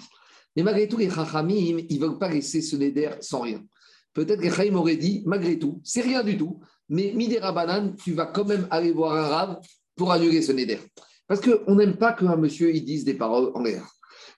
Mais 0.55 0.63
malgré 0.63 0.87
tout, 0.87 0.97
les 0.97 1.09
chachamim, 1.09 1.79
ils 1.89 1.99
ne 1.99 2.05
veulent 2.05 2.17
pas 2.17 2.29
laisser 2.29 2.61
ce 2.61 2.75
neder 2.75 3.11
sans 3.21 3.41
rien. 3.41 3.63
Peut-être 4.13 4.39
que 4.39 4.43
les 4.45 4.49
chachamim 4.49 4.77
auraient 4.77 4.97
dit, 4.97 5.23
malgré 5.25 5.57
tout, 5.57 5.79
c'est 5.83 6.01
rien 6.01 6.23
du 6.23 6.37
tout, 6.37 6.59
mais 6.89 7.13
midera 7.15 7.51
banane, 7.51 7.95
tu 7.95 8.13
vas 8.13 8.25
quand 8.25 8.45
même 8.45 8.67
aller 8.69 8.91
voir 8.91 9.15
un 9.15 9.27
rave 9.27 9.59
pour 9.95 10.11
annuler 10.11 10.41
ce 10.41 10.51
neder. 10.51 10.79
Parce 11.27 11.41
qu'on 11.41 11.75
n'aime 11.75 11.95
pas 11.95 12.13
qu'un 12.13 12.35
monsieur 12.35 12.73
il 12.75 12.83
dise 12.83 13.05
des 13.05 13.13
paroles 13.13 13.51
en 13.53 13.63
l'air. 13.63 13.87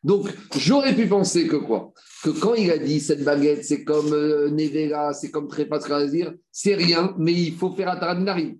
Donc, 0.04 0.28
j'aurais 0.58 0.96
pu 0.96 1.08
penser 1.08 1.48
que 1.48 1.56
quoi? 1.56 1.94
Que 2.24 2.30
quand 2.30 2.56
il 2.56 2.70
a 2.72 2.78
dit 2.78 3.00
cette 3.00 3.24
baguette, 3.24 3.63
c'est 3.63 3.84
comme 3.84 4.12
euh, 4.12 5.13
c'est 5.13 5.32
comme 5.32 5.48
Trépas 5.48 5.80
Khazir, 5.80 6.34
c'est 6.52 6.76
rien, 6.76 7.16
mais 7.18 7.34
il 7.34 7.54
faut 7.54 7.72
faire 7.72 7.89
Ataradinarim. 7.89 8.58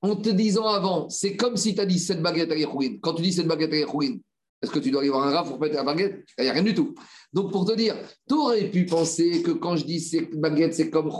En 0.00 0.16
te 0.16 0.30
disant 0.30 0.66
avant, 0.66 1.08
c'est 1.08 1.36
comme 1.36 1.56
si 1.56 1.74
tu 1.74 1.80
as 1.80 1.86
dit 1.86 1.98
cette 1.98 2.22
baguette 2.22 2.50
est 2.52 2.64
ruine. 2.64 2.98
Quand 3.00 3.14
tu 3.14 3.22
dis 3.22 3.32
cette 3.32 3.46
baguette 3.46 3.72
est 3.74 3.84
ruine, 3.84 4.20
est-ce 4.62 4.70
que 4.70 4.78
tu 4.78 4.90
dois 4.90 5.02
aller 5.02 5.10
voir 5.10 5.26
un 5.26 5.30
raf 5.30 5.48
pour 5.48 5.60
mettre 5.60 5.74
la 5.74 5.84
baguette? 5.84 6.24
Il 6.38 6.44
n'y 6.44 6.50
a 6.50 6.52
rien 6.52 6.62
du 6.62 6.74
tout. 6.74 6.94
Donc, 7.32 7.52
pour 7.52 7.66
te 7.66 7.74
dire, 7.74 7.94
tu 8.26 8.34
aurais 8.34 8.70
pu 8.70 8.86
penser 8.86 9.42
que 9.42 9.50
quand 9.50 9.76
je 9.76 9.84
dis 9.84 10.00
cette 10.00 10.34
baguette, 10.34 10.74
c'est 10.74 10.88
comme 10.88 11.10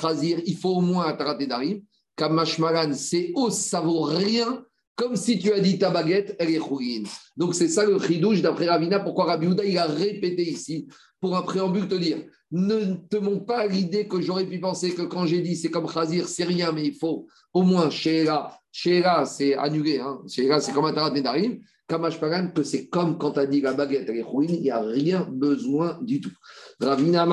Khazir, 0.00 0.40
il 0.44 0.56
faut 0.56 0.76
au 0.76 0.80
moins 0.80 1.06
Ataradinarim. 1.06 1.80
Kamashmalan, 2.16 2.92
c'est 2.94 3.32
oh, 3.34 3.50
ça 3.50 3.80
vaut 3.80 4.02
rien 4.02 4.64
comme 4.96 5.16
si 5.16 5.38
tu 5.38 5.52
as 5.52 5.60
dit 5.60 5.78
ta 5.78 5.90
baguette, 5.90 6.36
elle 6.38 6.50
est 6.50 6.58
ruine. 6.58 7.06
Donc 7.36 7.54
c'est 7.54 7.68
ça 7.68 7.84
le 7.84 7.98
chidouche 7.98 8.42
d'après 8.42 8.66
Ravina, 8.66 9.00
pourquoi 9.00 9.24
Rabbi 9.24 9.46
Houda, 9.46 9.64
il 9.64 9.76
a 9.78 9.86
répété 9.86 10.42
ici, 10.42 10.86
pour 11.20 11.36
un 11.36 11.42
préambule 11.42 11.88
te 11.88 11.94
dire, 11.94 12.18
ne 12.50 12.94
te 13.08 13.16
montre 13.16 13.46
pas 13.46 13.66
l'idée 13.66 14.06
que 14.06 14.20
j'aurais 14.20 14.46
pu 14.46 14.60
penser 14.60 14.94
que 14.94 15.02
quand 15.02 15.26
j'ai 15.26 15.40
dit 15.40 15.56
c'est 15.56 15.70
comme 15.70 15.90
Khazir, 15.90 16.28
c'est 16.28 16.44
rien, 16.44 16.70
mais 16.70 16.86
il 16.86 16.94
faut 16.94 17.26
au 17.52 17.62
moins 17.62 17.90
Sheila, 17.90 18.56
Sheila 18.70 19.24
c'est 19.24 19.56
annulé, 19.56 19.98
hein. 19.98 20.20
Sheila 20.28 20.60
c'est 20.60 20.72
comme 20.72 20.84
un 20.84 20.92
Tarat 20.92 21.10
Nedarim, 21.10 21.58
Kamash 21.88 22.20
Pagan, 22.20 22.50
que 22.54 22.62
c'est 22.62 22.86
comme 22.86 23.18
quand 23.18 23.32
tu 23.32 23.40
as 23.40 23.46
dit 23.46 23.60
la 23.60 23.74
baguette, 23.74 24.06
elle 24.08 24.18
est 24.18 24.22
ruine, 24.22 24.54
il 24.54 24.62
n'y 24.62 24.70
a 24.70 24.80
rien 24.80 25.28
besoin 25.30 25.98
du 26.02 26.20
tout. 26.20 26.32
Ravina 26.80 27.26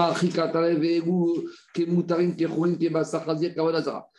Kemutarim, 1.73 2.35
Kechurin, 2.35 2.75
Kebasa 2.75 3.19
Khazir, 3.19 3.53
Kawadazara. 3.53 4.09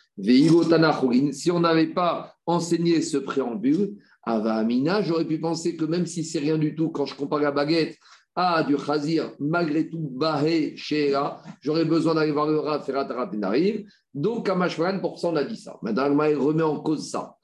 Si 1.31 1.49
on 1.51 1.59
n'avait 1.59 1.87
pas 1.87 2.32
enseigné 2.45 3.01
ce 3.01 3.17
préambule, 3.17 3.95
Ava 4.23 4.55
Amina, 4.55 5.01
j'aurais 5.01 5.25
pu 5.25 5.39
penser 5.39 5.75
que 5.75 5.85
même 5.85 6.05
si 6.05 6.23
c'est 6.23 6.39
rien 6.39 6.57
du 6.57 6.75
tout, 6.75 6.89
quand 6.89 7.05
je 7.05 7.15
compare 7.15 7.39
la 7.39 7.51
baguette 7.51 7.97
à 8.35 8.63
du 8.63 8.77
chazir, 8.77 9.31
malgré 9.39 9.89
tout, 9.89 10.09
Bahé, 10.11 10.75
Sheera, 10.75 11.41
j'aurais 11.61 11.85
besoin 11.85 12.15
d'aller 12.15 12.31
voir 12.31 12.47
le 12.47 12.59
rat, 12.59 12.79
faire 12.79 12.97
Atarapenarim. 12.97 13.83
Donc, 14.13 14.49
à 14.49 14.55
Mashvaran, 14.55 14.99
pour 14.99 15.19
ça, 15.19 15.27
on 15.27 15.35
a 15.35 15.43
dit 15.43 15.57
ça. 15.57 15.77
Madame 15.83 16.19
il 16.29 16.37
remet 16.37 16.63
en 16.63 16.79
cause 16.79 17.09
ça. 17.09 17.35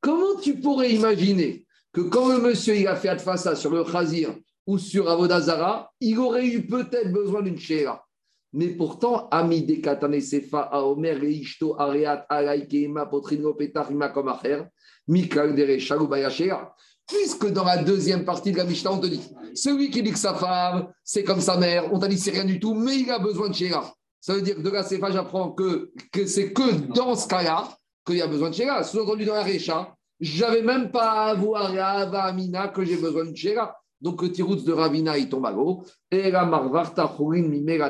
Comment 0.00 0.40
tu 0.42 0.54
pourrais 0.60 0.92
imaginer 0.92 1.66
que 1.92 2.00
quand 2.00 2.28
le 2.28 2.40
monsieur 2.40 2.76
il 2.76 2.88
a 2.88 2.96
fait 2.96 3.08
Atfasa 3.08 3.54
sur 3.54 3.70
le 3.70 3.84
chazir 3.84 4.34
ou 4.66 4.78
sur 4.78 5.08
Avodazara, 5.08 5.92
il 6.00 6.18
aurait 6.18 6.46
eu 6.46 6.66
peut-être 6.66 7.12
besoin 7.12 7.42
d'une 7.42 7.58
Sheera 7.58 8.04
mais 8.52 8.68
pourtant, 8.68 9.28
Ami 9.30 9.62
de 9.62 9.76
Katane 9.76 10.20
Sefa, 10.20 10.60
Aomer, 10.72 11.14
Reishto, 11.14 11.76
Areat, 11.78 12.26
Alaikeima, 12.28 13.06
Potrino, 13.06 13.54
Petarima, 13.54 14.08
comme 14.08 14.28
Acher, 14.28 14.64
Mikal, 15.06 15.54
Derecha, 15.54 15.96
Bayachea. 15.96 16.74
Puisque 17.06 17.50
dans 17.50 17.64
la 17.64 17.82
deuxième 17.82 18.24
partie 18.24 18.52
de 18.52 18.56
la 18.56 18.64
Mishnah, 18.64 18.92
on 18.92 18.98
te 18.98 19.06
dit, 19.06 19.20
celui 19.54 19.90
qui 19.90 20.02
dit 20.02 20.12
que 20.12 20.18
sa 20.18 20.34
femme, 20.34 20.92
c'est 21.04 21.24
comme 21.24 21.40
sa 21.40 21.56
mère, 21.56 21.92
on 21.92 21.98
t'a 21.98 22.08
dit 22.08 22.18
c'est 22.18 22.30
rien 22.30 22.44
du 22.44 22.60
tout, 22.60 22.74
mais 22.74 22.98
il 22.98 23.10
a 23.10 23.18
besoin 23.18 23.48
de 23.48 23.54
Sheila. 23.54 23.92
Ça 24.20 24.34
veut 24.34 24.42
dire 24.42 24.56
que 24.56 24.60
de 24.60 24.70
la 24.70 24.84
Sefa, 24.84 25.10
j'apprends 25.10 25.52
que, 25.52 25.92
que 26.12 26.26
c'est 26.26 26.52
que 26.52 26.92
dans 26.92 27.14
ce 27.14 27.26
cas-là 27.28 27.68
qu'il 28.06 28.16
y 28.16 28.22
a 28.22 28.26
besoin 28.26 28.50
de 28.50 28.54
Sheila. 28.54 28.82
Sous-entendu 28.82 29.24
dans 29.24 29.34
la 29.34 29.42
Recha, 29.42 29.94
j'avais 30.20 30.62
même 30.62 30.90
pas 30.90 31.10
à 31.10 31.30
avoir 31.30 31.72
Ava 31.72 32.24
Amina 32.24 32.68
que 32.68 32.84
j'ai 32.84 32.96
besoin 32.96 33.24
de 33.24 33.34
Sheila. 33.34 33.76
Donc, 34.00 34.22
le 34.22 34.32
tiroutz 34.32 34.64
de 34.64 34.72
Ravina, 34.72 35.18
il 35.18 35.28
tombe 35.28 35.46
à 35.46 35.52
l'eau. 35.52 35.84
Et 36.10 36.30
la 36.30 36.44
marvarta 36.44 37.14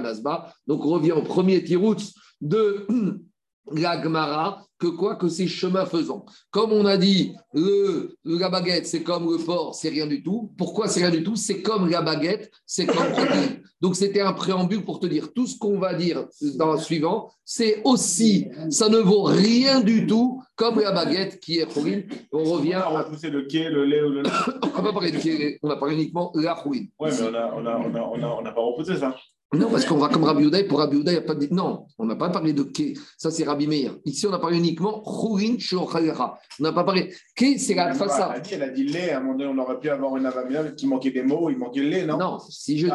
nasba. 0.03 0.53
Donc, 0.67 0.85
on 0.85 0.91
revient 0.91 1.13
au 1.13 1.23
premier 1.23 1.63
tiroutz 1.63 2.15
de 2.41 2.87
la 3.73 4.03
Gemara, 4.03 4.65
que 4.79 4.87
quoi 4.87 5.17
Que 5.17 5.29
c'est 5.29 5.47
chemin 5.47 5.87
faisant. 5.87 6.25
Comme 6.51 6.73
on 6.73 6.87
a 6.87 6.97
dit, 6.97 7.35
le, 7.53 8.17
la 8.25 8.49
baguette, 8.49 8.87
c'est 8.87 9.03
comme 9.03 9.31
le 9.31 9.39
porc, 9.39 9.75
c'est 9.75 9.91
rien 9.91 10.07
du 10.07 10.23
tout. 10.23 10.53
Pourquoi 10.57 10.89
c'est 10.89 11.01
rien 11.01 11.11
du 11.11 11.23
tout? 11.23 11.37
C'est 11.37 11.63
comme 11.63 11.89
la 11.89 12.03
baguette, 12.03 12.51
c'est 12.67 12.87
comme 12.87 13.13
protéine. 13.13 13.63
Donc, 13.81 13.97
c'était 13.97 14.21
un 14.21 14.33
préambule 14.33 14.85
pour 14.85 15.01
te 15.01 15.07
dire 15.07 15.33
tout 15.33 15.47
ce 15.47 15.57
qu'on 15.59 15.79
va 15.79 15.95
dire 15.95 16.27
dans 16.57 16.73
le 16.73 16.79
suivant, 16.79 17.31
c'est 17.45 17.83
aussi, 17.85 18.49
ça 18.71 18.89
ne 18.89 18.99
vaut 18.99 19.23
rien 19.23 19.81
du 19.81 20.07
tout 20.07 20.43
comme 20.61 20.79
la 20.79 20.93
baguette 20.93 21.41
qui 21.41 21.59
est 21.59 21.65
protéine. 21.65 22.05
On 22.31 22.45
revient 22.45 22.79
On 22.87 22.97
à 22.99 23.05
pousser 23.05 23.31
le 23.31 23.43
quai, 23.47 23.71
le 23.71 23.87
lait 23.87 24.03
ou 24.03 24.11
le 24.11 24.23
lait. 24.23 24.31
on 24.79 24.83
va 24.83 24.93
parler 24.93 25.11
de 25.11 25.59
on 25.63 25.71
a 25.71 25.77
parlé 25.77 25.95
uniquement 25.95 26.31
de 26.35 26.43
la 26.43 26.53
rouine. 26.53 26.89
Ouais, 26.99 27.11
mais 27.11 27.27
on 27.27 27.31
n'a 27.31 27.55
on 27.57 27.67
a, 27.67 27.77
on 27.79 27.95
a, 27.95 28.01
on 28.01 28.23
a, 28.23 28.27
on 28.43 28.45
a 28.45 28.53
pas 28.53 28.61
repoussé 28.61 28.97
ça. 28.97 29.17
Non, 29.55 29.71
parce 29.71 29.87
qu'on 29.87 29.97
va 29.97 30.09
comme 30.09 30.23
Rabbi 30.23 30.45
Uday, 30.45 30.65
pour 30.65 30.79
Rabbi 30.79 30.99
Uday, 30.99 31.13
il 31.13 31.19
n'y 31.19 31.25
a 31.25 31.27
pas 31.27 31.35
de... 31.35 31.49
Non, 31.51 31.87
on 31.99 32.05
n'a 32.05 32.15
pas 32.15 32.29
parlé 32.29 32.53
de 32.53 32.63
Ké. 32.63 32.95
Ça, 33.19 33.33
c'est 33.33 33.43
Rabbi 33.43 33.67
Meir. 33.67 33.97
Ici, 34.05 34.27
on 34.27 34.33
a 34.33 34.39
parlé 34.39 34.59
uniquement 34.59 35.01
Rourin 35.03 35.59
Shochalecha. 35.59 36.39
On 36.61 36.63
n'a 36.63 36.73
pas 36.73 36.85
parlé. 36.85 37.13
Ké, 37.35 37.59
c'est 37.59 37.75
la 37.75 37.89
Elle 37.89 37.97
façade. 37.97 38.31
a 38.31 38.39
dit, 38.39 38.55
elle 38.55 38.63
a 38.63 38.69
dit 38.69 38.85
lait. 38.85 39.11
À 39.11 39.17
un 39.17 39.21
moment 39.21 39.39
donné, 39.39 39.51
on 39.53 39.59
aurait 39.59 39.81
pu 39.81 39.89
avoir 39.89 40.17
une 40.17 40.27
avamia 40.27 40.63
qui 40.73 40.87
manquait 40.87 41.11
des 41.11 41.23
mots, 41.23 41.51
il 41.51 41.59
manquait 41.59 41.81
le 41.81 41.89
lait, 41.89 42.07
non? 42.07 42.19
Non, 42.19 42.39
si 42.39 42.79
je 42.79 42.87
dis. 42.87 42.93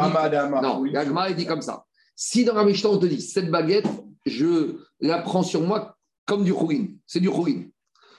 Non, 0.62 0.80
oui. 0.80 0.91
l'Agma, 0.93 1.30
il 1.30 1.36
dit 1.36 1.45
comme 1.45 1.62
ça. 1.62 1.84
Si 2.15 2.45
dans 2.45 2.54
la 2.54 2.63
Mishnah, 2.63 2.91
on 2.91 2.99
te 2.99 3.08
dit, 3.08 3.21
cette 3.21 3.49
baguette, 3.51 3.88
je 4.25 4.78
la 5.01 5.17
prends 5.17 5.43
sur 5.43 5.62
moi 5.62 5.95
comme 6.26 6.44
du 6.44 6.52
Rourin. 6.52 6.88
C'est 7.06 7.20
du 7.20 7.30
Rourin. 7.30 7.64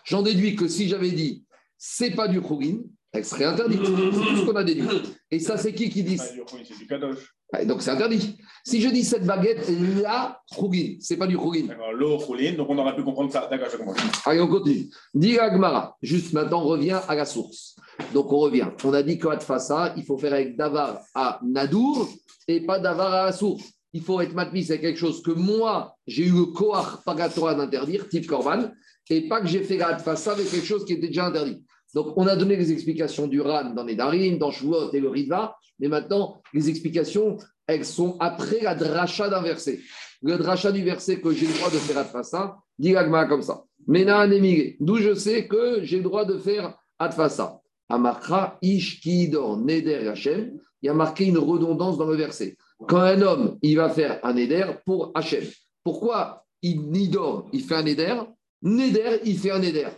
J'en 0.04 0.22
déduis 0.22 0.54
que 0.54 0.68
si 0.68 0.88
j'avais 0.88 1.10
dit, 1.10 1.44
c'est 1.76 2.12
pas 2.12 2.28
du 2.28 2.38
Rourin, 2.38 2.78
elle 3.12 3.24
serait 3.24 3.44
interdite. 3.44 3.80
C'est 3.84 3.92
tout 3.92 4.36
ce 4.36 4.44
qu'on 4.44 4.56
a 4.56 4.64
déduit. 4.64 4.86
Et 5.30 5.40
ça, 5.40 5.56
c'est 5.56 5.72
qui 5.72 5.88
qui 5.88 6.02
dit 6.02 6.18
C'est 6.18 6.78
du 6.78 6.86
kadosh. 6.86 7.34
Donc, 7.64 7.80
c'est 7.80 7.90
interdit. 7.90 8.36
Si 8.64 8.80
je 8.80 8.88
dis 8.88 9.04
cette 9.04 9.24
baguette, 9.24 9.70
la 10.02 10.40
Rourin, 10.50 10.96
c'est 11.00 11.16
pas 11.16 11.26
du. 11.26 11.36
D'accord, 11.36 11.92
l'eau 11.92 12.16
rouline, 12.18 12.56
donc 12.56 12.68
on 12.70 12.78
aurait 12.78 12.94
pu 12.94 13.02
comprendre 13.02 13.32
ça. 13.32 13.46
D'accord, 13.50 13.68
je 13.70 13.76
comprends. 13.76 13.94
Allez, 14.24 14.40
on 14.40 14.48
continue. 14.48 14.90
Dit 15.14 15.38
Agmara. 15.38 15.96
Juste 16.02 16.32
maintenant, 16.32 16.62
on 16.62 16.66
revient 16.66 17.00
à 17.08 17.14
la 17.14 17.24
source. 17.24 17.76
Donc, 18.12 18.32
on 18.32 18.38
revient. 18.38 18.68
On 18.84 18.92
a 18.92 19.02
dit 19.02 19.18
qu'à 19.18 19.36
Tfassa, 19.36 19.94
il 19.96 20.04
faut 20.04 20.18
faire 20.18 20.34
avec 20.34 20.56
Davar 20.56 21.00
à 21.14 21.40
Nadour 21.44 22.08
et 22.48 22.60
pas 22.60 22.78
Davar 22.78 23.12
à 23.12 23.26
la 23.26 23.32
source. 23.32 23.64
Il 23.92 24.02
faut 24.02 24.20
être 24.20 24.34
matmis 24.34 24.66
avec 24.68 24.82
quelque 24.82 24.98
chose 24.98 25.22
que 25.22 25.30
moi, 25.30 25.96
j'ai 26.06 26.26
eu 26.26 26.32
le 26.32 26.46
koach 26.46 27.02
pagatora 27.04 27.54
d'interdire, 27.54 28.08
type 28.08 28.26
korban, 28.26 28.70
et 29.08 29.28
pas 29.28 29.40
que 29.40 29.46
j'ai 29.46 29.62
fait 29.62 29.76
la 29.76 29.88
Hatfasa 29.88 30.32
avec 30.32 30.50
quelque 30.50 30.66
chose 30.66 30.84
qui 30.84 30.94
était 30.94 31.08
déjà 31.08 31.26
interdit. 31.26 31.64
Donc, 31.94 32.12
on 32.16 32.26
a 32.26 32.36
donné 32.36 32.56
les 32.56 32.72
explications 32.72 33.26
du 33.26 33.40
RAN 33.40 33.72
dans 33.72 33.84
les 33.84 33.94
Darim, 33.94 34.38
dans 34.38 34.50
Shavuot 34.50 34.92
et 34.92 35.00
le 35.00 35.08
Riva, 35.08 35.56
mais 35.78 35.88
maintenant, 35.88 36.42
les 36.52 36.68
explications, 36.68 37.38
elles 37.66 37.84
sont 37.84 38.16
après 38.20 38.60
la 38.60 38.74
dracha 38.74 39.28
d'un 39.28 39.42
verset. 39.42 39.80
Le 40.22 40.36
dracha 40.36 40.72
du 40.72 40.82
verset 40.82 41.20
que 41.20 41.32
j'ai 41.32 41.46
le 41.46 41.54
droit 41.54 41.70
de 41.70 41.78
faire 41.78 41.98
Hatfasa, 41.98 42.58
dit 42.78 42.92
l'Agma 42.92 43.26
comme 43.26 43.42
ça. 43.42 43.64
Mena 43.86 44.18
anemire, 44.18 44.74
d'où 44.80 44.96
je 44.96 45.14
sais 45.14 45.46
que 45.46 45.80
j'ai 45.82 45.98
le 45.98 46.02
droit 46.02 46.24
de 46.24 46.38
faire 46.38 46.76
Hatfasa. 46.98 47.60
Amakra, 47.88 48.58
Ish, 48.62 49.00
Neder, 49.06 50.08
Hachem. 50.08 50.58
Il 50.82 50.86
y 50.86 50.88
a 50.88 50.94
marqué 50.94 51.26
une 51.26 51.38
redondance 51.38 51.96
dans 51.96 52.06
le 52.06 52.16
verset. 52.16 52.56
Quand 52.86 53.00
un 53.00 53.22
homme, 53.22 53.58
il 53.62 53.76
va 53.76 53.88
faire 53.88 54.20
un 54.22 54.34
Neder 54.34 54.66
pour 54.84 55.10
Hachem. 55.14 55.44
Pourquoi 55.82 56.44
il 56.62 56.90
Nidor, 56.90 57.48
il 57.52 57.62
fait 57.62 57.76
un 57.76 57.82
Neder? 57.82 58.14
Neder, 58.62 59.20
il 59.24 59.38
fait 59.38 59.50
un 59.50 59.60
Neder. 59.60 59.88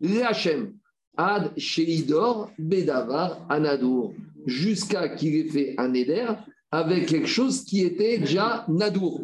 Le 0.00 0.22
Hachem, 0.24 0.74
Ad 1.16 1.52
Sheidor, 1.56 2.50
Bedavar, 2.58 3.44
Anadour. 3.48 4.14
Jusqu'à 4.46 5.08
qu'il 5.10 5.36
ait 5.36 5.48
fait 5.48 5.74
un 5.78 5.88
Neder 5.88 6.26
avec 6.70 7.06
quelque 7.06 7.28
chose 7.28 7.64
qui 7.64 7.82
était 7.82 8.18
déjà 8.18 8.64
Nadour. 8.68 9.20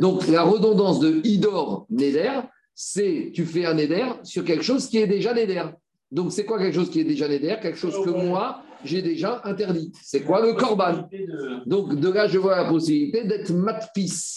Donc 0.00 0.26
la 0.28 0.42
redondance 0.42 1.00
de 1.00 1.20
Idor, 1.24 1.86
Neder, 1.90 2.40
c'est 2.74 3.30
tu 3.34 3.44
fais 3.44 3.66
un 3.66 3.74
Neder 3.74 4.06
sur 4.22 4.44
quelque 4.44 4.64
chose 4.64 4.88
qui 4.88 4.98
est 4.98 5.06
déjà 5.06 5.34
Neder. 5.34 5.64
Donc 6.10 6.32
c'est 6.32 6.44
quoi 6.44 6.58
quelque 6.58 6.74
chose 6.74 6.90
qui 6.90 7.00
est 7.00 7.04
déjà 7.04 7.28
Neder? 7.28 7.56
Quelque 7.60 7.78
chose 7.78 8.04
que 8.04 8.10
moi, 8.10 8.62
j'ai 8.84 9.02
déjà 9.02 9.40
interdit. 9.44 9.92
C'est 10.02 10.22
quoi 10.22 10.40
le 10.44 10.54
Korban? 10.54 11.08
Donc 11.66 11.94
de 11.94 12.08
là, 12.10 12.26
je 12.26 12.38
vois 12.38 12.56
la 12.56 12.68
possibilité 12.68 13.24
d'être 13.24 13.50
matpis. 13.52 14.36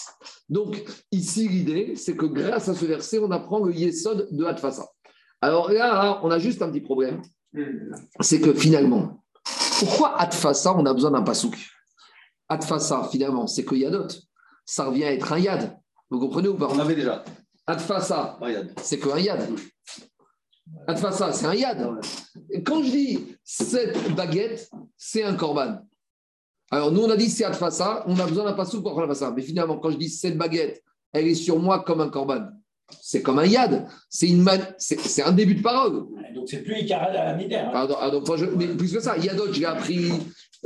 Donc 0.50 0.84
ici, 1.12 1.48
l'idée, 1.48 1.96
c'est 1.96 2.16
que 2.16 2.26
grâce 2.26 2.70
à 2.70 2.74
ce 2.74 2.86
verset, 2.86 3.20
on 3.20 3.32
apprend 3.32 3.60
le 3.60 3.74
Yesod 3.74 4.30
de 4.32 4.46
Hatfasa. 4.46 4.88
Alors 5.42 5.72
là, 5.72 6.20
on 6.24 6.32
a 6.32 6.40
juste 6.40 6.62
un 6.62 6.72
petit 6.72 6.82
problème. 6.82 7.22
C'est 8.22 8.42
que 8.42 8.54
finalement, 8.54 9.24
pourquoi 9.80 10.20
Hatfasa, 10.20 10.74
on 10.76 10.86
a 10.86 10.94
besoin 10.94 11.12
d'un 11.12 11.22
pasouk? 11.22 11.56
Atfasa, 12.50 13.08
finalement, 13.12 13.46
c'est 13.46 13.66
que 13.66 13.76
Yadot. 13.76 14.08
Ça 14.66 14.86
revient 14.86 15.06
à 15.06 15.14
être 15.14 15.32
un 15.32 15.40
Yad. 15.40 15.78
Vous 16.10 16.20
comprenez 16.20 16.48
ou 16.48 16.56
pas? 16.56 16.68
On 16.70 16.80
avait 16.80 16.96
déjà. 16.96 17.24
Atfasa, 17.66 18.40
c'est 18.82 19.00
que 19.00 19.10
un 19.10 19.20
Yad. 19.20 19.50
Atfasa, 20.88 21.34
c'est 21.34 21.46
un 21.46 21.54
Yad. 21.54 21.86
Et 22.50 22.64
quand 22.64 22.82
je 22.84 22.90
dis 22.90 23.36
cette 23.44 24.16
baguette, 24.16 24.70
c'est 24.96 25.24
un 25.24 25.36
Korban. 25.36 25.80
Alors, 26.72 26.92
nous, 26.92 27.02
on 27.02 27.10
a 27.10 27.18
dit 27.18 27.30
c'est 27.30 27.46
Atfasa, 27.46 28.04
on 28.08 28.18
a 28.20 28.26
besoin 28.26 28.46
d'un 28.46 28.54
pasouk 28.54 28.84
pour 28.84 28.94
prendre 28.94 29.14
ça. 29.14 29.32
Mais 29.36 29.42
finalement, 29.42 29.78
quand 29.78 29.92
je 29.92 29.98
dis 29.98 30.10
cette 30.10 30.38
baguette, 30.38 30.84
elle 31.14 31.28
est 31.28 31.36
sur 31.36 31.60
moi 31.60 31.84
comme 31.84 32.02
un 32.02 32.10
Korban. 32.10 32.50
C'est 33.02 33.22
comme 33.22 33.40
un 33.40 33.46
Yad. 33.46 33.88
C'est 34.10 34.30
une 34.30 34.42
man... 34.42 34.62
c'est 34.78 35.24
un 35.24 35.32
début 35.32 35.56
de 35.56 35.62
parole. 35.62 36.06
Donc, 36.34 36.48
c'est 36.48 36.64
plus 36.64 36.80
Icara 36.80 37.06
à 37.06 37.14
la 37.14 37.36
hein. 37.36 37.70
Pardon, 37.72 37.96
ah, 38.00 38.10
donc, 38.10 38.28
moi, 38.28 38.38
je- 38.38 38.46
mais 38.46 38.68
plus 38.68 38.94
que 38.94 39.00
ça, 39.02 39.18
Yadot, 39.18 39.52
je 39.52 39.60
l'ai 39.60 39.66
appris 39.66 40.10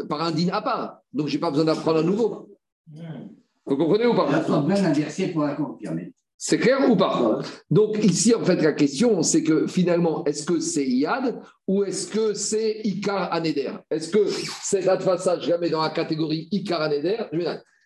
par 0.07 0.21
un 0.21 0.31
din 0.31 0.49
à 0.49 0.61
part. 0.61 1.01
Donc, 1.11 1.27
je 1.27 1.33
n'ai 1.33 1.39
pas 1.39 1.49
besoin 1.49 1.65
d'apprendre 1.65 1.99
un 1.99 2.03
nouveau. 2.03 2.49
Hmm. 2.87 3.29
Vous 3.65 3.77
comprenez 3.77 4.05
ou 4.05 4.13
Il 4.13 4.17
y 4.17 4.19
a 4.19 4.39
pas 4.39 4.59
d'un 4.59 4.91
verset 4.93 5.27
pour 5.29 5.43
la 5.43 5.55
confirmer. 5.55 6.13
C'est 6.43 6.57
clair 6.57 6.89
ou 6.89 6.95
pas? 6.95 7.39
Donc, 7.69 8.03
ici, 8.03 8.33
en 8.33 8.43
fait, 8.43 8.55
la 8.63 8.73
question, 8.73 9.21
c'est 9.21 9.43
que 9.43 9.67
finalement, 9.67 10.25
est-ce 10.25 10.43
que 10.43 10.59
c'est 10.59 10.87
Yad 10.87 11.39
ou 11.67 11.83
est-ce 11.83 12.07
que 12.07 12.33
c'est 12.33 12.81
Ikar 12.83 13.31
Aneder? 13.31 13.73
Est-ce 13.91 14.09
que 14.09 14.25
cet 14.27 14.87
Adfasa, 14.87 15.39
je 15.39 15.51
la 15.51 15.59
mets 15.59 15.69
dans 15.69 15.83
la 15.83 15.91
catégorie 15.91 16.47
Ikar 16.51 16.81
Aneder? 16.81 17.25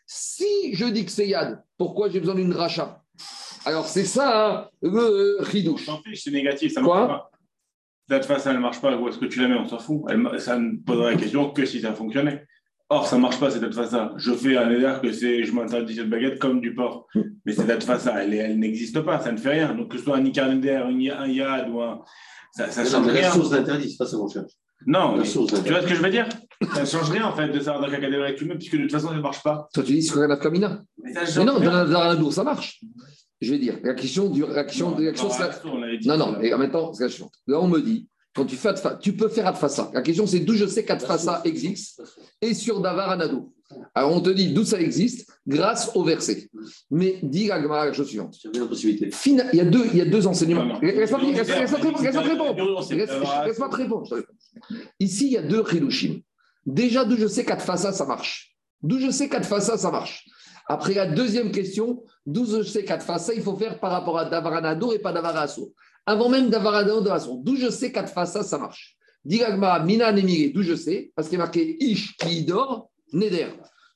Si 0.07 0.73
je 0.73 0.85
dis 0.85 1.03
que 1.03 1.11
c'est 1.11 1.27
Yad, 1.27 1.61
pourquoi 1.77 2.07
j'ai 2.07 2.21
besoin 2.21 2.35
d'une 2.35 2.53
rachat 2.53 3.03
Alors, 3.65 3.87
c'est 3.89 4.05
ça 4.05 4.49
hein, 4.49 4.69
le 4.81 5.39
fiche, 5.43 5.67
c'est 6.13 6.31
négatif, 6.31 6.71
ça 6.71 6.81
Quoi? 6.81 7.07
marche 7.07 7.09
pas. 7.09 7.31
Cette 8.07 8.25
face, 8.25 8.45
elle 8.45 8.55
ne 8.55 8.59
marche 8.59 8.79
pas. 8.79 8.95
Où 8.95 9.09
est-ce 9.09 9.17
que 9.17 9.25
tu 9.25 9.41
la 9.41 9.49
mets 9.49 9.55
On 9.55 9.67
s'en 9.67 9.79
fout. 9.79 10.03
Elle 10.07 10.39
ça 10.39 10.57
ne 10.57 10.77
posera 10.77 11.11
la 11.11 11.17
question 11.17 11.49
que 11.49 11.65
si 11.65 11.81
ça 11.81 11.93
fonctionnait. 11.93 12.45
Or, 12.89 13.07
ça 13.07 13.15
ne 13.15 13.21
marche 13.21 13.39
pas, 13.39 13.49
cette 13.49 13.73
face. 13.73 13.95
Je 14.17 14.31
fais 14.33 14.57
un 14.57 14.69
éder 14.69 14.93
que 15.01 15.11
c'est 15.11 15.43
je 15.43 15.51
m'interdis 15.53 15.95
cette 15.95 16.09
baguette 16.09 16.37
comme 16.39 16.61
du 16.61 16.75
porc. 16.75 17.07
Mais 17.45 17.53
cette 17.53 17.83
face, 17.83 18.07
elle, 18.15 18.33
elle 18.33 18.59
n'existe 18.59 18.99
pas, 19.01 19.19
ça 19.19 19.31
ne 19.31 19.37
fait 19.37 19.51
rien. 19.53 19.73
Donc, 19.73 19.91
que 19.91 19.97
ce 19.97 20.03
soit 20.03 20.17
un 20.17 20.25
Icarnéder, 20.25 20.75
un 20.75 20.91
Ya- 20.99 21.19
un 21.21 21.27
Yad 21.27 21.69
ou 21.69 21.81
un. 21.81 22.01
Ça 22.51 22.67
ne 22.67 22.85
Non, 22.85 22.91
change 22.91 23.05
mais 23.07 23.13
la 23.13 23.19
rien. 23.21 23.31
source 23.31 23.49
d'interdit, 23.49 23.89
c'est 23.89 23.97
pas 23.97 24.05
ça 24.05 24.17
qu'on 24.17 24.27
cherche. 24.29 24.51
Non, 24.85 25.13
La 25.13 25.17
mais 25.19 25.25
source 25.25 25.53
tu 25.63 25.71
vois 25.71 25.81
ce 25.81 25.87
que 25.87 25.95
je 25.95 26.01
veux 26.01 26.09
dire? 26.11 26.27
Ça 26.73 26.81
ne 26.81 26.85
change 26.85 27.09
rien 27.09 27.25
en 27.25 27.35
fait 27.35 27.49
de 27.49 27.59
savoir 27.59 27.81
dans 27.81 27.89
catégorie 27.89 28.35
tu 28.35 28.45
mets, 28.45 28.55
puisque 28.55 28.75
de 28.75 28.81
toute 28.83 28.91
façon, 28.91 29.07
ça 29.09 29.15
ne 29.15 29.21
marche 29.21 29.41
pas. 29.41 29.67
Toi, 29.73 29.83
tu 29.83 29.93
dis 29.93 30.03
c'est 30.03 30.27
la 30.27 30.37
Kamina. 30.37 30.81
Mais, 31.03 31.13
ça 31.25 31.39
Mais 31.39 31.45
non, 31.45 31.55
rien. 31.57 31.85
dans 31.85 32.23
la, 32.23 32.31
ça 32.31 32.43
marche. 32.43 32.81
Je 33.41 33.51
vais 33.51 33.57
dire, 33.57 33.79
la 33.83 33.93
question 33.95 34.29
du. 34.29 34.41
La 34.41 34.63
question, 34.63 34.91
Non, 34.91 34.97
la 34.99 35.11
non, 35.11 35.29
c'est 35.29 35.39
la-. 35.39 36.17
Non, 36.17 36.17
non, 36.33 36.39
et 36.41 36.53
en 36.53 36.57
même 36.59 36.71
temps, 36.71 36.93
c'est 36.93 37.07
la. 37.07 37.25
Là, 37.47 37.59
on 37.61 37.67
me 37.67 37.81
dit, 37.81 38.07
quand 38.35 38.45
tu 38.45 38.55
fais 38.57 38.73
tu 39.01 39.13
peux 39.13 39.29
faire 39.29 39.47
Atfasa. 39.47 39.89
La 39.93 40.01
question, 40.01 40.27
c'est 40.27 40.39
d'où 40.41 40.53
je 40.53 40.65
sais 40.65 40.83
qu'Atfasa 40.83 41.41
existe 41.45 42.01
et 42.41 42.53
sur 42.53 42.81
Davar 42.81 43.09
Anado. 43.11 43.53
Alors, 43.95 44.11
on 44.11 44.21
te 44.21 44.29
dit 44.29 44.53
d'où 44.53 44.63
ça 44.63 44.79
existe 44.79 45.27
grâce 45.47 45.89
au 45.95 46.03
verset. 46.03 46.49
Mais 46.91 47.17
dis 47.23 47.47
la 47.47 47.61
Gemara 47.61 47.85
la 47.87 47.93
chose 47.93 48.07
suivante. 48.09 48.35
Fina- 49.11 49.45
il, 49.53 49.57
y 49.57 49.61
a 49.61 49.65
deux, 49.65 49.85
il 49.91 49.97
y 49.97 50.01
a 50.01 50.05
deux 50.05 50.27
enseignements. 50.27 50.79
Laisse-moi 50.81 51.19
laisse- 52.95 53.09
laisse-moi 53.47 53.69
te 53.69 53.75
répondre. 53.75 54.07
Ici, 54.99 55.27
il 55.27 55.31
y 55.33 55.37
a 55.37 55.41
deux 55.41 55.63
Chidushim. 55.65 56.19
Déjà, 56.65 57.05
d'où 57.05 57.15
je 57.17 57.27
sais 57.27 57.45
qu'Atfasa, 57.45 57.91
ça 57.93 58.05
marche. 58.05 58.55
D'où 58.81 58.99
je 58.99 59.09
sais 59.11 59.29
qu'Atfasa, 59.29 59.77
ça 59.77 59.91
marche. 59.91 60.25
Après 60.67 60.93
la 60.93 61.05
deuxième 61.07 61.51
question, 61.51 62.03
d'où 62.25 62.45
je 62.45 62.63
sais 62.63 62.83
qu'Atfasa, 62.83 63.33
il 63.33 63.41
faut 63.41 63.55
faire 63.55 63.79
par 63.79 63.91
rapport 63.91 64.17
à 64.17 64.25
Davaranadour 64.25 64.93
et 64.93 64.99
pas 64.99 65.11
Davarasour. 65.13 65.69
Avant 66.05 66.29
même 66.29 66.49
Davaranadour, 66.49 67.03
d'où 67.43 67.55
je 67.55 67.69
sais 67.69 67.91
qu'Atfasa, 67.91 68.43
ça 68.43 68.57
marche. 68.57 68.95
Diragma, 69.23 69.79
Mina 69.79 70.11
Nemire, 70.11 70.51
d'où 70.53 70.61
je 70.61 70.75
sais, 70.75 71.11
parce 71.15 71.27
qu'il 71.27 71.35
est 71.35 71.39
marqué 71.39 71.77
Ish 71.83 72.15
qui 72.17 72.39
idor, 72.39 72.91
Neder. 73.11 73.47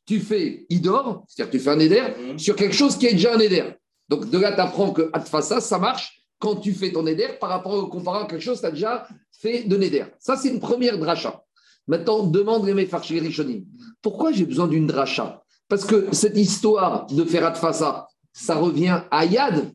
Tu 0.06 0.20
fais 0.20 0.66
idor, 0.70 1.24
c'est-à-dire 1.28 1.52
tu 1.52 1.60
fais 1.60 1.70
un 1.70 1.76
Neder 1.76 2.04
sur 2.38 2.56
quelque 2.56 2.76
chose 2.76 2.98
qui 2.98 3.06
est 3.06 3.14
déjà 3.14 3.36
un 3.36 3.38
Neder. 3.38 3.74
Donc 4.08 4.30
de 4.30 4.38
là, 4.40 4.54
tu 4.54 4.60
apprends 4.60 4.92
que 4.92 5.10
Atfasa, 5.14 5.62
ça 5.62 5.78
marche 5.78 6.20
quand 6.40 6.56
tu 6.56 6.74
fais 6.74 6.92
ton 6.92 7.04
Neder 7.04 7.38
par 7.40 7.50
rapport 7.50 7.74
au 7.74 7.88
comparant 7.88 8.24
à 8.24 8.28
quelque 8.28 8.42
chose 8.42 8.58
que 8.58 8.62
tu 8.62 8.68
as 8.68 8.72
déjà 8.72 9.08
fait 9.32 9.64
de 9.64 9.78
Neder. 9.78 10.06
Ça, 10.18 10.36
c'est 10.36 10.50
une 10.50 10.60
première 10.60 10.98
dracha. 10.98 11.44
Maintenant, 11.88 12.24
demande 12.24 12.66
les 12.66 12.74
Mefarchir 12.74 13.22
Rishonim. 13.22 13.66
Pourquoi 14.02 14.32
j'ai 14.32 14.46
besoin 14.46 14.68
d'une 14.68 14.88
dracha? 14.88 15.44
Parce 15.68 15.86
que 15.86 16.08
cette 16.12 16.38
histoire 16.38 17.06
de 17.06 17.24
faire 17.24 17.46
Atfasa, 17.46 18.08
ça 18.34 18.56
revient 18.56 19.02
à 19.12 19.26
Yad. 19.26 19.72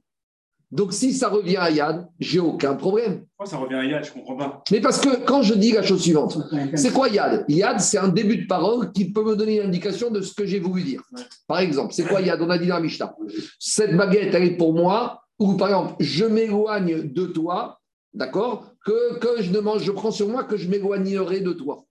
Donc 0.75 0.93
si 0.93 1.13
ça 1.13 1.29
revient 1.29 1.57
à 1.57 1.71
Yad, 1.71 2.09
j'ai 2.19 2.41
aucun 2.41 2.75
problème. 2.75 3.25
Pourquoi 3.37 3.47
ça 3.47 3.59
revient 3.59 3.77
à 3.77 3.85
Yad 3.85 4.05
Je 4.05 4.11
ne 4.11 4.15
comprends 4.15 4.37
pas. 4.37 4.65
Mais 4.73 4.81
parce 4.81 5.01
que 5.01 5.25
quand 5.25 5.41
je 5.41 5.55
dis 5.55 5.71
la 5.71 5.85
chose 5.85 6.03
suivante, 6.03 6.37
c'est 6.75 6.93
quoi 6.93 7.09
Yad 7.09 7.45
Yad, 7.47 7.79
c'est 7.79 7.97
un 7.97 8.09
début 8.09 8.39
de 8.39 8.47
parole 8.49 8.91
qui 8.91 9.13
peut 9.13 9.23
me 9.23 9.37
donner 9.37 9.61
une 9.61 9.69
indication 9.69 10.11
de 10.11 10.21
ce 10.21 10.35
que 10.35 10.45
j'ai 10.45 10.59
voulu 10.59 10.83
dire. 10.83 11.01
Ouais. 11.13 11.23
Par 11.47 11.61
exemple, 11.61 11.95
c'est 11.95 12.03
quoi 12.03 12.21
Yad 12.21 12.43
On 12.43 12.51
a 12.51 12.59
dit 12.59 12.67
dans 12.67 12.75
la 12.75 12.81
Mishnah. 12.81 13.15
Cette 13.61 13.97
baguette, 13.97 14.35
elle 14.35 14.43
est 14.43 14.57
pour 14.57 14.75
moi, 14.75 15.23
ou 15.39 15.55
par 15.55 15.69
exemple, 15.69 15.95
je 16.01 16.25
m'éloigne 16.25 17.03
de 17.05 17.27
toi, 17.27 17.79
d'accord? 18.13 18.67
Que, 18.85 19.21
que 19.21 19.43
je 19.43 19.53
ne 19.53 19.61
mange, 19.61 19.85
je 19.85 19.93
prends 19.93 20.11
sur 20.11 20.27
moi 20.27 20.43
que 20.43 20.57
je 20.57 20.69
m'éloignerai 20.69 21.39
de 21.39 21.53
toi. 21.53 21.85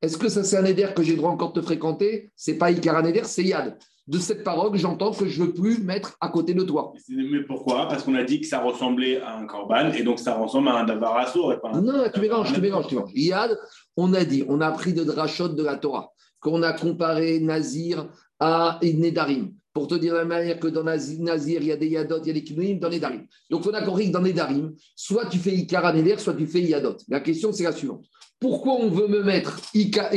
Est-ce 0.00 0.16
que 0.16 0.30
ça, 0.30 0.44
c'est 0.44 0.56
un 0.56 0.64
éder 0.64 0.88
que 0.96 1.02
j'ai 1.02 1.12
le 1.12 1.18
droit 1.18 1.30
encore 1.30 1.52
de 1.52 1.60
te 1.60 1.64
fréquenter? 1.66 2.30
C'est 2.36 2.54
pas 2.54 2.70
Ikar 2.70 2.96
un 2.96 3.04
éder, 3.04 3.20
c'est 3.24 3.44
Yad. 3.44 3.76
De 4.10 4.18
cette 4.18 4.42
parole, 4.42 4.76
j'entends 4.76 5.12
que 5.12 5.26
je 5.26 5.40
ne 5.40 5.46
veux 5.46 5.52
plus 5.52 5.78
mettre 5.82 6.16
à 6.20 6.28
côté 6.30 6.52
de 6.52 6.62
toi. 6.64 6.92
Mais 7.08 7.44
pourquoi? 7.44 7.86
Parce 7.88 8.02
qu'on 8.02 8.16
a 8.16 8.24
dit 8.24 8.40
que 8.40 8.46
ça 8.46 8.60
ressemblait 8.60 9.20
à 9.20 9.36
un 9.38 9.46
corban 9.46 9.92
et 9.92 10.02
donc 10.02 10.18
ça 10.18 10.34
ressemble 10.36 10.68
à 10.68 10.74
un 10.80 10.84
davar 10.84 11.16
assour 11.18 11.52
et 11.52 11.60
pas 11.60 11.70
un- 11.72 11.80
Non, 11.80 12.04
tu 12.12 12.20
mélanges, 12.20 12.52
tu 12.52 12.60
mélanges, 12.60 12.88
tu 12.88 12.96
mélanges. 12.96 13.12
Yad, 13.14 13.56
on 13.96 14.12
a 14.14 14.24
dit, 14.24 14.42
on 14.48 14.60
a 14.60 14.66
appris 14.66 14.92
de 14.94 15.04
Drachot 15.04 15.48
de 15.48 15.62
la 15.62 15.76
Torah, 15.76 16.12
qu'on 16.40 16.62
a 16.64 16.72
comparé 16.72 17.38
Nazir 17.38 18.08
à 18.40 18.80
Nedarim. 18.82 19.52
Pour 19.72 19.86
te 19.86 19.94
dire 19.94 20.14
de 20.14 20.18
la 20.18 20.24
même 20.24 20.36
manière 20.38 20.58
que 20.58 20.66
dans 20.66 20.82
Nazi- 20.82 21.20
Nazir, 21.22 21.60
il 21.62 21.68
y 21.68 21.72
a 21.72 21.76
des 21.76 21.86
Yadot, 21.86 22.18
il 22.22 22.26
y 22.26 22.30
a 22.30 22.34
des 22.34 22.42
Kinuim, 22.42 22.78
dans 22.80 22.90
Nedarim. 22.90 23.24
Donc 23.48 23.64
on 23.64 23.70
a 23.72 23.82
compris 23.82 24.08
que 24.08 24.12
dans 24.12 24.20
Nedarim, 24.22 24.72
soit 24.96 25.26
tu 25.26 25.38
fais 25.38 25.52
Ikar 25.52 25.84
à 25.86 25.92
Neder, 25.92 26.18
soit 26.18 26.34
tu 26.34 26.48
fais 26.48 26.60
Yadot. 26.62 26.96
La 27.08 27.20
question, 27.20 27.52
c'est 27.52 27.62
la 27.62 27.70
suivante. 27.70 28.04
Pourquoi 28.40 28.72
on 28.72 28.88
veut 28.88 29.06
me 29.06 29.22
mettre 29.22 29.60
Ika- 29.74 30.10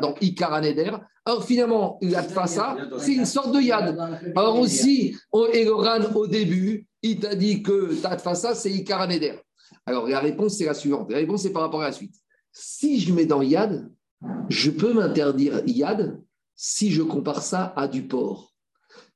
dans 0.00 0.14
Ikar 0.20 0.52
à 0.52 0.60
Neder 0.60 0.92
Alors 1.28 1.44
finalement, 1.44 1.98
Adfasa, 2.16 2.74
c'est 3.00 3.12
une 3.12 3.26
sorte 3.26 3.54
de 3.54 3.60
Yad. 3.60 3.98
Alors 4.34 4.58
aussi, 4.58 5.14
Eloran, 5.52 6.00
au 6.14 6.26
début, 6.26 6.86
il 7.02 7.20
t'a 7.20 7.34
dit 7.34 7.62
que 7.62 8.00
Tadfasa, 8.00 8.54
c'est 8.54 8.70
Ikar 8.70 9.06
Neder. 9.06 9.34
Alors 9.84 10.08
la 10.08 10.20
réponse, 10.20 10.56
c'est 10.56 10.64
la 10.64 10.72
suivante. 10.72 11.10
La 11.10 11.18
réponse, 11.18 11.42
c'est 11.42 11.52
par 11.52 11.60
rapport 11.60 11.82
à 11.82 11.88
la 11.88 11.92
suite. 11.92 12.14
Si 12.50 12.98
je 12.98 13.12
mets 13.12 13.26
dans 13.26 13.42
Yad, 13.42 13.90
je 14.48 14.70
peux 14.70 14.94
m'interdire 14.94 15.60
Yad 15.66 16.18
si 16.56 16.92
je 16.92 17.02
compare 17.02 17.42
ça 17.42 17.74
à 17.76 17.88
du 17.88 18.04
porc. 18.04 18.54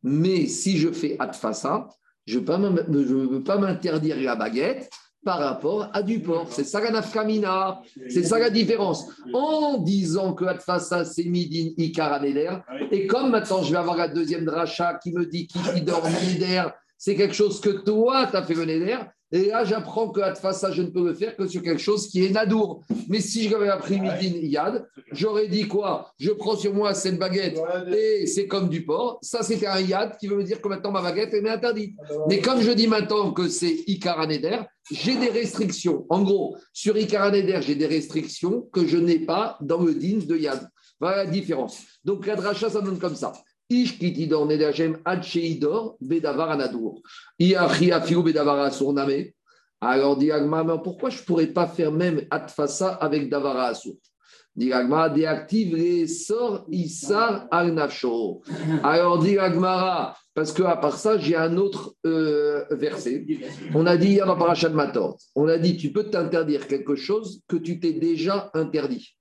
Mais 0.03 0.47
si 0.49 0.77
je 0.77 0.93
fais 0.93 1.17
Adfasa, 1.19 1.89
je 2.27 2.41
ne 2.41 3.27
peux 3.27 3.43
pas 3.43 3.57
m'interdire 3.57 4.21
la 4.21 4.37
baguette 4.37 4.91
par 5.25 5.39
rapport 5.39 5.89
à 5.93 6.03
du 6.03 6.21
porc. 6.21 6.49
C'est 6.51 6.65
ça 6.65 6.81
la 6.81 6.91
nafkamina, 6.91 7.81
c'est 8.09 8.25
ça 8.25 8.39
la 8.39 8.51
différence. 8.51 9.07
En 9.33 9.79
disant 9.79 10.35
que 10.35 10.45
Atfasa, 10.45 11.05
c'est 11.05 11.25
midin 11.25 11.71
ikaraneder, 11.77 12.59
et 12.91 13.07
comme 13.07 13.31
maintenant 13.31 13.63
je 13.63 13.71
vais 13.71 13.79
avoir 13.79 13.97
la 13.97 14.09
deuxième 14.09 14.45
dracha 14.45 14.95
qui 15.03 15.13
me 15.13 15.27
dit 15.27 15.47
qui 15.47 15.81
dort 15.83 16.09
neder, 16.09 16.65
c'est 16.99 17.17
quelque 17.17 17.35
chose 17.35 17.61
que 17.61 17.71
toi, 17.71 18.27
tu 18.31 18.37
as 18.37 18.43
fait 18.43 18.55
le 18.55 18.65
neder, 18.65 18.99
et 19.33 19.47
là, 19.47 19.65
j'apprends 19.65 20.11
que 20.11 20.21
Atfasa, 20.21 20.71
je 20.71 20.83
ne 20.83 20.89
peux 20.89 21.05
le 21.05 21.15
faire 21.15 21.35
que 21.35 21.47
sur 21.47 21.63
quelque 21.63 21.81
chose 21.81 22.09
qui 22.09 22.25
est 22.25 22.29
nadour. 22.29 22.85
Mais 23.09 23.21
si 23.21 23.45
je 23.45 23.53
l'avais 23.53 23.71
appris 23.71 23.99
midin 23.99 24.39
yad, 24.43 24.87
j'aurais 25.11 25.49
dit 25.49 25.67
quoi? 25.67 26.13
Je 26.19 26.31
prends 26.33 26.55
sur 26.55 26.75
moi 26.75 26.93
cette 26.93 27.19
baguette 27.19 27.59
et 27.97 28.27
c'est 28.27 28.47
comme 28.47 28.69
du 28.69 28.85
porc. 28.85 29.19
Ça, 29.23 29.43
c'était 29.43 29.67
un 29.67 29.81
yad 29.81 30.19
qui 30.19 30.29
veut 30.29 30.37
me 30.37 30.45
dire 30.45 30.61
que 30.61 30.69
maintenant 30.69 30.91
ma 30.91 31.01
baguette 31.01 31.31
elle 31.33 31.47
est 31.47 31.51
interdite. 31.51 31.97
Mais 32.29 32.41
comme 32.41 32.61
je 32.61 32.73
dis 32.73 32.87
maintenant 32.87 33.33
que 33.33 33.49
c'est 33.49 33.85
Ikaraneder, 33.87 34.61
j'ai 34.91 35.17
des 35.17 35.31
restrictions. 35.31 36.05
En 36.11 36.23
gros, 36.23 36.57
sur 36.75 36.97
Ikaraneder, 36.97 37.61
j'ai 37.63 37.75
des 37.75 37.87
restrictions 37.87 38.69
que 38.73 38.87
je 38.87 38.99
n'ai 38.99 39.21
pas 39.21 39.57
dans 39.63 39.81
le 39.81 39.95
din 39.95 40.19
de 40.19 40.37
yad. 40.37 40.69
Voilà 41.01 41.25
la 41.25 41.27
différence. 41.31 41.81
Donc 42.05 42.27
la 42.27 42.37
dracha, 42.37 42.69
ça 42.69 42.81
donne 42.81 42.99
comme 42.99 43.17
ça. 43.17 43.33
Ish 43.73 43.99
kitidor 43.99 44.45
nederjem 44.47 44.99
ad 45.05 45.23
sheidor 45.25 45.97
bedavar 46.01 46.51
anadour. 46.57 47.01
Iachi 47.41 47.93
afiou 47.93 48.23
bedavar 48.23 48.59
asurname. 48.69 49.33
Alors, 49.85 50.17
dit 50.17 50.31
Agma, 50.31 50.63
pourquoi 50.79 51.11
je 51.11 51.21
ne 51.21 51.25
pourrais 51.25 51.49
pas 51.49 51.67
faire 51.67 51.91
même 51.91 52.23
atfasa 52.31 52.91
avec 53.07 53.29
davara 53.29 53.67
asur 53.67 53.95
Dit 54.55 54.73
Agma, 54.73 55.09
déactive 55.09 55.75
les 55.75 56.07
sorts 56.07 56.67
isar 56.71 57.49
al 57.51 57.73
nafsho. 57.73 58.43
Alors, 58.85 59.19
dit 59.19 59.39
Agmara, 59.39 60.17
parce 60.35 60.53
qu'à 60.53 60.77
part 60.77 60.99
ça, 60.99 61.19
j'ai 61.19 61.35
un 61.35 61.57
autre 61.57 61.95
euh, 62.07 62.65
verset. 62.71 63.27
On 63.75 63.87
a 63.87 63.97
dit 63.97 64.11
hier 64.11 64.27
dans 64.27 64.37
Parashat 64.37 64.69
Mator, 64.69 65.17
on 65.35 65.49
a 65.49 65.59
dit 65.59 65.77
tu 65.77 65.91
peux 65.91 66.05
t'interdire 66.05 66.69
quelque 66.69 66.95
chose 66.95 67.41
que 67.49 67.57
tu 67.57 67.81
t'es 67.81 67.95
déjà 67.95 68.51
interdit. 68.55 69.17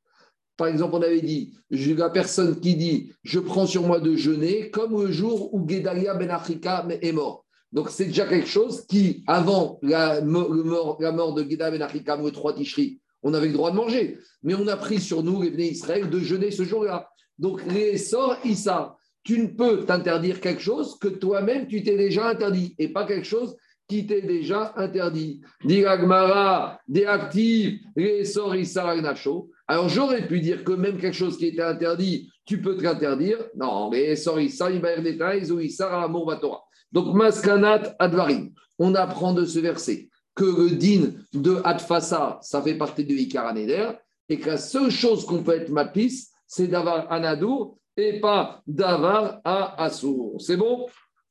Par 0.58 0.68
exemple, 0.68 0.96
on 0.96 1.02
avait 1.02 1.22
dit, 1.22 1.54
la 1.70 2.10
personne 2.10 2.60
qui 2.60 2.76
dit, 2.76 3.14
je 3.24 3.40
prends 3.40 3.66
sur 3.66 3.84
moi 3.84 4.00
de 4.00 4.16
jeûner, 4.16 4.70
comme 4.70 5.02
le 5.02 5.12
jour 5.12 5.54
où 5.54 5.68
Gedalia 5.68 6.14
Ben 6.14 6.30
Afrika 6.30 6.86
est 7.02 7.12
mort. 7.12 7.46
Donc, 7.72 7.90
c'est 7.90 8.06
déjà 8.06 8.26
quelque 8.26 8.48
chose 8.48 8.86
qui, 8.86 9.24
avant 9.28 9.80
la, 9.82 10.22
mort, 10.22 10.98
de 11.00 11.44
Gedalia 11.44 11.72
Ben 11.72 11.82
Afrika, 11.82 12.18
le 12.18 12.32
3 12.32 12.56
Tishri, 12.56 13.00
on 13.24 13.34
avait 13.34 13.48
le 13.48 13.54
droit 13.54 13.72
de 13.72 13.76
manger. 13.76 14.18
Mais 14.44 14.56
on 14.56 14.68
a 14.68 14.78
pris 14.78 15.00
sur 15.00 15.24
nous, 15.24 15.42
les 15.42 15.52
Bnei 15.52 15.70
Israël, 15.70 16.10
de 16.10 16.20
jeûner 16.20 16.52
ce 16.52 16.64
jour-là. 16.64 17.10
Donc, 17.40 17.64
les 17.72 17.98
sorts, 17.98 18.38
Issa, 18.44 18.98
tu 19.24 19.40
ne 19.40 19.48
peux 19.48 19.86
t'interdire 19.86 20.42
quelque 20.42 20.62
chose 20.62 20.98
que 21.00 21.08
toi-même, 21.08 21.68
tu 21.68 21.84
t'es 21.84 21.98
déjà 21.98 22.28
interdit, 22.30 22.76
et 22.78 22.90
pas 22.90 23.06
quelque 23.06 23.28
chose 23.28 23.56
qui 23.88 24.06
t'est 24.06 24.22
déjà 24.22 24.74
interdit. 24.78 25.42
Diragmara, 25.66 26.80
déactive, 26.88 27.80
les 27.96 28.26
sorts, 28.26 28.56
Issa, 28.56 28.96
Nacho. 29.02 29.50
Alors, 29.72 29.88
j'aurais 29.88 30.28
pu 30.28 30.42
dire 30.42 30.66
que 30.66 30.74
même 30.74 30.98
quelque 30.98 31.16
chose 31.16 31.38
qui 31.38 31.46
était 31.46 31.62
interdit, 31.62 32.30
tu 32.44 32.62
peux 32.62 32.76
te 32.76 32.84
l'interdire. 32.84 33.38
Non, 33.56 33.90
mais 33.90 34.18
sorry, 34.18 34.50
ça, 34.50 34.70
il 34.70 34.82
va 34.82 34.98
Vatora. 34.98 36.66
Donc, 36.92 37.16
Maskanat 37.16 37.96
Advarim, 37.98 38.52
on 38.78 38.94
apprend 38.96 39.32
de 39.32 39.46
ce 39.46 39.60
verset 39.60 40.10
que 40.36 40.44
le 40.44 40.72
din 40.72 41.14
de 41.34 41.62
Adfasa, 41.64 42.38
ça 42.42 42.62
fait 42.62 42.76
partie 42.76 43.06
de 43.06 43.14
Ikaraneder, 43.14 43.92
et 44.28 44.42
que 44.42 44.50
la 44.50 44.58
seule 44.58 44.92
chose 44.92 45.24
qu'on 45.26 45.42
peut 45.42 45.56
être 45.56 45.70
mapis, 45.70 46.28
c'est 46.46 46.68
d'avoir 46.68 47.10
Anadour 47.10 47.80
et 47.96 48.20
pas 48.20 48.62
d'avoir 48.68 49.40
à 49.46 49.82
Assour. 49.82 50.36
C'est 50.42 50.58
bon? 50.58 50.86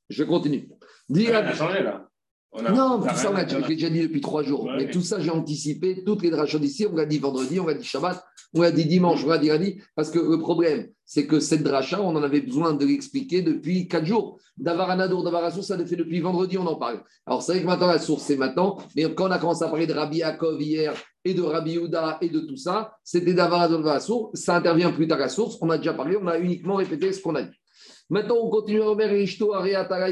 Je 0.08 0.24
continue. 0.24 0.66
N'a 1.10 1.52
changé 1.52 1.82
là. 1.82 2.08
On 2.52 2.64
a- 2.64 2.72
non, 2.72 3.00
tout 3.00 3.14
ça, 3.14 3.30
on 3.30 3.36
je 3.36 3.56
l'ai 3.68 3.76
déjà 3.76 3.90
dit 3.90 4.00
depuis 4.00 4.20
trois 4.20 4.42
jours. 4.42 4.64
Ouais, 4.64 4.76
mais 4.76 4.90
tout 4.90 5.02
ça, 5.02 5.20
j'ai 5.20 5.30
anticipé 5.30 6.02
toutes 6.04 6.22
les 6.22 6.30
drachas 6.30 6.58
d'ici. 6.58 6.84
On 6.90 6.96
l'a 6.96 7.06
dit 7.06 7.18
vendredi, 7.18 7.60
on 7.60 7.66
l'a 7.66 7.74
dit 7.74 7.84
Shabbat, 7.84 8.24
on 8.54 8.62
l'a 8.62 8.72
dit 8.72 8.86
dimanche, 8.86 9.22
on 9.24 9.28
l'a 9.28 9.38
dit 9.38 9.48
lundi. 9.48 9.80
Parce 9.94 10.10
que 10.10 10.18
le 10.18 10.38
problème, 10.38 10.88
c'est 11.04 11.26
que 11.26 11.38
cette 11.38 11.62
dracha, 11.62 12.00
on 12.02 12.08
en 12.16 12.22
avait 12.22 12.40
besoin 12.40 12.72
de 12.72 12.84
l'expliquer 12.84 13.42
depuis 13.42 13.86
quatre 13.86 14.04
jours. 14.04 14.40
D'avoir 14.56 14.90
un 14.90 14.98
adour, 14.98 15.22
d'avoir 15.22 15.44
un 15.44 15.50
source, 15.50 15.68
ça 15.68 15.76
le 15.76 15.86
fait 15.86 15.94
depuis 15.96 16.20
vendredi, 16.20 16.58
on 16.58 16.66
en 16.66 16.74
parle. 16.74 17.02
Alors, 17.24 17.40
c'est 17.40 17.52
vrai 17.52 17.62
que 17.62 17.66
maintenant, 17.66 17.86
la 17.86 18.00
source, 18.00 18.24
c'est 18.24 18.36
maintenant. 18.36 18.78
Mais 18.96 19.04
quand 19.14 19.28
on 19.28 19.30
a 19.30 19.38
commencé 19.38 19.64
à 19.64 19.68
parler 19.68 19.86
de 19.86 19.92
Rabbi 19.94 20.18
Yaakov 20.18 20.60
hier 20.60 20.92
et 21.24 21.34
de 21.34 21.42
Rabbi 21.42 21.72
Yehuda 21.72 22.18
et 22.20 22.28
de 22.28 22.40
tout 22.40 22.56
ça, 22.56 22.94
c'était 23.04 23.32
d'avoir 23.32 23.60
un 23.60 23.64
adour, 23.66 23.78
d'avoir 23.78 23.94
la 23.94 24.00
source. 24.00 24.38
Ça 24.38 24.56
intervient 24.56 24.90
plus 24.90 25.06
tard 25.06 25.18
à 25.18 25.22
la 25.22 25.28
source. 25.28 25.56
On 25.60 25.70
a 25.70 25.78
déjà 25.78 25.94
parlé, 25.94 26.16
on 26.20 26.26
a 26.26 26.36
uniquement 26.38 26.74
répété 26.74 27.12
ce 27.12 27.22
qu'on 27.22 27.36
a 27.36 27.42
dit. 27.42 27.56
Maintenant, 28.10 28.36
on 28.42 28.50
continue 28.50 28.82
à 28.82 28.86
remettre 28.86 29.14
Ishto, 29.14 29.52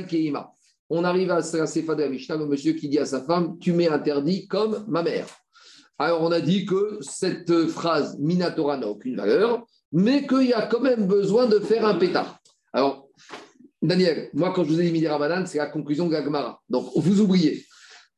Keima 0.09 0.53
on 0.91 1.05
arrive 1.05 1.30
à 1.30 1.36
la 1.36 1.43
Sefa 1.43 1.95
de 1.95 2.03
la 2.03 2.09
Mishnah, 2.09 2.36
le 2.36 2.47
monsieur 2.47 2.72
qui 2.72 2.89
dit 2.89 2.99
à 2.99 3.07
sa 3.07 3.22
femme 3.22 3.59
Tu 3.59 3.72
m'es 3.72 3.89
interdit 3.89 4.47
comme 4.47 4.84
ma 4.89 5.03
mère. 5.03 5.26
Alors, 5.99 6.22
on 6.22 6.30
a 6.30 6.41
dit 6.41 6.64
que 6.64 6.99
cette 7.01 7.66
phrase 7.66 8.16
Minatora 8.18 8.76
n'a 8.76 8.86
aucune 8.86 9.16
valeur, 9.16 9.66
mais 9.93 10.26
qu'il 10.26 10.47
y 10.47 10.53
a 10.53 10.66
quand 10.66 10.80
même 10.80 11.07
besoin 11.07 11.47
de 11.47 11.59
faire 11.59 11.84
un 11.84 11.95
pétard. 11.95 12.39
Alors, 12.72 13.09
Daniel, 13.82 14.30
moi, 14.32 14.53
quand 14.55 14.64
je 14.64 14.70
vous 14.70 14.80
ai 14.80 14.84
dit 14.84 14.93
Midi 14.93 15.09
Ramadan, 15.09 15.45
c'est 15.47 15.59
la 15.59 15.66
conclusion 15.66 16.07
de 16.07 16.12
la 16.12 16.24
Gemara. 16.24 16.61
Donc, 16.68 16.91
vous 16.95 17.20
oubliez. 17.20 17.64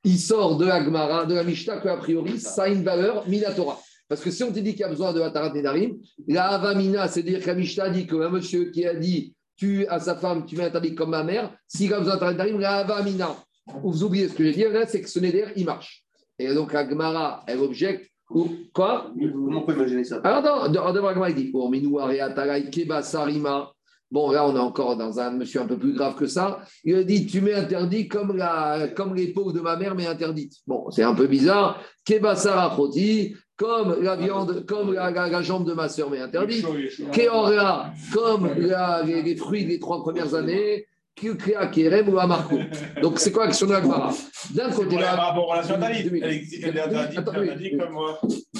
Il 0.04 0.18
sort 0.18 0.56
de 0.56 0.66
la 0.66 0.82
Gemara, 0.84 1.26
de 1.26 1.34
la 1.34 1.44
Mishnah, 1.44 1.78
qu'a 1.78 1.96
priori, 1.96 2.38
ça 2.38 2.64
a 2.64 2.68
une 2.68 2.82
valeur 2.82 3.26
Minatora. 3.28 3.78
Parce 4.08 4.22
que 4.22 4.30
si 4.30 4.42
on 4.42 4.52
te 4.52 4.58
dit 4.58 4.72
qu'il 4.72 4.80
y 4.80 4.84
a 4.84 4.88
besoin 4.88 5.12
de 5.12 5.20
Hatarat 5.20 5.52
Nedarim, 5.52 5.96
la 6.26 6.48
Avamina, 6.48 7.06
c'est-à-dire 7.08 7.40
que 7.40 7.46
la 7.46 7.54
Mishnah 7.54 7.90
dit 7.90 8.06
qu'un 8.06 8.28
monsieur 8.28 8.70
qui 8.70 8.84
a 8.84 8.94
dit 8.94 9.34
tu 9.60 9.86
à 9.88 10.00
sa 10.00 10.16
femme, 10.16 10.46
tu 10.46 10.56
m'es 10.56 10.64
interdit 10.64 10.94
comme 10.94 11.10
ma 11.10 11.22
mère, 11.22 11.52
s'il 11.68 11.92
a 11.92 11.98
besoin 12.00 12.16
de 12.16 12.20
Tarim, 12.20 12.58
la 12.58 12.78
Avamina. 12.78 13.36
Vous 13.82 14.02
oubliez 14.02 14.28
ce 14.28 14.32
que 14.32 14.42
je 14.42 14.48
veux 14.48 14.54
dire 14.54 14.72
là, 14.72 14.86
c'est 14.86 15.02
que 15.02 15.08
ce 15.08 15.20
Neder, 15.20 15.48
il 15.54 15.66
marche. 15.66 16.02
Et 16.38 16.52
donc 16.54 16.72
la 16.72 16.88
Gemara, 16.88 17.44
elle 17.46 17.58
objecte. 17.58 18.10
Ou, 18.30 18.48
quoi? 18.72 19.12
Comment 19.18 19.60
on 19.60 19.66
peut 19.66 19.74
imaginer 19.74 20.04
ça? 20.04 20.20
Alors, 20.24 20.68
non, 20.68 20.68
de, 20.68 20.92
de, 20.92 21.04
la 21.04 21.12
Gemara, 21.12 21.30
il 21.30 21.36
dit 21.36 21.50
Oh, 21.52 21.68
Minou, 21.68 21.98
Area, 21.98 22.30
Tarai, 22.30 22.70
Keba, 22.70 23.02
Sarima. 23.02 23.70
Bon, 24.10 24.30
là, 24.30 24.46
on 24.46 24.56
est 24.56 24.60
encore 24.60 24.96
dans 24.96 25.20
un 25.20 25.32
monsieur 25.32 25.60
un 25.60 25.66
peu 25.66 25.76
plus 25.76 25.92
grave 25.92 26.14
que 26.14 26.26
ça. 26.26 26.60
Il 26.84 26.94
a 26.94 27.04
dit 27.04 27.26
Tu 27.26 27.40
m'es 27.40 27.52
interdit 27.52 28.08
comme, 28.08 28.36
la, 28.36 28.88
comme 28.96 29.14
les 29.14 29.32
peaux 29.32 29.52
de 29.52 29.60
ma 29.60 29.76
mère 29.76 29.94
m'est 29.94 30.06
interdite. 30.06 30.54
Bon, 30.66 30.90
c'est 30.90 31.02
un 31.02 31.14
peu 31.14 31.26
bizarre. 31.26 31.82
Keba, 32.04 32.34
Sarachoti, 32.34 33.36
comme 33.60 34.02
la 34.02 34.16
viande, 34.16 34.64
comme 34.64 34.94
la, 34.94 35.10
la- 35.10 35.28
la 35.28 35.42
jambe 35.42 35.66
de 35.68 35.74
ma 35.74 35.86
sœur 35.94 36.08
m'est 36.10 36.20
interdite. 36.28 36.64
Keorea, 37.12 37.92
comme 38.14 38.44
la- 38.56 39.02
les, 39.04 39.20
les 39.22 39.36
fruits 39.36 39.66
des 39.66 39.78
trois 39.78 40.00
premières 40.02 40.34
années, 40.34 40.86
Kukrea, 41.14 41.66
Kerem 41.66 42.08
ou 42.08 42.18
Amarko. 42.18 42.56
Donc, 43.02 43.18
c'est 43.18 43.30
quoi 43.32 43.44
l'action 43.44 43.66
de 43.66 43.72
la 43.72 43.82
Gemara? 43.82 44.10
D'un 44.54 44.70
côté, 44.70 44.96
là, 44.96 45.14
par 45.14 45.26
rapport 45.34 45.52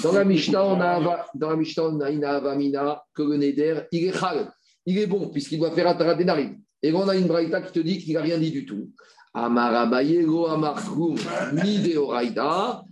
dans 0.03 0.11
la 0.11 0.23
Mishnah, 0.23 0.63
on 0.65 0.79
a, 0.79 1.25
dans 1.33 1.49
la 1.49 1.55
Mishnah, 1.55 1.83
on 1.83 1.99
a 2.01 2.09
une 2.11 2.23
avamina 2.23 3.03
que 3.15 3.23
le 3.23 3.37
neder, 3.37 3.75
il 3.91 4.05
est 4.07 4.13
chal, 4.19 4.51
il 4.85 4.99
est 4.99 5.07
bon, 5.07 5.29
puisqu'il 5.29 5.57
doit 5.57 5.71
faire 5.71 5.87
un 5.87 5.95
tarat 5.95 6.13
denarim. 6.13 6.57
Et 6.83 6.93
on 6.93 7.07
a 7.09 7.15
une 7.15 7.25
braïta 7.27 7.61
qui 7.61 7.71
te 7.71 7.79
dit 7.79 7.97
qu'il 7.97 8.13
n'a 8.13 8.21
rien 8.21 8.37
dit 8.37 8.51
du 8.51 8.65
tout. 8.65 8.89
Amarabayego 9.33 10.47
amarkum 10.47 11.15
mide 11.53 11.97
oraita, 11.97 12.83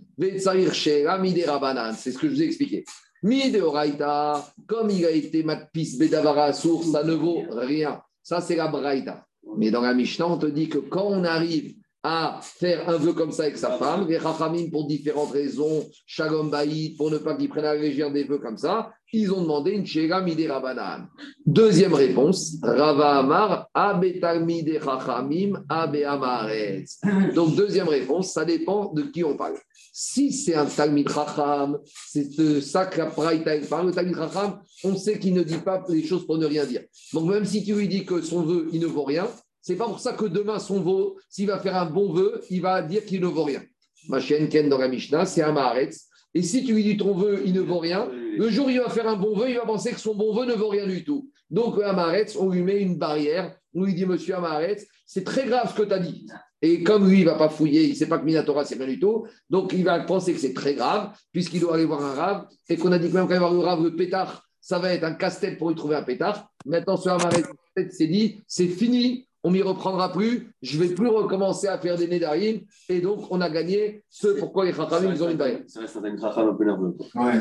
shera. 0.72 1.92
C'est 1.94 2.12
ce 2.12 2.18
que 2.18 2.28
je 2.28 2.34
vous 2.34 2.42
ai 2.42 2.46
expliqué. 2.46 2.84
Comme 3.22 4.90
il 4.90 5.04
a 5.04 5.10
été 5.10 5.42
matpis 5.42 5.98
bedavara 5.98 6.44
assour, 6.44 6.84
ça 6.84 7.04
ne 7.04 7.12
vaut 7.12 7.42
rien. 7.50 8.00
Ça, 8.22 8.40
c'est 8.40 8.56
la 8.56 8.68
braïta. 8.68 9.26
Mais 9.56 9.70
dans 9.70 9.82
la 9.82 9.94
Mishnah, 9.94 10.26
on 10.28 10.38
te 10.38 10.46
dit 10.46 10.68
que 10.68 10.78
quand 10.78 11.06
on 11.06 11.24
arrive 11.24 11.74
à 12.02 12.40
faire 12.42 12.88
un 12.88 12.96
vœu 12.96 13.12
comme 13.12 13.30
ça 13.30 13.42
avec 13.42 13.58
sa 13.58 13.72
femme, 13.72 14.08
les 14.08 14.18
Chachamim, 14.18 14.70
pour 14.70 14.86
différentes 14.86 15.32
raisons, 15.32 15.86
Shalom 16.06 16.50
pour 16.96 17.10
ne 17.10 17.18
pas 17.18 17.34
qu'ils 17.34 17.50
prennent 17.50 17.66
à 17.66 17.74
légère 17.74 18.10
des 18.10 18.24
vœux 18.24 18.38
comme 18.38 18.56
ça, 18.56 18.90
ils 19.12 19.30
ont 19.32 19.42
demandé 19.42 19.72
une 19.72 19.84
Shega 19.84 20.22
Mide 20.22 20.48
Rabanan. 20.48 21.08
Deuxième 21.44 21.92
réponse, 21.92 22.56
Rava 22.62 23.18
Amar, 23.18 23.68
Abetal 23.74 24.44
Mide 24.46 24.80
Chachamim, 24.82 25.62
Abe 25.68 25.96
Amaretz. 26.06 27.00
Donc, 27.34 27.54
deuxième 27.54 27.88
réponse, 27.88 28.32
ça 28.32 28.46
dépend 28.46 28.92
de 28.94 29.02
qui 29.02 29.22
on 29.22 29.36
parle. 29.36 29.56
Si 29.92 30.32
c'est 30.32 30.54
un 30.54 30.66
Talmid 30.66 31.08
Chacham, 31.08 31.78
c'est 32.08 32.60
ça 32.60 32.86
que 32.86 33.00
elle 33.00 33.66
parle. 33.66 33.88
Le 33.88 33.92
Talmid 33.92 34.14
Chacham, 34.14 34.60
on 34.84 34.96
sait 34.96 35.18
qu'il 35.18 35.34
ne 35.34 35.42
dit 35.42 35.58
pas 35.58 35.84
les 35.88 36.04
choses 36.04 36.26
pour 36.26 36.38
ne 36.38 36.46
rien 36.46 36.64
dire. 36.64 36.82
Donc, 37.12 37.28
même 37.28 37.44
si 37.44 37.64
tu 37.64 37.74
lui 37.74 37.88
dis 37.88 38.04
que 38.04 38.22
son 38.22 38.42
vœu, 38.42 38.68
il 38.72 38.80
ne 38.80 38.86
vaut 38.86 39.04
rien, 39.04 39.28
c'est 39.60 39.76
pas 39.76 39.86
pour 39.86 40.00
ça 40.00 40.12
que 40.12 40.24
demain, 40.24 40.58
son 40.58 40.80
vœu, 40.80 41.14
s'il 41.28 41.46
va 41.46 41.58
faire 41.58 41.76
un 41.76 41.86
bon 41.86 42.12
vœu, 42.12 42.40
il 42.50 42.62
va 42.62 42.82
dire 42.82 43.04
qu'il 43.04 43.20
ne 43.20 43.26
vaut 43.26 43.44
rien. 43.44 43.62
Ma 44.08 44.20
chienne 44.20 44.48
Ken 44.48 44.68
dans 44.68 44.78
la 44.78 44.88
Mishnah, 44.88 45.26
c'est 45.26 45.42
un 45.42 45.52
Maharetz. 45.52 46.06
Et 46.32 46.42
si 46.42 46.64
tu 46.64 46.74
lui 46.74 46.84
dis 46.84 46.96
ton 46.96 47.14
vœu, 47.14 47.42
il 47.44 47.52
ne 47.52 47.60
vaut 47.60 47.80
rien, 47.80 48.08
le 48.10 48.48
jour 48.48 48.66
où 48.66 48.70
il 48.70 48.80
va 48.80 48.88
faire 48.88 49.08
un 49.08 49.16
bon 49.16 49.36
vœu, 49.36 49.50
il 49.50 49.56
va 49.56 49.66
penser 49.66 49.90
que 49.90 50.00
son 50.00 50.14
bon 50.14 50.32
vœu 50.32 50.46
ne 50.46 50.54
vaut 50.54 50.68
rien 50.68 50.86
du 50.86 51.04
tout. 51.04 51.28
Donc, 51.50 51.76
le 51.76 51.84
Amaretz, 51.84 52.36
on 52.36 52.48
lui 52.48 52.62
met 52.62 52.80
une 52.80 52.96
barrière. 52.96 53.54
On 53.74 53.84
lui 53.84 53.94
dit, 53.94 54.06
monsieur 54.06 54.36
Amaretz, 54.36 54.86
c'est 55.06 55.24
très 55.24 55.46
grave 55.46 55.70
ce 55.70 55.82
que 55.82 55.86
tu 55.86 55.92
as 55.92 55.98
dit. 55.98 56.26
Et 56.62 56.82
comme 56.82 57.08
lui, 57.08 57.20
il 57.20 57.24
ne 57.24 57.30
va 57.30 57.36
pas 57.36 57.48
fouiller, 57.48 57.84
il 57.84 57.90
ne 57.90 57.94
sait 57.94 58.08
pas 58.08 58.18
que 58.18 58.24
Minatora, 58.24 58.64
c'est 58.64 58.76
rien 58.76 58.86
du 58.86 59.00
tout. 59.00 59.26
Donc, 59.48 59.72
il 59.72 59.84
va 59.84 59.98
penser 60.00 60.32
que 60.34 60.38
c'est 60.40 60.52
très 60.52 60.74
grave, 60.74 61.10
puisqu'il 61.32 61.60
doit 61.60 61.74
aller 61.74 61.86
voir 61.86 62.04
un 62.04 62.14
rave. 62.14 62.46
Et 62.68 62.76
qu'on 62.76 62.92
a 62.92 62.98
dit 62.98 63.08
que 63.08 63.14
même 63.14 63.26
quand 63.26 63.34
il 63.34 63.40
va 63.40 63.48
voir 63.48 63.54
le 63.54 63.60
rave, 63.60 63.82
le 63.82 63.96
pétard, 63.96 64.46
ça 64.60 64.78
va 64.78 64.92
être 64.92 65.04
un 65.04 65.14
casse-tête 65.14 65.58
pour 65.58 65.70
lui 65.70 65.76
trouver 65.76 65.96
un 65.96 66.02
pétard. 66.02 66.50
Maintenant, 66.66 66.96
ce 66.96 67.08
Amaretz 67.08 67.46
s'est 67.90 68.06
dit, 68.06 68.42
c'est 68.46 68.68
fini, 68.68 69.26
on 69.42 69.50
m'y 69.50 69.62
reprendra 69.62 70.12
plus, 70.12 70.52
je 70.60 70.78
vais 70.78 70.88
plus 70.88 71.08
recommencer 71.08 71.66
à 71.66 71.78
faire 71.78 71.96
des 71.96 72.06
Nédarim, 72.06 72.60
et 72.88 73.00
donc 73.00 73.30
on 73.30 73.40
a 73.40 73.48
gagné 73.48 74.04
ce 74.10 74.28
pourquoi 74.28 74.66
les 74.66 74.74
Chachamim, 74.74 75.12
ils 75.14 75.24
ont 75.24 75.30
une 75.30 75.38
barrière. 75.38 75.62
Ça 75.66 75.80
reste 75.80 75.96
un 75.96 76.02
Tam 76.02 76.20
Chacham 76.20 76.48
un 76.48 76.54
peu 76.54 76.64
nerveux. 76.64 76.92
quoi. 76.92 77.24
Ouais. 77.24 77.40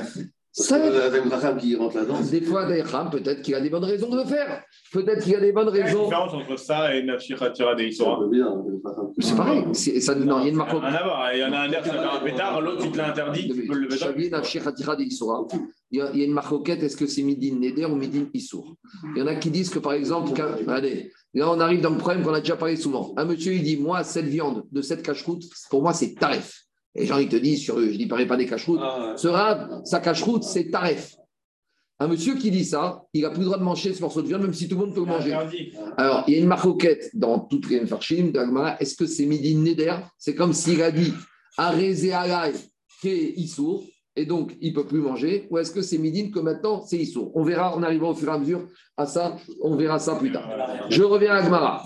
Qui 0.51 1.75
rentre 1.75 1.95
là-dedans. 1.97 2.19
Des 2.21 2.41
fois, 2.41 2.65
Daïcham, 2.65 3.09
peut-être 3.09 3.41
qu'il 3.41 3.53
a 3.53 3.61
des 3.61 3.69
bonnes 3.69 3.83
raisons 3.83 4.09
de 4.09 4.17
le 4.17 4.25
faire. 4.25 4.63
Peut-être 4.91 5.23
qu'il 5.23 5.35
a 5.35 5.39
des 5.39 5.51
bonnes 5.51 5.73
est 5.75 5.79
la 5.79 5.85
raisons. 5.85 6.05
différence 6.05 6.33
entre 6.33 6.57
ça 6.57 6.95
et 6.95 7.03
Nafshi 7.03 7.35
Khatira 7.35 7.75
des 7.75 7.91
C'est 7.91 9.35
pareil. 9.35 9.63
Ça, 9.73 10.15
non, 10.15 10.39
il 10.39 10.45
y 10.45 10.47
a 10.47 10.49
une 10.49 10.55
marque. 10.55 10.71
Rien 10.71 10.83
à 10.83 11.03
voir. 11.03 11.33
Il 11.33 11.39
y 11.39 11.43
en 11.43 11.53
a 11.53 11.59
un 11.59 11.71
air, 11.71 11.85
ça 11.85 11.91
fait 11.91 11.99
un 11.99 12.19
pétard, 12.19 12.61
l'autre, 12.61 12.81
il 12.83 12.91
te 12.91 12.97
l'a 12.97 13.09
interdit, 13.09 13.47
tu 13.47 13.67
peux 13.67 13.75
le 13.75 13.81
lever 13.81 13.95
Xavier 13.95 14.29
Nafshi 14.29 14.59
Khatira 14.59 14.95
de 14.95 15.03
Issoura. 15.03 15.45
Il 15.91 15.99
y 15.99 16.01
a, 16.01 16.25
une 16.25 16.33
marcoquette, 16.33 16.83
est-ce 16.83 16.97
que 16.97 17.07
c'est 17.07 17.23
Midin 17.23 17.55
Neder 17.55 17.85
ou 17.85 17.95
Midin 17.95 18.25
Issour? 18.33 18.75
Il 19.15 19.19
y 19.19 19.21
en 19.21 19.27
a 19.27 19.35
qui 19.35 19.49
disent 19.49 19.69
que 19.69 19.79
par 19.79 19.93
exemple, 19.93 20.39
allez, 20.67 21.11
là 21.33 21.49
on 21.49 21.59
arrive 21.59 21.81
dans 21.81 21.89
le 21.89 21.97
problème 21.97 22.23
qu'on 22.23 22.33
a 22.33 22.39
déjà 22.39 22.55
parlé 22.55 22.75
souvent. 22.75 23.13
Un 23.17 23.25
monsieur 23.25 23.53
il 23.53 23.63
dit 23.63 23.77
Moi, 23.77 24.03
cette 24.03 24.25
viande 24.25 24.65
de 24.71 24.81
cette 24.81 25.03
cache-route, 25.03 25.43
pour 25.69 25.81
moi 25.81 25.93
c'est 25.93 26.15
taref. 26.15 26.68
Et 26.95 27.01
les 27.01 27.05
gens 27.05 27.17
ils 27.17 27.29
te 27.29 27.35
disent 27.35 27.61
sur 27.61 27.79
je 27.79 27.97
ne 27.97 28.07
parais 28.07 28.27
pas 28.27 28.37
des 28.37 28.45
cache-routes. 28.45 28.79
Ah, 28.81 29.13
Ce 29.15 29.27
rab, 29.27 29.81
sa 29.85 29.99
cache-route, 29.99 30.43
c'est 30.43 30.69
taref. 30.69 31.15
Un 32.01 32.07
monsieur 32.07 32.35
qui 32.35 32.49
dit 32.49 32.63
ça, 32.63 33.03
il 33.13 33.23
n'a 33.23 33.29
plus 33.29 33.39
le 33.39 33.45
droit 33.45 33.57
de 33.57 33.63
manger 33.63 33.93
ce 33.93 34.01
morceau 34.01 34.21
de 34.21 34.27
viande, 34.27 34.43
même 34.43 34.53
si 34.53 34.69
tout 34.69 34.75
le 34.75 34.85
monde 34.85 34.95
peut 34.95 35.01
le 35.01 35.05
manger. 35.05 35.37
Alors, 35.97 36.23
il 36.27 36.33
y 36.33 36.37
a 36.37 36.39
une 36.39 36.47
marcoquette 36.47 37.09
dans 37.13 37.39
toutes 37.39 37.69
les 37.69 37.81
d'Agmara. 38.31 38.79
Est-ce 38.79 38.95
que 38.95 39.05
c'est 39.05 39.25
Midi 39.25 39.55
Neder? 39.55 39.95
C'est 40.17 40.33
comme 40.33 40.53
s'il 40.53 40.81
a 40.81 40.91
dit 40.91 41.13
Arezé 41.57 42.13
alay 42.13 42.53
ke 43.03 43.07
Issour, 43.07 43.83
et 44.15 44.25
donc 44.25 44.55
il 44.61 44.71
ne 44.71 44.75
peut 44.75 44.85
plus 44.85 45.01
manger. 45.01 45.47
Ou 45.49 45.57
est-ce 45.57 45.71
que 45.71 45.81
c'est 45.81 45.97
Midin 45.97 46.29
que 46.31 46.39
maintenant 46.39 46.81
c'est 46.85 46.97
Issour? 46.97 47.31
On 47.35 47.43
verra, 47.43 47.77
on 47.77 47.83
arrivera 47.83 48.11
au 48.11 48.15
fur 48.15 48.29
et 48.29 48.35
à 48.35 48.37
mesure 48.37 48.65
à 48.95 49.05
ça. 49.05 49.35
On 49.61 49.75
verra 49.75 49.99
ça 49.99 50.15
plus 50.15 50.31
tard. 50.31 50.49
Je 50.89 51.03
reviens 51.03 51.31
à 51.31 51.37
Agmara. 51.37 51.83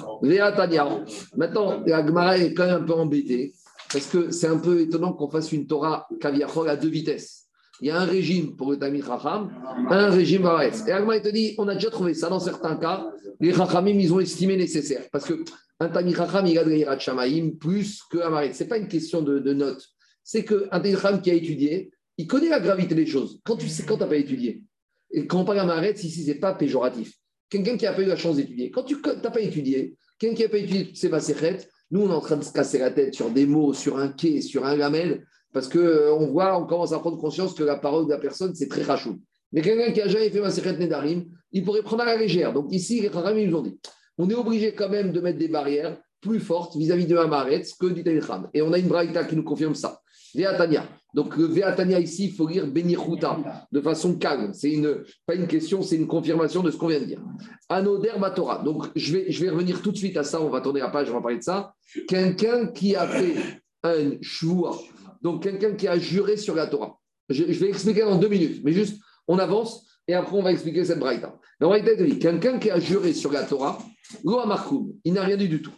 Maintenant, 1.35 1.83
Agmara 1.91 2.37
est 2.37 2.53
quand 2.53 2.65
même 2.67 2.83
un 2.83 2.85
peu 2.85 2.93
embêté 2.93 3.53
parce 3.93 4.07
que 4.07 4.31
c'est 4.31 4.47
un 4.47 4.57
peu 4.57 4.81
étonnant 4.81 5.13
qu'on 5.13 5.29
fasse 5.29 5.51
une 5.51 5.67
Torah 5.67 6.07
Kaviachol 6.19 6.67
à 6.67 6.75
deux 6.75 6.89
vitesses. 6.89 7.43
Il 7.79 7.87
y 7.87 7.91
a 7.91 7.99
un 7.99 8.05
régime 8.05 8.55
pour 8.55 8.71
le 8.71 8.77
Tamil 8.77 9.03
Chacham, 9.03 9.51
un 9.89 10.09
régime 10.09 10.43
Baretz. 10.43 10.87
Et 10.87 10.91
Agmara 10.91 11.17
il 11.17 11.21
te 11.21 11.29
dit 11.29 11.55
on 11.57 11.67
a 11.67 11.75
déjà 11.75 11.89
trouvé 11.89 12.13
ça 12.13 12.29
dans 12.29 12.39
certains 12.39 12.75
cas. 12.77 13.05
Les 13.39 13.53
Chachamim, 13.53 13.99
ils 13.99 14.13
ont 14.13 14.19
estimé 14.19 14.57
nécessaire. 14.57 15.03
Parce 15.11 15.25
que 15.25 15.43
un 15.79 15.89
Tamil 15.89 16.15
Chacham, 16.15 16.45
il 16.47 16.57
a 16.57 16.63
de 16.63 16.71
l'Irat 16.71 16.97
Shamaïm 16.97 17.57
plus 17.57 18.01
qu'un. 18.11 18.51
Ce 18.51 18.63
n'est 18.63 18.69
pas 18.69 18.77
une 18.77 18.87
question 18.87 19.21
de, 19.21 19.39
de 19.39 19.53
notes. 19.53 19.87
C'est 20.23 20.43
qu'un 20.43 20.67
Tamil 20.79 20.95
Chacham 20.97 21.21
qui 21.21 21.31
a 21.31 21.35
étudié, 21.35 21.91
il 22.17 22.27
connaît 22.27 22.49
la 22.49 22.59
gravité 22.59 22.95
des 22.95 23.05
choses. 23.05 23.41
Quand 23.43 23.57
tu 23.57 23.67
sais, 23.67 23.83
quand 23.83 23.95
tu 23.95 24.01
n'as 24.01 24.07
pas 24.07 24.15
étudié, 24.15 24.63
et 25.11 25.27
quand 25.27 25.41
on 25.41 25.45
parle 25.45 25.59
à 25.59 25.65
Maretz, 25.65 26.03
ici, 26.03 26.23
ce 26.23 26.29
n'est 26.29 26.39
pas 26.39 26.53
péjoratif. 26.53 27.13
Quelqu'un 27.49 27.77
qui 27.77 27.85
n'a 27.85 27.93
pas 27.93 28.01
eu 28.01 28.05
la 28.05 28.15
chance 28.15 28.37
d'étudier. 28.37 28.71
Quand 28.71 28.83
tu 28.83 28.95
n'as 28.95 29.29
pas 29.29 29.41
étudié, 29.41 29.95
quelqu'un 30.17 30.35
qui 30.35 30.43
n'a 30.43 30.49
pas 30.49 30.57
étudié 30.57 30.85
toutes 30.87 30.97
ces 30.97 31.09
macérettes, 31.09 31.69
nous, 31.93 32.01
on 32.01 32.09
est 32.09 32.15
en 32.15 32.21
train 32.21 32.37
de 32.37 32.43
se 32.43 32.51
casser 32.51 32.79
la 32.79 32.89
tête 32.89 33.13
sur 33.13 33.29
des 33.29 33.45
mots, 33.45 33.71
sur 33.71 33.99
un 33.99 34.07
quai, 34.07 34.41
sur 34.41 34.65
un 34.65 34.75
gamel, 34.75 35.27
parce 35.53 35.69
qu'on 35.69 35.79
on 35.79 36.25
voit, 36.31 36.59
on 36.59 36.65
commence 36.65 36.91
à 36.91 36.97
prendre 36.97 37.19
conscience 37.19 37.53
que 37.53 37.63
la 37.63 37.75
parole 37.75 38.05
de 38.05 38.09
la 38.09 38.17
personne, 38.17 38.55
c'est 38.55 38.67
très 38.67 38.81
rachou. 38.81 39.19
Mais 39.51 39.61
quelqu'un 39.61 39.91
qui 39.91 40.01
a 40.01 40.07
jamais 40.07 40.31
fait 40.31 40.41
Maseret 40.41 40.75
Nedarim, 40.79 41.25
il 41.51 41.63
pourrait 41.63 41.83
prendre 41.83 42.01
à 42.01 42.05
la 42.05 42.17
légère. 42.17 42.51
Donc 42.51 42.73
ici, 42.73 42.99
les 42.99 43.09
nous 43.45 43.55
ont 43.55 43.61
dit, 43.61 43.79
on 44.17 44.27
est 44.27 44.33
obligé 44.33 44.73
quand 44.73 44.89
même 44.89 45.11
de 45.11 45.21
mettre 45.21 45.37
des 45.37 45.47
barrières 45.47 45.95
plus 46.19 46.39
fortes 46.39 46.75
vis-à-vis 46.75 47.05
de 47.05 47.15
Hamaretz 47.15 47.75
que 47.75 47.85
du 47.85 48.03
Taïcham. 48.03 48.49
Et 48.55 48.63
on 48.63 48.73
a 48.73 48.79
une 48.79 48.87
braïta 48.87 49.23
qui 49.25 49.35
nous 49.35 49.43
confirme 49.43 49.75
ça. 49.75 50.01
Veatania. 50.35 50.87
Donc 51.13 51.37
le 51.37 51.45
Veatania 51.45 51.99
ici, 51.99 52.25
il 52.25 52.33
faut 52.33 52.47
lire 52.47 52.65
Benichuta 52.65 53.65
de 53.71 53.81
façon 53.81 54.15
calme. 54.15 54.51
C'est 54.53 54.71
une, 54.71 55.03
pas 55.25 55.35
une 55.35 55.47
question, 55.47 55.81
c'est 55.81 55.95
une 55.95 56.07
confirmation 56.07 56.63
de 56.63 56.71
ce 56.71 56.77
qu'on 56.77 56.87
vient 56.87 56.99
de 56.99 57.05
dire. 57.05 57.21
Anoder 57.69 58.13
Batora. 58.19 58.63
Donc 58.63 58.87
je 58.95 59.13
vais, 59.13 59.31
je 59.31 59.43
vais 59.43 59.49
revenir 59.49 59.81
tout 59.81 59.91
de 59.91 59.97
suite 59.97 60.17
à 60.17 60.23
ça. 60.23 60.41
On 60.41 60.49
va 60.49 60.61
tourner 60.61 60.79
la 60.79 60.89
page, 60.89 61.09
on 61.11 61.13
va 61.13 61.21
parler 61.21 61.37
de 61.37 61.43
ça. 61.43 61.73
Quelqu'un 62.07 62.67
qui 62.67 62.95
a 62.95 63.07
fait 63.07 63.35
un 63.83 64.17
shvua, 64.21 64.75
donc 65.21 65.43
quelqu'un 65.43 65.73
qui 65.73 65.87
a 65.87 65.97
juré 65.99 66.37
sur 66.37 66.55
la 66.55 66.67
Torah. 66.67 66.97
Je, 67.29 67.43
vais 67.43 67.69
expliquer 67.69 68.03
en 68.03 68.17
deux 68.17 68.27
minutes, 68.27 68.61
mais 68.63 68.73
juste 68.73 69.01
on 69.27 69.39
avance 69.39 69.87
et 70.07 70.13
après 70.13 70.35
on 70.35 70.41
va 70.41 70.51
expliquer 70.51 70.83
cette 70.83 70.99
braïta. 70.99 71.35
La 71.59 71.67
braïta 71.67 71.95
dit 71.95 72.19
quelqu'un 72.19 72.59
qui 72.59 72.69
a 72.69 72.79
juré 72.79 73.13
sur 73.13 73.31
la 73.31 73.43
Torah, 73.43 73.79
il 74.23 75.13
n'a 75.13 75.23
rien 75.23 75.37
dit 75.37 75.47
du 75.47 75.61
tout. 75.61 75.73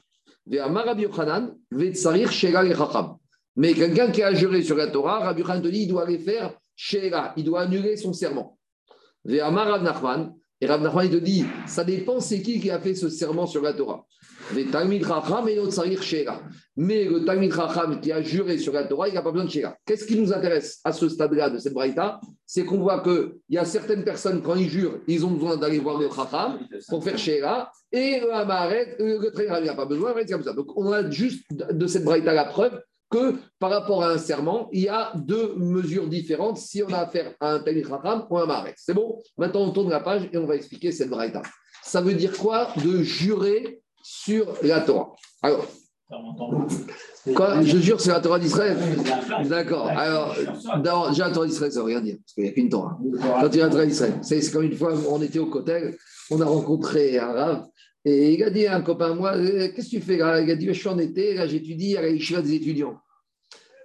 Ve'amar 0.48 0.86
Rabbi 0.86 1.04
Yochanan, 1.04 1.56
ve'tsarir 1.72 2.32
shega 2.32 2.64
le. 2.64 2.74
Mais 3.56 3.74
quelqu'un 3.74 4.12
qui 4.12 4.22
a 4.22 4.34
juré 4.34 4.62
sur 4.64 4.76
la 4.76 4.88
Torah, 4.88 5.20
Rabbi 5.20 5.42
Yochanan 5.42 5.62
te 5.62 5.68
dit 5.68 5.82
il 5.84 5.88
doit 5.88 6.04
aller 6.04 6.20
faire 6.20 6.54
shega, 6.76 7.34
il 7.38 7.44
doit 7.44 7.62
annuler 7.62 7.96
son 7.98 8.14
serment. 8.14 8.58
Ve'amar 9.24 9.68
Rav 9.68 9.84
Nachman, 9.84 10.34
et 10.62 10.68
Rav 10.68 10.82
Nachman 10.82 11.06
il 11.06 11.12
te 11.12 11.18
dit 11.18 11.46
ça 11.66 11.84
dépend 11.84 12.20
c'est 12.20 12.42
qui 12.42 12.60
qui 12.60 12.70
a 12.70 12.80
fait 12.80 12.96
ce 12.96 13.10
serment 13.10 13.48
sur 13.48 13.62
la 13.62 13.74
Torah. 13.74 14.06
Ve'talmid 14.52 15.06
chacham 15.06 15.48
et 15.48 15.58
tsarir 15.70 16.02
shega. 16.04 16.42
Mais 16.78 17.06
le 17.06 17.24
Talmid 17.24 17.54
Chacham 17.54 18.02
qui 18.02 18.12
a 18.12 18.22
juré 18.22 18.58
sur 18.58 18.74
la 18.74 18.84
Torah, 18.84 19.08
il 19.08 19.14
n'a 19.14 19.22
pas 19.22 19.32
besoin 19.32 19.46
de 19.46 19.50
Shega. 19.50 19.78
Qu'est-ce 19.86 20.06
qui 20.06 20.20
nous 20.20 20.34
intéresse 20.34 20.82
à 20.84 20.92
ce 20.92 21.08
stade-là 21.08 21.50
de 21.50 21.58
cette 21.58 21.74
braïta? 21.74 22.20
C'est 22.46 22.66
qu'on 22.66 22.80
voit 22.80 23.02
qu'il 23.02 23.36
y 23.50 23.58
a 23.58 23.64
certaines 23.64 24.04
personnes, 24.04 24.42
quand 24.42 24.56
ils 24.56 24.70
jurent, 24.70 25.00
ils 25.08 25.26
ont 25.26 25.32
besoin 25.32 25.56
d'aller 25.56 25.80
voir 25.80 25.98
le 26.00 26.10
Chacham 26.10 26.60
pour 26.90 27.02
faire 27.02 27.18
Shega. 27.18 27.72
Et 27.94 28.20
le 28.20 28.34
Hamaret, 28.34 28.98
euh, 29.00 29.20
le 29.22 29.32
Traîneur, 29.32 29.60
il 29.60 29.66
n'a 29.66 29.74
pas 29.74 29.86
besoin, 29.86 30.14
c'est 30.18 30.34
comme 30.34 30.44
ça. 30.44 30.52
Donc 30.52 30.68
on 30.76 30.92
a 30.92 31.10
juste 31.10 31.46
de 31.52 31.88
cette 31.88 32.04
braïta 32.04 32.34
la 32.34 32.46
preuve 32.46 32.78
que 33.10 33.36
par 33.60 33.70
rapport 33.70 34.04
à 34.04 34.12
un 34.12 34.18
serment, 34.18 34.70
il 34.72 34.82
y 34.82 34.90
a 34.90 35.14
deux 35.16 35.56
mesures 35.56 36.08
différentes 36.08 36.58
si 36.58 36.84
on 36.84 36.92
a 36.92 37.00
affaire 37.00 37.34
à 37.40 37.54
un 37.54 37.60
Talmid 37.60 37.88
Chacham 37.88 38.26
ou 38.30 38.38
un 38.38 38.44
Hamaret. 38.44 38.74
C'est 38.78 38.94
bon? 38.94 39.20
Maintenant, 39.38 39.62
on 39.62 39.72
tourne 39.72 39.90
la 39.90 40.00
page 40.00 40.30
et 40.32 40.38
on 40.38 40.46
va 40.46 40.56
expliquer 40.56 40.92
cette 40.92 41.10
braïta. 41.10 41.42
Ça 41.84 42.02
veut 42.02 42.14
dire 42.14 42.36
quoi 42.38 42.70
de 42.84 43.04
jurer 43.04 43.82
sur 44.04 44.54
la 44.64 44.82
Torah? 44.82 45.14
Alors, 45.42 45.68
Je 46.08 47.78
jure 47.80 48.00
sur 48.00 48.14
la 48.14 48.20
Torah 48.20 48.38
d'Israël? 48.40 48.78
D'accord. 49.46 49.88
Alors, 49.88 50.36
déjà, 50.78 51.28
la 51.28 51.34
Torah 51.34 51.48
d'Israël, 51.48 51.72
ça 51.72 51.80
ne 51.80 51.86
veut 51.86 51.92
rien 51.94 52.02
dire, 52.02 52.18
parce 52.22 52.34
qu'il 52.34 52.44
n'y 52.44 52.50
a 52.50 52.54
qu'une 52.54 52.70
Torah. 52.70 52.98
Quand 53.42 53.48
dis 53.50 53.58
la 53.58 53.70
Torah 53.70 53.86
d'Israël, 53.86 54.20
c'est 54.22 54.42
c'est 54.42 54.52
comme 54.52 54.64
une 54.64 54.78
fois, 54.78 54.94
on 55.10 55.22
était 55.22 55.40
au 55.40 55.48
Kotel, 55.48 55.98
on 56.30 56.40
a 56.42 56.46
rencontré 56.46 57.18
un 57.18 57.32
rave, 57.32 57.66
et 58.06 58.36
il 58.36 58.44
a 58.44 58.52
dit 58.52 58.68
à 58.68 58.76
un 58.76 58.82
copain, 58.82 59.16
moi, 59.16 59.36
euh, 59.36 59.70
qu'est-ce 59.76 59.90
que 59.90 59.96
tu 59.98 60.02
fais 60.02 60.18
là? 60.18 60.40
Il 60.40 60.50
a 60.52 60.56
dit, 60.56 60.68
je 60.68 60.74
suis 60.74 60.88
en 60.88 61.00
été, 61.00 61.34
là, 61.34 61.48
j'étudie 61.48 61.98
à 61.98 62.04
la 62.04 62.10
yeshiva 62.10 62.42
des 62.42 62.54
étudiants. 62.54 63.00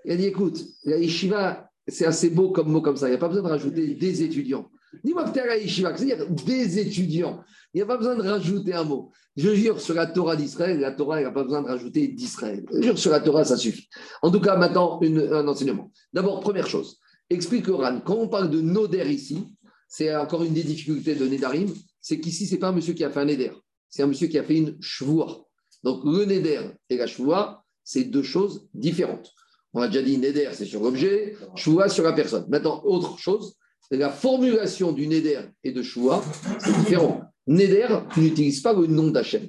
Il 0.05 0.13
a 0.13 0.17
dit, 0.17 0.27
écoute, 0.27 0.63
la 0.85 0.99
yeshiva, 0.99 1.71
c'est 1.89 2.05
assez 2.05 2.29
beau 2.29 2.51
comme 2.51 2.71
mot 2.71 2.83
comme 2.83 2.97
ça, 2.97 3.09
il 3.09 3.13
n'y 3.13 3.17
a 3.17 3.19
pas 3.19 3.29
besoin 3.29 3.45
de 3.45 3.49
rajouter 3.49 3.95
des 3.95 4.23
étudiants. 4.23 4.71
Dis-moi 5.03 5.31
que 5.31 5.39
à 5.39 5.47
la 5.47 5.57
yeshiva, 5.57 5.97
c'est-à-dire 5.97 6.29
des 6.29 6.79
étudiants. 6.79 7.43
Il 7.73 7.79
n'y 7.79 7.83
a 7.83 7.87
pas 7.87 7.97
besoin 7.97 8.17
de 8.17 8.23
rajouter 8.23 8.75
un 8.75 8.85
mot. 8.85 9.13
Je 9.37 9.55
jure 9.55 9.81
sur 9.81 9.95
la 9.95 10.07
Torah 10.07 10.37
d'Israël, 10.37 10.81
la 10.81 10.91
Torah, 10.91 11.21
il 11.21 11.23
n'y 11.23 11.29
a 11.29 11.33
pas 11.33 11.45
besoin 11.45 11.63
de 11.63 11.69
rajouter 11.69 12.09
d'Israël. 12.09 12.67
Je 12.75 12.83
jure 12.83 12.99
sur 12.99 13.13
la 13.13 13.21
Torah, 13.21 13.45
ça 13.45 13.57
suffit. 13.57 13.89
En 14.23 14.31
tout 14.31 14.41
cas, 14.41 14.57
maintenant, 14.57 15.01
un 15.01 15.49
enseignement. 15.49 15.91
D'abord, 16.13 16.41
première 16.41 16.67
chose, 16.67 16.99
explique 17.31 17.69
Oran, 17.69 18.01
quand 18.05 18.17
on 18.17 18.29
parle 18.29 18.51
de 18.51 18.61
Noder 18.61 19.09
ici, 19.09 19.47
c'est 19.89 20.15
encore 20.15 20.43
une 20.43 20.53
des 20.53 20.65
difficultés 20.65 21.15
de 21.15 21.27
Nedarim, 21.27 21.73
c'est 22.01 22.19
qu'ici, 22.19 22.47
ce 22.47 22.55
n'est 22.55 22.59
pas 22.59 22.69
un 22.69 22.73
monsieur 22.73 22.93
qui 22.93 23.05
a 23.05 23.11
fait 23.11 23.21
un 23.21 23.25
Neder, 23.25 23.53
c'est 23.91 24.03
un 24.03 24.07
monsieur 24.07 24.29
qui 24.29 24.39
a 24.39 24.45
fait 24.45 24.57
une 24.57 24.77
Shvoua. 24.81 25.45
Donc, 25.83 26.05
le 26.05 26.25
Neder 26.25 26.63
et 26.89 26.97
la 26.97 27.07
Shvoua, 27.07 27.65
c'est 27.85 28.05
deux 28.05 28.23
choses 28.23 28.69
différentes. 28.73 29.33
On 29.73 29.83
a 29.83 29.89
déjà 29.89 30.03
dit 30.03 30.19
Neder, 30.19 30.51
c'est 30.53 30.65
sur 30.65 30.83
l'objet, 30.83 31.37
Shvoua 31.57 31.89
sur 31.89 32.05
la 32.05 32.13
personne. 32.13 32.47
Maintenant, 32.49 32.83
autre 32.85 33.19
chose, 33.19 33.57
la 33.91 34.11
formulation 34.11 34.93
du 34.93 35.07
Neder 35.07 35.43
et 35.65 35.73
de 35.73 35.83
Shvoua, 35.83 36.23
c'est 36.59 36.77
différent. 36.79 37.23
Neder, 37.47 37.89
tu 38.13 38.21
n'utilises 38.21 38.61
pas 38.61 38.73
le 38.73 38.87
nom 38.87 39.09
d'Hachem. 39.11 39.49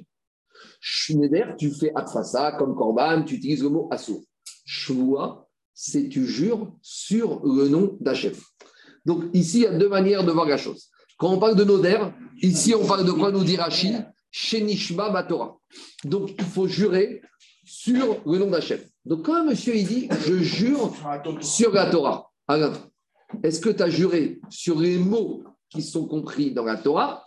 Neder, 1.10 1.54
tu 1.58 1.70
fais 1.70 1.92
Atfasa 1.94 2.52
comme 2.52 2.74
Korban, 2.74 3.22
tu 3.22 3.36
utilises 3.36 3.62
le 3.62 3.68
mot 3.68 3.88
Assour. 3.90 4.24
Shvoua, 4.64 5.48
c'est 5.74 6.08
tu 6.08 6.26
jures 6.26 6.72
sur 6.82 7.44
le 7.44 7.68
nom 7.68 7.96
d'Hachem. 8.00 8.34
Donc 9.04 9.24
ici, 9.32 9.58
il 9.58 9.62
y 9.62 9.66
a 9.66 9.78
deux 9.78 9.88
manières 9.88 10.24
de 10.24 10.32
voir 10.32 10.46
la 10.46 10.56
chose. 10.56 10.88
Quand 11.18 11.32
on 11.32 11.38
parle 11.38 11.54
de 11.56 11.64
Noder, 11.64 11.98
ici, 12.40 12.74
on 12.74 12.84
parle 12.84 13.04
de 13.04 13.12
quoi 13.12 13.30
nous 13.30 13.44
dit 13.44 13.56
Rashi? 13.56 13.94
Donc 16.04 16.30
il 16.38 16.44
faut 16.44 16.66
jurer 16.66 17.22
sur 17.64 18.22
le 18.26 18.38
nom 18.38 18.50
d'Hachem. 18.50 18.80
Donc 19.04 19.26
quand 19.26 19.34
un 19.34 19.44
monsieur 19.44 19.76
il 19.76 19.86
dit 19.86 20.08
Je 20.26 20.36
jure 20.38 20.94
sur 21.40 21.72
la 21.72 21.90
Torah, 21.90 22.30
Alain, 22.48 22.72
est-ce 23.42 23.60
que 23.60 23.70
tu 23.70 23.82
as 23.82 23.90
juré 23.90 24.40
sur 24.48 24.80
les 24.80 24.98
mots 24.98 25.44
qui 25.68 25.82
sont 25.82 26.06
compris 26.06 26.52
dans 26.52 26.64
la 26.64 26.76
Torah 26.76 27.26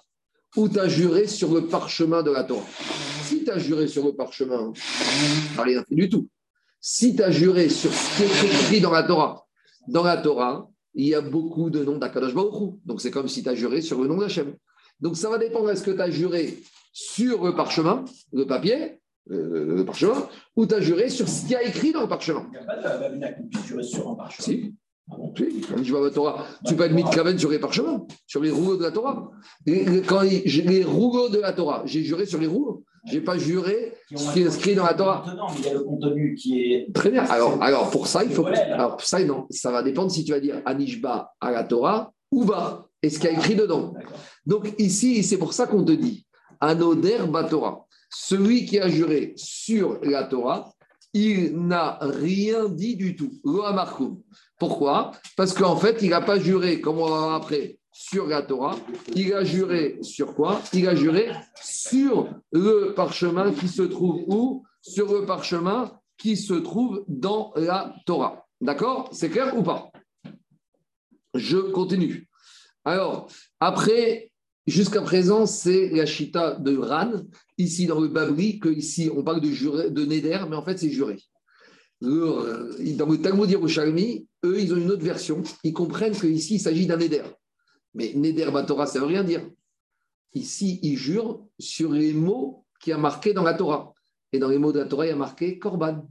ou 0.56 0.70
tu 0.70 0.80
as 0.80 0.88
juré 0.88 1.28
sur 1.28 1.54
le 1.54 1.68
parchemin 1.68 2.24
de 2.24 2.32
la 2.32 2.44
Torah? 2.44 2.66
Si 3.24 3.44
tu 3.44 3.52
as 3.52 3.58
juré 3.58 3.88
sur 3.88 4.06
le 4.06 4.14
parchemin, 4.14 4.72
rien 5.58 5.84
du 5.90 6.10
tout. 6.10 6.28
Si 6.80 7.16
tu 7.16 7.24
as 7.24 7.32
juré 7.32 7.70
sur 7.70 7.92
ce 7.92 8.18
qui 8.18 8.24
est 8.24 8.50
compris 8.50 8.82
dans 8.82 8.92
la 8.92 9.04
Torah, 9.04 9.46
dans 9.88 10.04
la 10.04 10.18
Torah, 10.18 10.70
il 10.94 11.08
y 11.08 11.16
a 11.16 11.22
beaucoup 11.22 11.70
de 11.70 11.84
noms 11.84 11.98
d'Akadosh 11.98 12.34
Baruch. 12.34 12.76
Donc 12.86 13.02
c'est 13.02 13.12
comme 13.12 13.28
si 13.28 13.44
tu 13.44 13.50
as 13.50 13.56
juré 13.56 13.82
sur 13.82 14.02
le 14.02 14.08
nom 14.08 14.18
d'Hachem. 14.18 14.56
Donc 15.02 15.18
ça 15.18 15.30
va 15.30 15.38
dépendre, 15.38 15.70
est-ce 15.72 15.84
que 15.84 15.92
tu 15.92 16.02
as 16.02 16.10
juré 16.10 16.58
sur 16.94 17.44
le 17.46 17.56
parchemin, 17.56 18.06
le 18.34 18.46
papier, 18.46 19.00
euh, 19.32 19.76
le 19.76 19.86
parchemin, 19.86 20.28
ou 20.56 20.66
tu 20.66 20.74
as 20.76 20.80
juré 20.82 21.10
sur 21.10 21.28
ce 21.28 21.42
qu'il 21.42 21.52
y 21.52 21.56
a 21.56 21.64
écrit 21.64 21.92
dans 21.92 22.02
le 22.02 22.08
parchemin 22.08 22.46
Il 22.48 22.52
n'y 22.52 22.58
a 22.58 22.64
pas 22.64 22.78
de 22.78 23.00
babina 23.00 23.32
qui 23.34 23.44
puisse 23.48 23.66
jurer 23.66 23.84
sur 23.84 24.10
un 24.10 24.16
parchemin. 24.16 24.46
Si. 24.46 24.74
Ah 25.12 25.16
bon? 25.18 25.34
Si, 25.38 25.62
quand 25.62 25.82
tu 25.84 25.92
vas 25.92 26.00
à 26.00 26.04
la 26.04 26.10
Torah, 26.10 26.46
tu 26.66 26.76
peux 26.76 26.84
être 26.84 26.94
mis 26.94 27.04
de 27.04 27.10
Kaven 27.10 27.38
sur 27.38 27.52
les 27.52 27.60
parchemins, 27.60 28.06
sur 28.26 28.42
les 28.42 28.50
rouleaux 28.50 28.78
de 28.78 28.84
la 28.84 28.92
Torah. 28.92 29.30
Les, 29.66 30.02
quand 30.02 30.22
les, 30.22 30.42
j'ai- 30.46 30.64
les 30.64 30.84
rouleaux 30.84 31.30
de 31.30 31.40
la 31.40 31.54
Torah, 31.54 31.84
j'ai 31.86 32.02
juré 32.04 32.26
sur 32.26 32.40
les 32.40 32.48
rouleaux. 32.48 32.84
J'ai 33.08 33.22
pas 33.22 33.38
juré 33.38 33.94
ce 34.16 34.34
qui 34.34 34.42
est 34.42 34.48
inscrit 34.48 34.74
dans 34.74 34.84
la 34.86 34.96
Torah. 34.96 35.22
Contenant, 35.24 35.48
mais 35.54 35.60
il 35.60 35.66
y 35.66 35.70
a 35.70 35.74
le 35.74 35.82
contenu 35.84 36.34
qui 36.34 36.74
est. 36.74 36.92
Très 36.92 37.12
bien. 37.12 37.24
Alors, 37.26 37.62
alors 37.62 37.92
pour 37.92 38.08
ça, 38.08 38.24
il 38.24 38.32
faut. 38.32 38.48
Alors, 38.48 38.98
pour 38.98 39.06
ça, 39.06 39.24
non. 39.24 39.46
Ça 39.52 39.70
va 39.72 39.84
dépendre 39.84 40.10
si 40.10 40.24
tu 40.26 40.32
vas 40.32 40.40
dire 40.40 40.60
Anishba 40.66 41.34
à 41.40 41.52
la 41.52 41.64
Torah 41.66 42.12
ou 42.32 42.46
Ba. 42.46 42.88
Et 43.04 43.12
ce 43.12 43.20
qu'il 43.20 43.30
y 43.30 43.34
a 43.36 43.38
écrit 43.38 43.54
dedans. 43.54 43.94
Donc, 44.46 44.74
ici, 44.78 45.24
c'est 45.24 45.38
pour 45.38 45.54
ça 45.54 45.68
qu'on 45.68 45.84
te 45.84 45.92
dit 45.92 46.26
Anoder 46.60 47.20
Batora. 47.28 47.86
Celui 48.10 48.66
qui 48.66 48.80
a 48.80 48.88
juré 48.88 49.34
sur 49.36 50.00
la 50.04 50.24
Torah, 50.24 50.72
il 51.14 51.58
n'a 51.58 51.98
rien 52.02 52.70
dit 52.70 52.96
du 52.96 53.16
tout. 53.16 53.32
Pourquoi? 54.60 55.12
Parce 55.36 55.54
qu'en 55.54 55.76
fait, 55.76 56.02
il 56.02 56.10
n'a 56.10 56.22
pas 56.22 56.40
juré, 56.40 56.82
comme 56.82 57.00
on 57.00 57.06
va 57.06 57.20
voir 57.20 57.34
après, 57.36 57.80
sur 57.92 58.28
la 58.28 58.42
Torah. 58.42 58.78
Il 59.16 59.34
a 59.34 59.44
juré 59.44 59.98
sur 60.02 60.36
quoi? 60.36 60.62
Il 60.74 60.88
a 60.88 60.96
juré 60.96 61.32
sur 61.62 62.30
le 62.52 62.94
parchemin 62.94 63.52
qui 63.54 63.68
se 63.68 63.82
trouve 63.82 64.24
où? 64.28 64.64
Sur 64.82 65.12
le 65.14 65.26
parchemin 65.26 65.92
qui 66.18 66.38
se 66.38 66.54
trouve 66.54 67.04
dans 67.08 67.52
la 67.56 67.96
Torah. 68.06 68.46
D'accord? 68.62 69.10
C'est 69.12 69.30
clair 69.30 69.58
ou 69.58 69.64
pas? 69.64 69.92
Je 71.34 71.58
continue. 71.58 72.30
Alors, 72.84 73.28
après, 73.60 74.32
jusqu'à 74.68 75.02
présent, 75.02 75.46
c'est 75.46 75.90
la 75.90 76.06
chita 76.06 76.56
de 76.56 76.78
Ran, 76.78 77.12
ici 77.58 77.86
dans 77.86 78.00
le 78.00 78.08
Babri, 78.08 78.60
que 78.60 78.70
ici 78.70 79.10
on 79.16 79.24
parle 79.24 79.42
de, 79.42 79.50
juré, 79.50 79.90
de 79.90 80.06
Neder, 80.06 80.40
mais 80.50 80.56
en 80.56 80.64
fait 80.64 80.78
c'est 80.78 80.90
juré. 80.90 81.22
Le- 82.02 82.96
dans 82.98 83.08
le 83.08 83.18
Talmud 83.18 83.50
Yerushalmi, 83.50 84.28
eux, 84.44 84.60
ils 84.60 84.74
ont 84.74 84.78
une 84.78 84.92
autre 84.92 85.04
version. 85.04 85.42
Ils 85.64 85.74
comprennent 85.74 86.14
qu'ici, 86.14 86.56
il 86.56 86.60
s'agit 86.60 86.86
d'un 86.86 86.98
Neder. 86.98 87.24
Mais 87.94 88.12
Neder 88.14 88.52
Batora, 88.52 88.86
ça 88.86 89.00
ne 89.00 89.04
veut 89.04 89.10
rien 89.10 89.24
dire. 89.24 89.50
Ici, 90.34 90.80
ils 90.84 90.98
jurent 90.98 91.40
sur 91.58 91.92
les 91.92 92.14
mots 92.14 92.66
qui 92.82 92.92
a 92.92 92.98
marqué 92.98 93.34
dans 93.34 93.44
la 93.44 93.54
Torah. 93.54 93.94
Et 94.34 94.40
dans 94.40 94.50
les 94.50 94.58
mots 94.58 94.74
de 94.74 94.80
la 94.80 94.86
Torah, 94.86 95.06
il 95.06 95.10
y 95.10 95.14
a 95.14 95.16
marqué 95.16 95.58
Korban. 95.58 96.06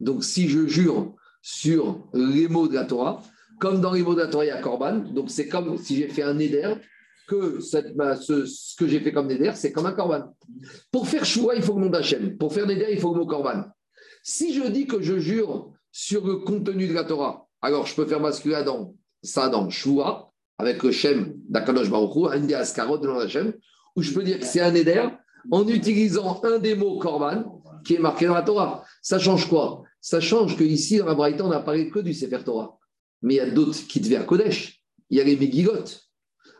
Donc, 0.00 0.24
si 0.24 0.48
je 0.48 0.66
jure 0.66 1.14
sur 1.40 2.00
les 2.12 2.48
mots 2.48 2.66
de 2.66 2.74
la 2.74 2.84
Torah, 2.84 3.22
comme 3.60 3.80
dans 3.80 3.92
les 3.92 4.02
mots 4.02 4.14
de 4.14 4.20
la 4.20 4.26
Torah, 4.26 4.44
il 4.44 4.48
y 4.48 4.50
a 4.50 4.60
Korban, 4.60 4.98
donc 5.14 5.30
c'est 5.30 5.46
comme 5.46 5.78
si 5.78 5.94
j'ai 5.94 6.08
fait 6.08 6.22
un 6.22 6.34
Neder, 6.34 6.74
que 7.26 7.58
bah, 7.94 8.16
ce, 8.16 8.76
que 8.76 8.86
j'ai 8.86 9.00
fait 9.00 9.12
comme 9.12 9.26
Neder, 9.26 9.52
c'est 9.54 9.72
comme 9.72 9.86
un 9.86 9.92
Korban. 9.92 10.34
Pour 10.90 11.08
faire 11.08 11.24
Shua, 11.24 11.54
il 11.54 11.62
faut 11.62 11.74
le 11.74 11.84
nom 11.84 11.90
d'Hachem. 11.90 12.36
Pour 12.36 12.52
faire 12.52 12.66
Neder, 12.66 12.88
il 12.90 13.00
faut 13.00 13.12
le 13.12 13.20
mot 13.20 13.26
Korban. 13.26 13.64
Si 14.22 14.54
je 14.54 14.66
dis 14.68 14.86
que 14.86 15.02
je 15.02 15.18
jure 15.18 15.72
sur 15.92 16.26
le 16.26 16.36
contenu 16.36 16.88
de 16.88 16.94
la 16.94 17.04
Torah, 17.04 17.46
alors 17.62 17.86
je 17.86 17.94
peux 17.94 18.06
faire 18.06 18.20
basculer 18.20 18.62
dans, 18.64 18.94
ça 19.22 19.48
dans 19.48 19.68
avec 20.58 20.82
le 20.82 20.92
Shem 20.92 21.34
d'Akadosh 21.48 21.90
Baruch 21.90 22.32
un 22.32 22.40
des 22.40 22.54
Askarot 22.54 22.98
de 22.98 23.06
d'Hachem, 23.06 23.54
ou 23.96 24.02
je 24.02 24.12
peux 24.12 24.22
dire 24.22 24.38
que 24.38 24.46
c'est 24.46 24.60
un 24.60 24.70
Neder 24.70 25.08
en 25.50 25.66
utilisant 25.68 26.40
un 26.44 26.58
des 26.58 26.74
mots 26.74 26.98
Korban 26.98 27.62
qui 27.84 27.94
est 27.94 27.98
marqué 27.98 28.26
dans 28.26 28.34
la 28.34 28.42
Torah. 28.42 28.84
Ça 29.02 29.18
change 29.18 29.48
quoi? 29.48 29.82
Ça 30.00 30.20
change 30.20 30.56
qu'ici, 30.56 30.98
dans 30.98 31.06
la 31.06 31.14
Braïta, 31.14 31.44
on 31.44 31.48
n'a 31.48 31.60
parlé 31.60 31.90
que 31.90 31.98
du 31.98 32.14
Sefer 32.14 32.40
Torah. 32.44 32.78
Mais 33.22 33.34
il 33.34 33.36
y 33.38 33.40
a 33.40 33.50
d'autres 33.50 33.86
qui 33.86 34.00
devaient 34.00 34.16
à 34.16 34.24
Kodesh. 34.24 34.82
Il 35.10 35.18
y 35.18 35.20
a 35.20 35.24
les 35.24 35.36
Megillot. 35.36 35.84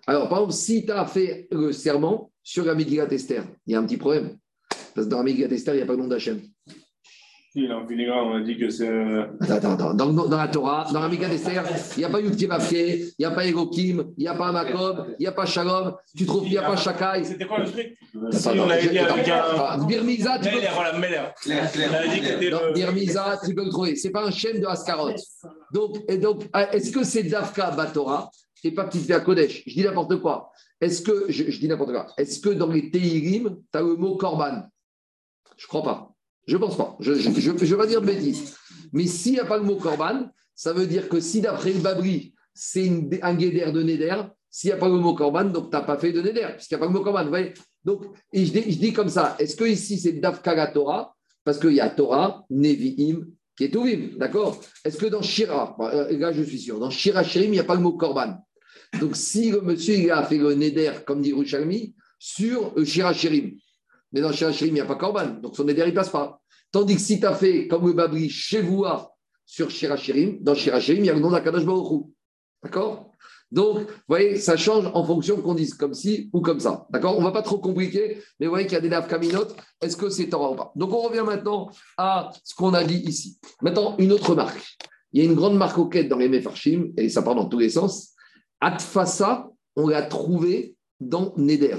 Alors, 0.07 0.29
par 0.29 0.39
exemple, 0.39 0.53
si 0.53 0.85
tu 0.85 0.93
as 0.93 1.07
fait 1.07 1.49
le 1.51 1.73
serment 1.73 2.31
sur 2.43 2.65
la 2.65 2.75
Megillat 2.75 3.07
Esther, 3.11 3.45
il 3.67 3.73
y 3.73 3.77
a 3.77 3.79
un 3.79 3.85
petit 3.85 3.97
problème. 3.97 4.37
Parce 4.95 5.07
que 5.07 5.11
dans 5.11 5.19
la 5.19 5.25
Megillat 5.25 5.49
Esther, 5.49 5.75
il 5.75 5.79
n'y 5.79 5.83
a 5.83 5.87
pas 5.87 5.93
le 5.95 5.99
nom 5.99 6.09
d'Hachem. 6.09 6.41
Si, 7.53 7.73
en 7.73 7.87
filigrane, 7.87 8.19
on 8.27 8.35
a 8.35 8.41
dit 8.41 8.59
que 8.59 8.69
c'est. 8.69 8.89
euh, 8.89 9.27
Attends, 9.41 9.55
attends, 9.55 9.73
attends. 9.75 9.95
Dans, 9.95 10.13
dans 10.27 10.37
la 10.37 10.49
Torah, 10.49 10.89
dans 10.93 10.99
la 11.01 11.09
Megillat 11.09 11.33
Esther, 11.33 11.65
il 11.97 11.99
n'y 12.01 12.05
a 12.05 12.09
pas 12.11 12.21
Yukti 12.21 12.47
Rafke, 12.47 12.73
il 12.73 13.13
n'y 13.17 13.25
a 13.25 13.31
pas 13.31 13.47
Egokim, 13.47 14.13
il 14.19 14.21
n'y 14.23 14.27
a 14.27 14.35
pas 14.35 14.51
Makob, 14.51 15.15
il 15.19 15.23
n'y 15.23 15.27
a 15.29 15.33
pas 15.33 15.47
Shalom, 15.47 15.95
tu 16.17 16.27
trouves 16.27 16.43
qu'il 16.43 16.51
n'y 16.51 16.59
a 16.59 16.63
pas 16.63 16.77
Shakai. 16.77 17.23
C'était 17.25 17.47
quoi 17.47 17.61
le 17.61 17.71
truc? 17.71 17.97
Si, 18.33 18.49
on 18.49 18.69
avait 18.69 18.89
dit 18.89 18.99
avec 18.99 19.29
un. 19.29 19.43
Ah, 19.57 19.79
Birmiza, 19.87 20.39
tu 20.41 20.49
peux, 20.51 20.57
Meller, 20.57 20.69
voilà, 20.75 20.99
Meller. 20.99 22.51
Dans 22.51 22.67
le. 22.67 22.73
Birmiza, 22.75 23.39
tu 23.47 23.55
peux 23.55 23.65
le 23.65 23.71
trouver. 23.71 23.95
Ce 23.95 24.09
n'est 24.09 24.13
pas 24.13 24.25
un 24.27 24.33
Shem 24.33 24.61
de 24.61 24.67
Askarot. 24.67 25.13
Donc, 25.73 25.99
et 26.09 26.19
donc 26.19 26.43
ah, 26.53 26.75
est-ce 26.75 26.91
que 26.91 27.05
c'est 27.05 27.23
Dafka 27.23 27.71
Batora? 27.71 28.31
Et 28.65 28.73
pas 28.73 28.85
Petit 28.85 29.13
à 29.13 29.21
Kodesh 29.21 29.63
Je 29.67 29.75
dis 29.75 29.83
n'importe 29.83 30.21
quoi. 30.21 30.51
Est-ce 30.81 31.03
que, 31.03 31.27
je, 31.29 31.45
dis 31.45 31.69
n'importe 31.69 31.93
quoi, 31.93 32.07
est-ce 32.19 32.41
que 32.41 32.51
dans 32.51 32.67
les 32.67 32.91
Teirim, 32.91 33.59
tu 33.73 33.79
as 33.79 33.83
le 33.83 33.97
mot 33.97 34.17
Korban? 34.17 34.65
Je 35.57 35.65
ne 35.65 35.69
crois 35.69 35.83
pas. 35.83 36.13
Je 36.47 36.57
ne 36.57 36.61
pense 36.61 36.77
pas. 36.77 36.97
Je 37.01 37.13
ne 37.13 37.53
vais 37.53 37.77
pas 37.77 37.87
dire 37.87 38.01
de 38.01 38.07
bêtises. 38.07 38.57
Mais 38.93 39.07
s'il 39.07 39.33
n'y 39.33 39.41
a 39.41 39.45
pas 39.45 39.59
le 39.59 39.65
mot 39.65 39.77
Korban, 39.77 40.29
ça 40.55 40.73
veut 40.73 40.87
dire 40.87 41.09
que 41.09 41.21
si 41.21 41.41
d'après 41.41 41.73
le 41.73 41.81
Babri, 41.81 42.35
c'est 42.53 42.91
un 43.23 43.35
guédère 43.35 43.73
de 43.73 43.83
Neder, 43.83 44.23
s'il 44.51 44.69
n'y 44.69 44.75
a 44.75 44.77
pas 44.77 44.89
le 44.89 44.97
mot 44.97 45.15
Korban, 45.15 45.47
donc 45.47 45.71
tu 45.71 45.77
n'as 45.77 45.83
pas 45.83 45.99
fait 45.99 46.13
de 46.13 46.21
Neder, 46.21 46.49
puisqu'il 46.55 46.75
n'y 46.75 46.77
a 46.77 46.81
pas 46.81 46.87
le 46.87 46.93
mot 46.93 47.03
Korban. 47.03 47.27
Voyez 47.27 47.55
donc, 47.85 48.05
je, 48.33 48.51
dis, 48.51 48.93
comme 48.93 49.11
ça, 49.11 49.37
est-ce 49.39 49.57
que 49.57 49.65
ici 49.65 49.99
c'est 49.99 50.13
Dafka 50.13 50.55
la 50.55 50.69
Torah? 50.69 51.15
Parce 51.45 51.59
qu'il 51.59 51.75
y 51.75 51.81
a 51.81 51.91
Torah, 51.91 52.45
Nevi'im, 52.49 53.27
Ketuvim, 53.57 54.17
d'accord? 54.17 54.59
Est-ce 54.85 54.97
que 54.97 55.07
dans 55.07 55.21
Shira, 55.21 55.77
euh, 55.81 56.17
là 56.19 56.33
je 56.33 56.43
suis 56.43 56.59
sûr, 56.59 56.81
dans 56.81 56.89
Shira 56.89 57.23
Shirim, 57.23 57.49
il 57.49 57.57
n'y 57.57 57.61
a 57.61 57.65
pas 57.65 57.75
le 57.75 57.83
mot 57.83 57.93
Korban? 57.93 58.39
Donc 59.01 59.17
si 59.17 59.51
le 59.51 59.61
monsieur 59.61 60.13
a 60.13 60.23
fait 60.25 60.39
le 60.39 60.55
Neder, 60.55 60.93
comme 61.07 61.21
dit 61.21 61.33
Rouchalmi, 61.33 61.95
sur 62.19 62.73
euh, 62.77 62.85
Shira 62.85 63.13
Shirim, 63.13 63.53
mais 64.13 64.21
dans 64.21 64.33
Shira 64.33 64.53
Shirim, 64.53 64.73
il 64.73 64.75
n'y 64.75 64.81
a 64.81 64.87
pas 64.87 64.97
Korban, 64.97 65.41
donc 65.43 65.57
son 65.57 65.65
Neder, 65.65 65.83
il 65.87 65.91
ne 65.91 65.95
passe 65.95 66.11
pas. 66.11 66.41
Tandis 66.71 66.97
que 66.97 67.01
si 67.01 67.21
tu 67.21 67.27
as 67.27 67.35
fait 67.35 67.69
comme 67.69 67.87
le 67.87 67.93
Babri 67.93 68.29
Shevoua 68.29 69.15
sur 69.45 69.71
Shira 69.71 69.97
Shirim, 69.97 70.39
dans 70.41 70.55
Shira 70.55 70.81
Shirim, 70.81 71.05
il 71.05 71.07
y 71.07 71.11
a 71.11 71.15
le 71.15 71.21
nom 71.21 71.31
d'Akadosh 71.31 71.65
Baruch 71.65 71.93
Hu. 71.93 72.11
D'accord? 72.63 73.11
Donc, 73.53 73.79
vous 73.79 73.87
voyez, 74.09 74.37
ça 74.37 74.57
change 74.57 74.91
en 74.93 75.05
fonction 75.05 75.41
qu'on 75.41 75.55
dise 75.55 75.75
comme 75.75 75.95
ci 75.95 76.29
ou 76.33 76.41
comme 76.41 76.59
ça. 76.59 76.87
D'accord? 76.91 77.17
On 77.17 77.21
ne 77.21 77.25
va 77.25 77.31
pas 77.31 77.43
trop 77.43 77.59
compliquer, 77.59 78.19
mais 78.41 78.47
vous 78.47 78.51
voyez 78.51 78.67
qu'il 78.67 78.75
y 78.75 78.79
a 78.79 78.81
des 78.81 78.89
nafkaminotes. 78.89 79.55
Est-ce 79.81 79.97
que 79.97 80.09
c'est 80.09 80.29
Torah 80.29 80.51
ou 80.51 80.79
Donc, 80.79 80.93
on 80.93 81.03
revient 81.03 81.23
maintenant 81.25 81.71
à 81.97 82.33
ce 82.43 82.55
qu'on 82.55 82.75
a 82.75 82.83
dit 82.83 83.03
ici. 83.07 83.39
Maintenant, 83.63 83.97
une 83.99 84.11
autre 84.11 84.35
marque. 84.35 84.77
Il 85.13 85.23
y 85.23 85.27
a 85.27 85.31
une 85.31 85.37
grande 85.37 85.57
marque 85.57 85.79
au 85.79 85.87
quête 85.87 86.09
dans 86.09 86.17
les 86.17 86.29
Mefarshim, 86.29 86.93
et 86.97 87.09
ça 87.09 87.23
part 87.23 87.37
dans 87.37 87.47
tous 87.47 87.61
les 87.61 87.71
sens. 87.71 88.14
Atfasa, 88.65 89.51
on 89.77 89.89
l'a 89.89 90.01
trouvé 90.03 90.75
dans 90.99 91.35
Neder. 91.37 91.77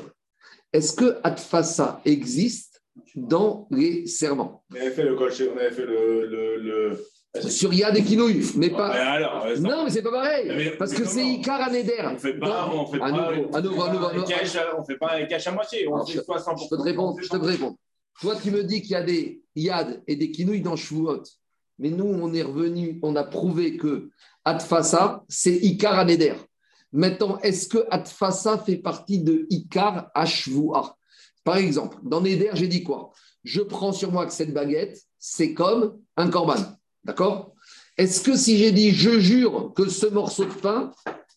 Est-ce 0.72 0.94
que 0.94 1.18
Atfasa 1.24 2.00
existe 2.06 2.84
dans 3.16 3.68
les 3.72 4.06
serments? 4.06 4.64
On 4.72 4.76
avait 4.76 4.92
fait 4.92 5.04
le 5.04 5.18
on 5.18 5.58
avait 5.58 5.72
fait 5.72 5.86
le. 5.86 6.28
le, 6.28 6.58
le... 6.62 7.06
Sur 7.50 7.74
Yad 7.74 7.98
et 7.98 8.04
Kinouï, 8.04 8.46
mais 8.56 8.70
Mais 8.70 8.70
pas. 8.70 8.90
alors, 8.90 9.46
Non, 9.60 9.84
mais 9.84 9.90
c'est 9.90 10.04
pas 10.04 10.12
pareil. 10.12 10.46
Mais- 10.48 10.78
Parce 10.78 10.92
mais 10.92 10.98
que 11.00 11.06
c'est 11.06 11.26
Icar 11.26 11.60
à 11.60 11.72
Neder. 11.72 12.04
On 12.14 12.18
fait 12.18 12.36
pas, 12.36 12.70
on 12.72 12.86
fait 12.86 13.00
pas, 13.00 13.12
nouveau, 13.12 13.56
à 13.56 13.62
nouveau, 13.62 13.84
à 13.84 13.92
nouveau, 13.92 14.08
on 14.78 14.84
fait 14.86 14.98
pas 14.98 15.16
un 15.16 15.26
cash 15.26 15.48
à 15.48 15.52
moitié, 15.52 15.88
on 15.88 15.96
Alors, 15.96 16.10
fait 16.10 16.20
60%. 16.20 16.64
Je 16.64 16.70
peux 16.70 16.78
te 16.78 16.82
répondre, 16.84 17.18
je 17.20 17.28
te 17.28 17.36
répondre. 17.36 17.76
Toi, 18.22 18.36
tu 18.42 18.52
me 18.52 18.64
dis 18.64 18.82
qu'il 18.84 18.92
y 18.92 18.96
a 18.96 19.04
des 19.04 19.42
yad 19.56 20.04
et 20.08 20.16
des 20.16 20.30
kinouilles 20.32 20.62
dans 20.62 20.76
Shavuot. 20.76 21.24
Mais 21.80 21.90
nous, 21.90 22.06
on 22.06 22.32
est 22.34 22.44
revenu, 22.44 23.00
on 23.02 23.16
a 23.18 23.24
prouvé 23.24 23.76
que 23.76 24.10
Atfasa, 24.46 25.24
c'est 25.28 25.56
Ikar 25.56 25.98
à 26.00 26.06
Neder. 26.06 26.36
Maintenant, 26.96 27.38
est-ce 27.39 27.68
que 27.68 27.86
Atfasa 27.91 28.58
fait 28.58 28.78
partie 28.78 29.20
de 29.20 29.46
Ikar 29.50 30.10
à 30.16 30.26
Shavuot 30.26 30.88
Par 31.43 31.58
exemple, 31.58 31.98
dans 32.04 32.22
Neder, 32.22 32.52
j'ai 32.54 32.70
dit 32.70 32.84
quoi? 32.84 33.12
Je 33.43 33.62
prends 33.62 33.91
sur 33.91 34.12
moi 34.14 34.26
que 34.26 34.32
cette 34.34 34.54
baguette, 34.54 35.02
c'est 35.20 35.54
comme 35.54 35.98
un 36.16 36.30
korban. 36.30 36.56
D'accord? 37.04 37.54
Est-ce 37.98 38.22
que 38.22 38.36
si 38.38 38.58
j'ai 38.58 38.72
dit 38.72 38.91
je 38.91 39.20
jure 39.20 39.74
que 39.76 39.89
ce 39.89 40.06
morceau 40.08 40.46
de 40.46 40.54
pain, 40.54 40.91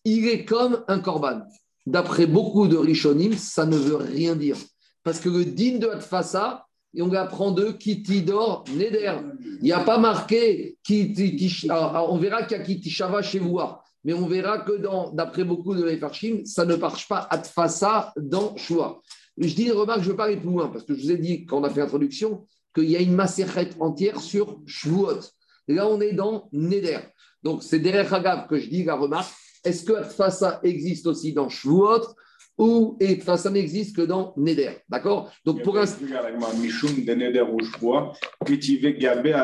il 0.04 0.28
est 0.28 0.44
comme 0.44 0.84
un 0.86 1.00
korban 1.00 1.42
D'après 1.86 2.26
beaucoup 2.26 2.68
de 2.68 2.76
Rishonim, 2.76 3.36
ça 3.36 3.66
ne 3.66 3.76
veut 3.76 3.96
rien 3.96 4.36
dire. 4.36 4.56
Parce 5.02 5.18
que 5.18 5.28
le 5.28 5.44
din 5.44 5.78
de 5.78 5.88
Hatfasa, 5.88 6.66
et 6.94 7.02
on 7.02 7.12
apprend 7.12 7.50
de 7.50 7.72
Kitidor 7.72 8.64
Neder. 8.74 9.14
Il 9.60 9.64
n'y 9.64 9.72
a 9.72 9.80
pas 9.80 9.98
marqué 9.98 10.78
Kiti- 10.84 11.68
alors, 11.68 11.90
alors, 11.96 12.12
on 12.12 12.18
verra 12.18 12.44
qu'il 12.44 12.56
y 12.56 12.60
a 12.60 12.64
Kitishava 12.64 13.22
chez 13.22 13.38
vous, 13.40 13.58
mais 14.04 14.14
on 14.14 14.26
verra 14.26 14.58
que 14.58 14.80
d'après 15.14 15.44
beaucoup 15.44 15.74
de 15.74 15.84
Mefarshim, 15.84 16.44
ça 16.44 16.64
ne 16.64 16.76
marche 16.76 17.08
pas 17.08 17.26
Hatfasa 17.30 18.12
dans 18.16 18.56
Shua. 18.56 19.00
Je 19.36 19.54
dis 19.54 19.70
remarque, 19.70 20.00
je 20.00 20.06
ne 20.06 20.10
veux 20.10 20.16
pas 20.16 20.24
aller 20.24 20.36
plus 20.36 20.50
loin, 20.50 20.68
parce 20.68 20.84
que 20.84 20.94
je 20.94 21.02
vous 21.02 21.12
ai 21.12 21.16
dit, 21.16 21.46
quand 21.46 21.58
on 21.58 21.64
a 21.64 21.70
fait 21.70 21.80
l'introduction, 21.80 22.46
qu'il 22.74 22.90
y 22.90 22.96
a 22.96 23.00
une 23.00 23.14
macérette 23.14 23.76
entière 23.80 24.20
sur 24.20 24.60
Shavuot. 24.66 25.20
Et 25.68 25.74
là, 25.74 25.88
on 25.88 26.00
est 26.00 26.12
dans 26.12 26.48
Neder. 26.52 27.00
Donc, 27.42 27.62
c'est 27.62 27.78
derrière 27.78 28.12
Hagav 28.12 28.46
que 28.48 28.58
je 28.58 28.68
dis 28.68 28.84
la 28.84 28.96
remarque. 28.96 29.32
Est-ce 29.64 29.84
que 29.84 29.92
Hatfasa 29.92 30.60
existe 30.62 31.06
aussi 31.06 31.32
dans 31.32 31.48
Shavuot? 31.48 32.02
Ou 32.58 32.98
Hatfasa 33.00 33.50
n'existe 33.50 33.96
que 33.96 34.02
dans 34.02 34.34
Neder 34.36 34.72
D'accord? 34.88 35.30
Donc, 35.44 35.62
pour 35.62 35.78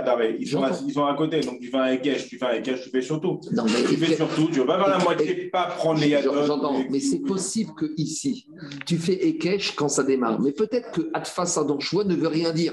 Daré. 0.03 0.37
Ils 0.41 0.49
sont, 0.49 0.63
à, 0.63 0.73
ils 0.87 0.93
sont 0.93 1.05
à 1.05 1.15
côté, 1.15 1.41
donc 1.41 1.61
tu 1.61 1.69
fais 1.69 1.77
un 1.77 1.93
Ekech, 1.93 2.29
tu 2.29 2.39
fais 2.39 2.47
un 2.47 2.55
Ekech, 2.55 2.83
tu 2.83 2.91
fais 2.91 3.03
surtout. 3.03 3.41
Non, 3.53 3.65
Tu 3.65 3.97
fais 3.97 4.09
mais, 4.09 4.17
surtout, 4.17 4.47
tu 4.47 4.55
ne 4.55 4.61
veux 4.61 4.67
pas 4.67 4.79
faire 4.79 4.99
la 4.99 5.05
moitié, 5.05 5.49
pas 5.51 5.67
prendre 5.67 6.01
les 6.01 6.09
yadotes. 6.09 6.47
J'entends, 6.47 6.85
mais 6.91 7.01
c'est 7.01 7.21
possible 7.21 7.73
que 7.75 7.93
ici, 7.97 8.47
tu 8.85 8.97
fais 8.99 9.29
Ekech 9.29 9.75
quand 9.77 9.89
ça 9.89 10.03
démarre. 10.03 10.41
Mais 10.41 10.53
peut-être 10.53 10.91
que 10.93 11.11
Atfasa 11.15 11.65
dans 11.65 11.81
choix 11.81 12.05
ne 12.05 12.15
veut 12.15 12.29
rien 12.29 12.53
dire. 12.53 12.73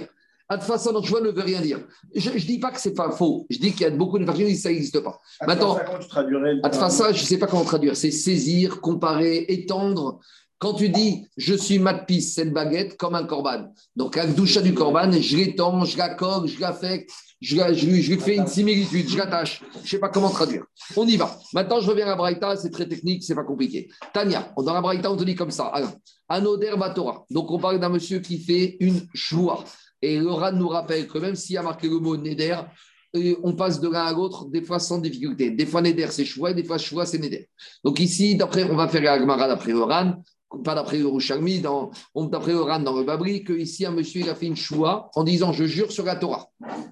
Atfasa 0.51 0.91
dans 0.91 1.01
choix 1.01 1.21
ne 1.21 1.29
veut 1.29 1.43
rien 1.43 1.61
dire. 1.61 1.79
Je 2.13 2.29
ne 2.29 2.37
dis 2.37 2.59
pas 2.59 2.71
que 2.71 2.81
c'est 2.81 2.93
pas 2.93 3.09
faux. 3.11 3.47
Je 3.49 3.57
dis 3.57 3.71
qu'il 3.71 3.83
y 3.83 3.85
a 3.85 3.89
beaucoup 3.89 4.19
de 4.19 4.25
personnes 4.25 4.47
qui 4.47 4.57
ça 4.57 4.67
n'existe 4.67 4.99
pas. 4.99 5.17
Maintenant, 5.47 5.75
Attends, 5.75 5.85
comment 5.85 5.99
tu 5.99 6.09
traduirais 6.09 6.55
Atfasa, 6.61 7.13
je 7.13 7.21
ne 7.21 7.25
sais 7.25 7.37
pas 7.37 7.47
comment 7.47 7.63
traduire. 7.63 7.95
C'est 7.95 8.11
saisir, 8.11 8.81
comparer, 8.81 9.45
étendre. 9.47 10.19
Quand 10.59 10.73
tu 10.73 10.89
dis 10.89 11.25
je 11.37 11.53
suis 11.53 11.79
matpis, 11.79 12.21
cette 12.21 12.51
baguette, 12.51 12.97
comme 12.97 13.15
un 13.15 13.23
corban. 13.23 13.73
Donc, 13.95 14.17
la 14.17 14.27
doucha 14.27 14.61
du 14.61 14.73
corban, 14.73 15.09
je 15.13 15.37
l'étends, 15.37 15.85
je 15.85 15.97
la 15.97 16.15
colle, 16.15 16.47
je 16.47 16.59
l'affecte, 16.59 17.09
je, 17.39 17.55
lui 17.55 18.03
je 18.03 18.11
lui 18.11 18.19
fais 18.19 18.35
une 18.35 18.45
similitude, 18.45 19.07
je 19.07 19.17
l'attache. 19.17 19.63
Je 19.75 19.79
ne 19.79 19.87
sais 19.87 19.99
pas 19.99 20.09
comment 20.09 20.29
traduire. 20.29 20.65
On 20.97 21.07
y 21.07 21.15
va. 21.15 21.39
Maintenant, 21.53 21.79
je 21.79 21.89
reviens 21.89 22.07
à 22.07 22.09
la 22.09 22.15
Braïta, 22.17 22.57
c'est 22.57 22.71
très 22.71 22.89
technique, 22.89 23.23
c'est 23.23 23.35
pas 23.35 23.45
compliqué. 23.45 23.89
Tania, 24.13 24.53
dans 24.57 24.73
la 24.73 24.81
Braïta, 24.81 25.09
on 25.09 25.15
te 25.15 25.23
dit 25.23 25.33
comme 25.33 25.49
ça. 25.49 25.71
Anoder 26.27 26.73
Batora. 26.77 27.25
Donc, 27.31 27.49
on 27.49 27.57
parle 27.57 27.79
d'un 27.79 27.89
monsieur 27.89 28.19
qui 28.19 28.37
fait 28.37 28.75
une 28.81 29.07
choua. 29.13 29.63
Et 30.01 30.19
Ran 30.19 30.51
nous 30.53 30.67
rappelle 30.67 31.07
que 31.07 31.17
même 31.19 31.35
s'il 31.35 31.55
y 31.55 31.57
a 31.57 31.63
marqué 31.63 31.87
le 31.87 31.99
mot 31.99 32.17
Neder, 32.17 32.61
on 33.43 33.53
passe 33.53 33.79
de 33.79 33.89
l'un 33.89 34.05
à 34.05 34.13
l'autre, 34.13 34.45
des 34.49 34.61
fois 34.61 34.79
sans 34.79 34.99
difficulté. 34.99 35.51
Des 35.51 35.65
fois, 35.65 35.81
Neder, 35.81 36.07
c'est 36.11 36.25
choua, 36.25 36.51
et 36.51 36.53
des 36.53 36.63
fois, 36.63 36.77
choua, 36.77 37.05
c'est 37.05 37.19
Neder. 37.19 37.49
Donc, 37.83 37.99
ici, 37.99 38.35
d'après, 38.35 38.63
on 38.63 38.75
va 38.75 38.87
faire 38.87 39.01
la 39.01 39.19
Gemara 39.19 39.47
d'après 39.47 39.71
le 39.71 39.83
Ran, 39.83 40.23
pas 40.63 40.75
d'après 40.75 40.97
le 40.97 41.07
on- 41.07 42.25
d'après 42.25 42.51
le 42.51 42.61
Ran 42.61 42.79
dans 42.79 42.97
le 42.97 43.03
Babri, 43.03 43.43
que 43.43 43.53
ici, 43.53 43.85
un 43.85 43.91
monsieur, 43.91 44.21
il 44.21 44.29
a 44.29 44.35
fait 44.35 44.47
une 44.47 44.55
choua 44.55 45.09
en 45.15 45.23
disant 45.23 45.51
Je 45.53 45.65
jure 45.65 45.91
sur 45.91 46.05
la 46.05 46.15
Torah. 46.15 46.47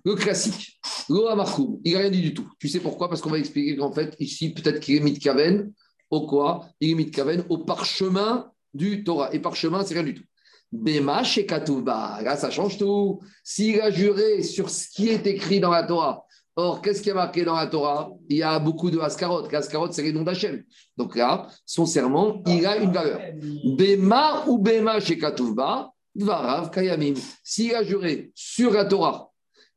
Le 0.05 0.15
classique. 0.15 0.79
Loa 1.09 1.35
Markoum, 1.35 1.79
il 1.83 1.93
n'a 1.93 1.99
rien 1.99 2.09
dit 2.09 2.21
du 2.21 2.33
tout. 2.33 2.47
Tu 2.59 2.67
sais 2.69 2.79
pourquoi? 2.79 3.09
Parce 3.09 3.21
qu'on 3.21 3.29
va 3.29 3.39
expliquer 3.39 3.75
qu'en 3.77 3.91
fait, 3.91 4.15
ici, 4.19 4.53
peut-être 4.53 4.79
qu'il 4.79 4.95
est 4.95 5.01
mitkaven 5.01 5.71
au 6.09 6.25
quoi? 6.25 6.67
Il 6.79 6.91
est 6.91 6.95
mitkaven 6.95 7.43
au 7.49 7.59
parchemin 7.59 8.49
du 8.73 9.03
Torah. 9.03 9.33
Et 9.33 9.39
parchemin, 9.39 9.83
c'est 9.83 9.93
rien 9.93 10.03
du 10.03 10.15
tout. 10.15 10.23
Bema 10.71 11.23
chez 11.23 11.45
Katouba, 11.45 12.19
là, 12.21 12.37
ça 12.37 12.51
change 12.51 12.77
tout. 12.77 13.19
S'il 13.43 13.81
a 13.81 13.89
juré 13.89 14.43
sur 14.43 14.69
ce 14.69 14.87
qui 14.87 15.09
est 15.09 15.25
écrit 15.25 15.59
dans 15.59 15.71
la 15.71 15.83
Torah, 15.83 16.25
or, 16.55 16.81
qu'est-ce 16.81 17.01
qui 17.01 17.09
est 17.09 17.13
marqué 17.13 17.43
dans 17.43 17.55
la 17.55 17.67
Torah? 17.67 18.11
Il 18.29 18.37
y 18.37 18.43
a 18.43 18.59
beaucoup 18.59 18.91
de 18.91 18.99
Askarot. 18.99 19.47
Askarot, 19.53 19.91
c'est 19.91 20.03
les 20.03 20.13
noms 20.13 20.23
d'Hachem. 20.23 20.63
Donc 20.95 21.15
là, 21.15 21.47
son 21.65 21.85
serment, 21.85 22.43
il 22.45 22.65
a 22.65 22.77
une 22.77 22.91
valeur. 22.91 23.19
Bema 23.77 24.43
ou 24.47 24.59
Bema 24.59 24.99
chez 24.99 25.17
Katouba, 25.17 25.91
Varav 26.15 26.69
Kayamim. 26.69 27.15
S'il 27.43 27.73
a 27.73 27.83
juré 27.83 28.31
sur 28.35 28.71
la 28.71 28.85
Torah 28.85 29.31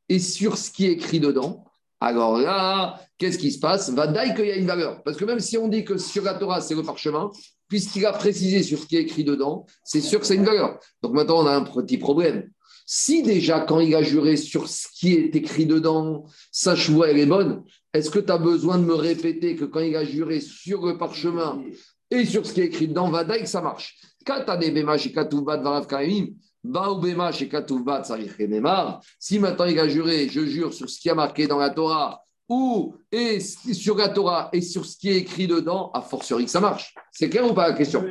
et 0.09 0.19
sur 0.19 0.59
ce 0.59 0.71
qui 0.71 0.87
est 0.87 0.93
écrit 0.93 1.21
dedans, 1.21 1.65
alors 2.01 2.37
là, 2.37 3.01
qu'est-ce 3.17 3.39
qui 3.39 3.53
se 3.53 3.61
passe? 3.61 3.89
Va 3.91 4.09
d'ailleurs 4.09 4.35
qu'il 4.35 4.47
y 4.47 4.51
a 4.51 4.57
une 4.57 4.67
valeur. 4.67 5.03
Parce 5.05 5.17
que 5.17 5.25
même 5.25 5.39
si 5.39 5.57
on 5.57 5.69
dit 5.69 5.85
que 5.85 5.97
sur 5.97 6.25
la 6.25 6.35
Torah, 6.35 6.61
c'est 6.61 6.75
le 6.75 6.83
parchemin, 6.83 7.31
puisqu'il 7.73 8.05
a 8.05 8.13
précisé 8.13 8.63
sur 8.63 8.81
ce 8.81 8.87
qui 8.87 8.99
est 8.99 9.01
écrit 9.01 9.25
dedans, 9.25 9.65
c'est 9.83 10.03
sûr 10.03 10.21
que 10.21 10.27
c'est 10.27 10.35
une 10.35 10.45
valeur. 10.45 10.79
Donc 11.03 11.15
maintenant, 11.15 11.43
on 11.43 11.47
a 11.47 11.57
un 11.57 11.63
petit 11.63 11.97
problème. 11.97 12.51
Si 12.85 13.23
déjà, 13.23 13.61
quand 13.61 13.81
il 13.81 13.95
a 13.95 14.03
juré 14.03 14.37
sur 14.37 14.69
ce 14.69 14.89
qui 14.93 15.15
est 15.15 15.35
écrit 15.35 15.65
dedans, 15.65 16.27
sa 16.51 16.77
choix, 16.77 17.09
elle 17.09 17.19
est 17.19 17.25
bonne, 17.25 17.65
est-ce 17.95 18.11
que 18.11 18.19
tu 18.19 18.31
as 18.31 18.37
besoin 18.37 18.77
de 18.77 18.85
me 18.85 18.93
répéter 18.93 19.57
que 19.57 19.65
quand 19.65 19.81
il 19.81 19.97
a 19.97 20.05
juré 20.05 20.41
sur 20.41 20.85
le 20.85 20.99
parchemin 20.99 21.63
et 22.11 22.27
sur 22.27 22.45
ce 22.45 22.53
qui 22.53 22.61
est 22.61 22.67
écrit 22.67 22.89
dedans, 22.89 23.09
va 23.09 23.25
d'ailleurs 23.25 23.45
que 23.45 23.49
ça 23.49 23.63
marche. 23.63 23.97
Si 29.19 29.39
maintenant 29.39 29.65
il 29.65 29.79
a 29.79 29.89
juré, 29.89 30.29
je 30.29 30.45
jure 30.45 30.75
sur 30.75 30.91
ce 30.91 31.01
qui 31.01 31.09
a 31.09 31.15
marqué 31.15 31.47
dans 31.47 31.59
la 31.59 31.71
Torah, 31.71 32.22
ou 32.49 32.97
et 33.11 33.41
sur 33.41 33.97
la 33.97 34.09
Torah 34.09 34.51
et 34.53 34.61
sur 34.61 34.85
ce 34.85 34.97
qui 34.97 35.11
est 35.11 35.17
écrit 35.19 35.47
dedans, 35.47 35.91
a 35.95 36.01
fortiori 36.01 36.45
que 36.45 36.51
ça 36.51 36.61
marche. 36.61 36.95
C'est 37.11 37.29
clair 37.29 37.51
ou 37.51 37.55
pas 37.55 37.69
la 37.69 37.75
question? 37.75 38.05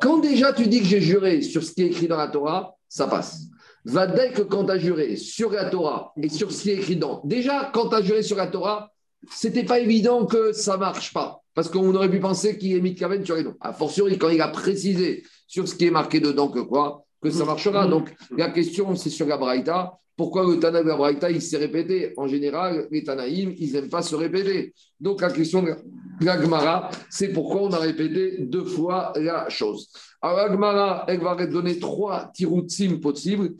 Quand 0.00 0.18
déjà 0.18 0.52
tu 0.52 0.66
dis 0.66 0.80
que 0.80 0.86
j'ai 0.86 1.00
juré 1.00 1.42
sur 1.42 1.62
ce 1.62 1.72
qui 1.72 1.82
est 1.82 1.86
écrit 1.86 2.08
dans 2.08 2.16
la 2.16 2.28
Torah, 2.28 2.76
ça 2.88 3.06
passe. 3.06 3.40
Va 3.84 4.06
dès 4.06 4.32
que 4.32 4.42
quand 4.42 4.66
tu 4.66 4.72
as 4.72 4.78
juré 4.78 5.16
sur 5.16 5.50
la 5.50 5.70
Torah 5.70 6.12
et 6.20 6.28
sur 6.28 6.52
ce 6.52 6.62
qui 6.62 6.70
est 6.70 6.76
écrit 6.76 6.96
dedans, 6.96 7.22
déjà 7.24 7.70
quand 7.72 7.88
tu 7.88 7.96
as 7.96 8.02
juré 8.02 8.22
sur 8.22 8.36
la 8.36 8.46
Torah, 8.46 8.90
c'était 9.30 9.64
pas 9.64 9.80
évident 9.80 10.26
que 10.26 10.52
ça 10.52 10.76
marche 10.76 11.12
pas. 11.12 11.42
Parce 11.54 11.68
qu'on 11.68 11.92
aurait 11.92 12.10
pu 12.10 12.20
penser 12.20 12.56
qu'il 12.56 12.76
est 12.76 12.80
mis 12.80 12.92
de 12.92 12.98
Kaven 12.98 13.24
sur 13.24 13.34
les 13.34 13.42
noms. 13.42 13.56
A 13.60 13.72
fortiori, 13.72 14.16
quand 14.16 14.28
il 14.28 14.40
a 14.40 14.48
précisé 14.48 15.24
sur 15.48 15.66
ce 15.66 15.74
qui 15.74 15.86
est 15.86 15.90
marqué 15.90 16.20
dedans 16.20 16.48
que 16.48 16.60
quoi? 16.60 17.04
Que 17.20 17.30
ça 17.30 17.44
marchera. 17.44 17.88
Donc 17.88 18.14
la 18.36 18.50
question, 18.50 18.94
c'est 18.94 19.10
sur 19.10 19.26
la 19.26 19.36
Braïta. 19.36 19.98
Pourquoi 20.18 20.44
le 20.44 20.58
Tana 20.58 20.82
de 20.82 20.88
la 20.88 20.96
Braïta, 20.96 21.30
il 21.30 21.40
s'est 21.40 21.58
répété 21.58 22.12
En 22.16 22.26
général, 22.26 22.88
les 22.90 23.04
Tanaïm, 23.04 23.54
ils 23.56 23.72
n'aiment 23.72 23.88
pas 23.88 24.02
se 24.02 24.16
répéter. 24.16 24.74
Donc 24.98 25.20
la 25.20 25.30
question 25.30 25.62
de 25.62 25.76
la 26.20 26.42
Gemara, 26.42 26.90
c'est 27.08 27.28
pourquoi 27.28 27.62
on 27.62 27.70
a 27.70 27.78
répété 27.78 28.38
deux 28.40 28.64
fois 28.64 29.12
la 29.14 29.48
chose. 29.48 29.90
Alors 30.20 30.38
la 30.38 30.50
Gemara, 30.50 31.04
elle 31.06 31.20
va 31.20 31.46
donner 31.46 31.78
trois 31.78 32.32
tiroutsim 32.34 32.98
possibles. 33.00 33.54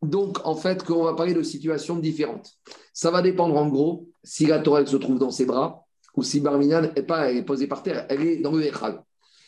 Donc, 0.00 0.38
en 0.46 0.54
fait, 0.54 0.84
qu'on 0.84 1.02
va 1.02 1.14
parler 1.14 1.34
de 1.34 1.42
situations 1.42 1.96
différentes. 1.96 2.52
Ça 2.92 3.10
va 3.10 3.20
dépendre, 3.20 3.56
en 3.56 3.66
gros, 3.66 4.06
si 4.22 4.46
la 4.46 4.60
Torah 4.60 4.82
elle 4.82 4.88
se 4.88 4.96
trouve 4.96 5.18
dans 5.18 5.32
ses 5.32 5.44
bras 5.44 5.84
ou 6.14 6.22
si 6.22 6.38
Barminan 6.38 6.90
est 6.94 7.42
posée 7.42 7.66
par 7.66 7.82
terre, 7.82 8.06
elle 8.08 8.22
est 8.22 8.36
dans 8.36 8.52
le 8.52 8.64
Echal. 8.64 9.02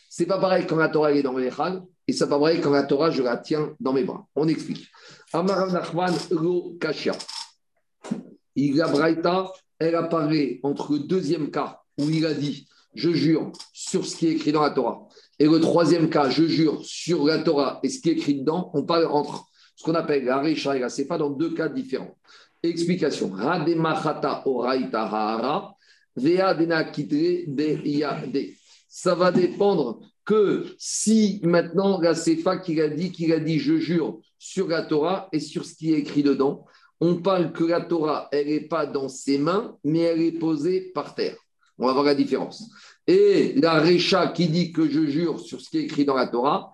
C'est 0.09 0.25
pas 0.25 0.39
pareil 0.39 0.65
quand 0.67 0.75
la 0.75 0.89
Torah 0.89 1.11
elle 1.11 1.17
est 1.17 1.23
dans 1.23 1.33
le 1.33 1.45
Echal 1.45 1.83
et 2.05 2.11
c'est 2.11 2.27
pas 2.27 2.37
pareil 2.37 2.59
quand 2.59 2.71
la 2.71 2.83
Torah 2.83 3.11
je 3.11 3.23
la 3.23 3.37
tiens 3.37 3.73
dans 3.79 3.93
mes 3.93 4.03
bras. 4.03 4.27
On 4.35 4.47
explique. 4.49 4.89
Amar 5.31 5.71
Nachman 5.71 6.13
lo 6.31 6.75
Kashia. 6.79 7.13
Il 8.55 8.81
a 8.81 8.91
elle 9.79 9.95
apparaît 9.95 10.59
entre 10.63 10.93
le 10.93 10.99
deuxième 10.99 11.51
cas 11.51 11.81
où 11.99 12.09
il 12.09 12.25
a 12.25 12.33
dit 12.33 12.67
je 12.95 13.11
jure 13.11 13.51
sur 13.71 14.05
ce 14.05 14.15
qui 14.15 14.27
est 14.27 14.31
écrit 14.31 14.51
dans 14.51 14.63
la 14.63 14.71
Torah 14.71 15.07
et 15.37 15.45
le 15.45 15.59
troisième 15.59 16.09
cas 16.09 16.29
je 16.29 16.45
jure 16.45 16.83
sur 16.83 17.25
la 17.25 17.39
Torah 17.39 17.79
et 17.83 17.89
ce 17.89 18.01
qui 18.01 18.09
est 18.09 18.13
écrit 18.13 18.39
dedans. 18.39 18.71
On 18.73 18.83
parle 18.83 19.05
entre 19.05 19.45
ce 19.75 19.83
qu'on 19.83 19.93
appelle 19.93 20.25
la 20.25 20.41
Recha 20.41 20.75
et 20.75 20.79
la 20.79 20.89
Sefa 20.89 21.17
dans 21.17 21.29
deux 21.29 21.53
cas 21.53 21.69
différents. 21.69 22.17
Explication. 22.63 23.31
Ça 28.89 29.15
va 29.15 29.31
dépendre 29.31 29.99
que 30.25 30.65
si 30.77 31.39
maintenant 31.43 32.01
la 32.01 32.15
Sefa 32.15 32.57
qu'il 32.57 32.81
a 32.81 32.89
dit, 32.89 33.11
qu'il 33.11 33.31
a 33.31 33.39
dit 33.39 33.59
je 33.59 33.77
jure 33.77 34.19
sur 34.39 34.67
la 34.67 34.81
Torah 34.81 35.29
et 35.31 35.39
sur 35.39 35.65
ce 35.65 35.75
qui 35.75 35.93
est 35.93 35.99
écrit 35.99 36.23
dedans, 36.23 36.65
on 37.01 37.17
parle 37.17 37.51
que 37.51 37.63
la 37.63 37.81
Torah, 37.81 38.27
elle 38.31 38.47
n'est 38.47 38.67
pas 38.67 38.85
dans 38.85 39.07
ses 39.09 39.37
mains, 39.37 39.77
mais 39.83 39.99
elle 39.99 40.21
est 40.21 40.31
posée 40.31 40.91
par 40.93 41.13
terre. 41.13 41.37
On 41.77 41.85
va 41.85 41.93
voir 41.93 42.05
la 42.05 42.15
différence. 42.15 42.69
Et 43.07 43.53
la 43.55 43.79
Recha 43.79 44.27
qui 44.29 44.47
dit 44.47 44.71
que 44.71 44.89
je 44.89 45.05
jure 45.05 45.39
sur 45.39 45.61
ce 45.61 45.69
qui 45.69 45.77
est 45.77 45.83
écrit 45.83 46.05
dans 46.05 46.15
la 46.15 46.27
Torah, 46.27 46.71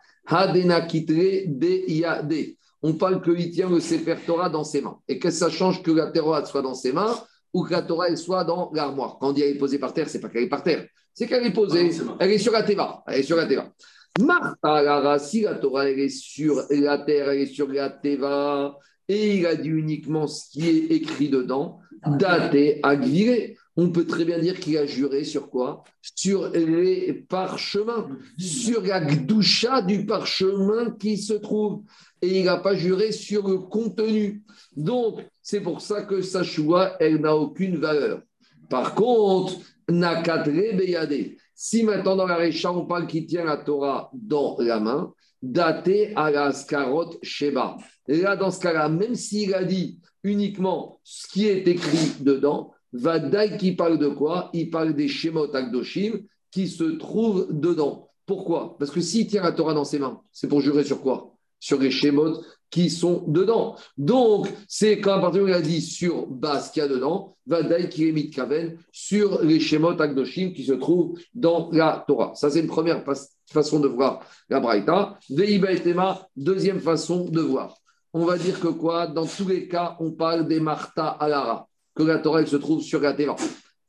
on 2.81 2.93
parle 2.93 3.21
qu'il 3.21 3.51
tient 3.51 3.69
le 3.69 3.79
Sefer 3.79 4.15
Torah 4.25 4.49
dans 4.49 4.63
ses 4.63 4.81
mains. 4.81 4.97
Et 5.07 5.19
que 5.19 5.29
ça 5.29 5.49
change 5.49 5.83
que 5.83 5.91
la 5.91 6.07
Torah 6.07 6.43
soit 6.45 6.63
dans 6.63 6.73
ses 6.73 6.91
mains 6.91 7.15
ou 7.53 7.63
que 7.63 7.71
la 7.71 7.83
Torah 7.83 8.07
elle 8.09 8.17
soit 8.17 8.43
dans 8.43 8.71
l'armoire. 8.73 9.17
Quand 9.19 9.29
on 9.29 9.31
dit 9.33 9.43
elle 9.43 9.55
est 9.55 9.59
posée 9.59 9.79
par 9.79 9.93
terre, 9.93 10.09
c'est 10.09 10.19
pas 10.19 10.29
qu'elle 10.29 10.43
est 10.43 10.49
par 10.49 10.63
terre, 10.63 10.85
c'est 11.13 11.27
qu'elle 11.27 11.45
est 11.45 11.53
posée, 11.53 11.91
elle 12.19 12.31
est 12.31 12.37
sur 12.37 12.51
la 12.51 12.63
Teva. 12.63 13.03
Elle 13.07 13.19
est 13.19 13.23
sur 13.23 13.37
la 13.37 13.45
Teva. 13.45 13.71
Martha 14.19 14.81
Lara, 14.81 15.19
si 15.19 15.41
la 15.41 15.55
Torah 15.55 15.89
elle 15.89 15.99
est 15.99 16.09
sur 16.09 16.63
la 16.69 16.99
terre, 16.99 17.29
elle 17.29 17.41
est 17.41 17.45
sur 17.47 17.67
la 17.67 17.89
Teva, 17.89 18.77
et 19.07 19.37
il 19.37 19.45
a 19.45 19.55
dit 19.55 19.69
uniquement 19.69 20.25
ce 20.27 20.49
qui 20.51 20.69
est 20.69 20.85
écrit 20.91 21.29
dedans, 21.29 21.79
daté 22.05 22.79
agviré. 22.81 23.57
On 23.77 23.89
peut 23.89 24.05
très 24.05 24.23
bien 24.23 24.39
dire 24.39 24.57
qu'il 24.57 24.77
a 24.77 24.85
juré 24.85 25.25
sur 25.25 25.49
quoi? 25.49 25.83
Sur 26.01 26.49
les 26.51 27.25
parchemins, 27.27 28.07
sur 28.37 28.81
la 28.83 29.01
gdoucha 29.01 29.81
du 29.81 30.05
parchemin 30.05 30.91
qui 30.91 31.17
se 31.17 31.33
trouve. 31.33 31.83
Et 32.21 32.39
il 32.39 32.45
n'a 32.45 32.57
pas 32.57 32.73
juré 32.73 33.11
sur 33.11 33.45
le 33.47 33.57
contenu. 33.57 34.43
Donc, 34.77 35.19
c'est 35.41 35.59
pour 35.59 35.81
ça 35.81 36.03
que 36.03 36.21
sa 36.21 36.41
choua, 36.41 36.95
elle 37.01 37.19
n'a 37.19 37.35
aucune 37.35 37.75
valeur. 37.75 38.21
Par 38.69 38.95
contre, 38.95 39.59
nakatre 39.89 40.77
beyade. 40.77 41.35
Si 41.55 41.83
maintenant 41.83 42.17
dans 42.17 42.27
la 42.27 42.35
Récha, 42.35 42.71
on 42.71 42.85
parle 42.85 43.07
qu'il 43.07 43.25
tient 43.25 43.45
la 43.45 43.57
Torah 43.57 44.11
dans 44.13 44.57
la 44.59 44.79
main, 44.79 45.13
daté 45.41 46.13
à 46.15 46.29
la 46.29 46.51
scarot 46.51 47.11
sheba. 47.23 47.77
Là, 48.07 48.35
dans 48.35 48.51
ce 48.51 48.59
cas-là, 48.59 48.89
même 48.89 49.15
s'il 49.15 49.53
a 49.55 49.63
dit 49.63 49.99
uniquement 50.23 50.99
ce 51.03 51.27
qui 51.27 51.47
est 51.47 51.67
écrit 51.67 52.11
dedans, 52.19 52.73
Vadaï 52.91 53.57
qui 53.57 53.73
parle 53.73 53.97
de 53.99 54.07
quoi? 54.07 54.49
Il 54.53 54.69
parle 54.69 54.93
des 54.93 55.07
Shemot 55.07 55.53
Akdoshim 55.55 56.19
qui 56.51 56.67
se 56.67 56.83
trouvent 56.83 57.47
dedans. 57.49 58.09
Pourquoi? 58.25 58.77
Parce 58.77 58.91
que 58.91 59.01
s'il 59.01 59.27
tient 59.27 59.43
la 59.43 59.51
Torah 59.51 59.73
dans 59.73 59.83
ses 59.83 59.99
mains, 59.99 60.21
c'est 60.31 60.47
pour 60.47 60.61
jurer 60.61 60.83
sur 60.83 61.01
quoi? 61.01 61.35
Sur 61.59 61.79
les 61.79 61.91
Shemot 61.91 62.41
qui 62.69 62.89
sont 62.89 63.23
dedans. 63.27 63.75
Donc, 63.97 64.51
c'est 64.67 64.99
quand 64.99 65.13
à 65.13 65.19
partir 65.19 65.43
où 65.43 65.47
il 65.47 65.53
a 65.53 65.61
dit 65.61 65.81
sur 65.81 66.27
bas 66.27 66.59
ce 66.59 66.71
qu'il 66.71 66.81
y 66.81 66.85
a 66.85 66.89
dedans, 66.89 67.37
Vadaï 67.47 67.89
qui 67.89 68.09
est 68.09 68.11
mitkaven 68.11 68.77
sur 68.91 69.41
les 69.43 69.59
Shemot 69.59 70.01
Akdoshim 70.01 70.51
qui 70.53 70.65
se 70.65 70.73
trouvent 70.73 71.17
dans 71.33 71.69
la 71.71 72.03
Torah. 72.07 72.33
Ça, 72.35 72.49
c'est 72.49 72.59
une 72.59 72.67
première 72.67 73.03
façon 73.49 73.79
de 73.79 73.87
voir 73.87 74.21
la 74.49 74.59
Braïta. 74.59 75.17
Veiba 75.29 75.71
et 75.71 75.81
Tema, 75.81 76.27
deuxième 76.35 76.79
façon 76.79 77.29
de 77.29 77.41
voir. 77.41 77.77
On 78.13 78.25
va 78.25 78.37
dire 78.37 78.59
que 78.59 78.67
quoi? 78.67 79.07
Dans 79.07 79.25
tous 79.25 79.47
les 79.47 79.67
cas, 79.67 79.95
on 79.99 80.11
parle 80.11 80.47
des 80.47 80.59
Martha 80.59 81.07
Alara 81.07 81.67
que 81.95 82.03
la 82.03 82.19
Torah 82.19 82.41
elle 82.41 82.47
se 82.47 82.57
trouve 82.57 82.81
sur 82.81 82.99
la 82.99 83.13
Teva. 83.13 83.35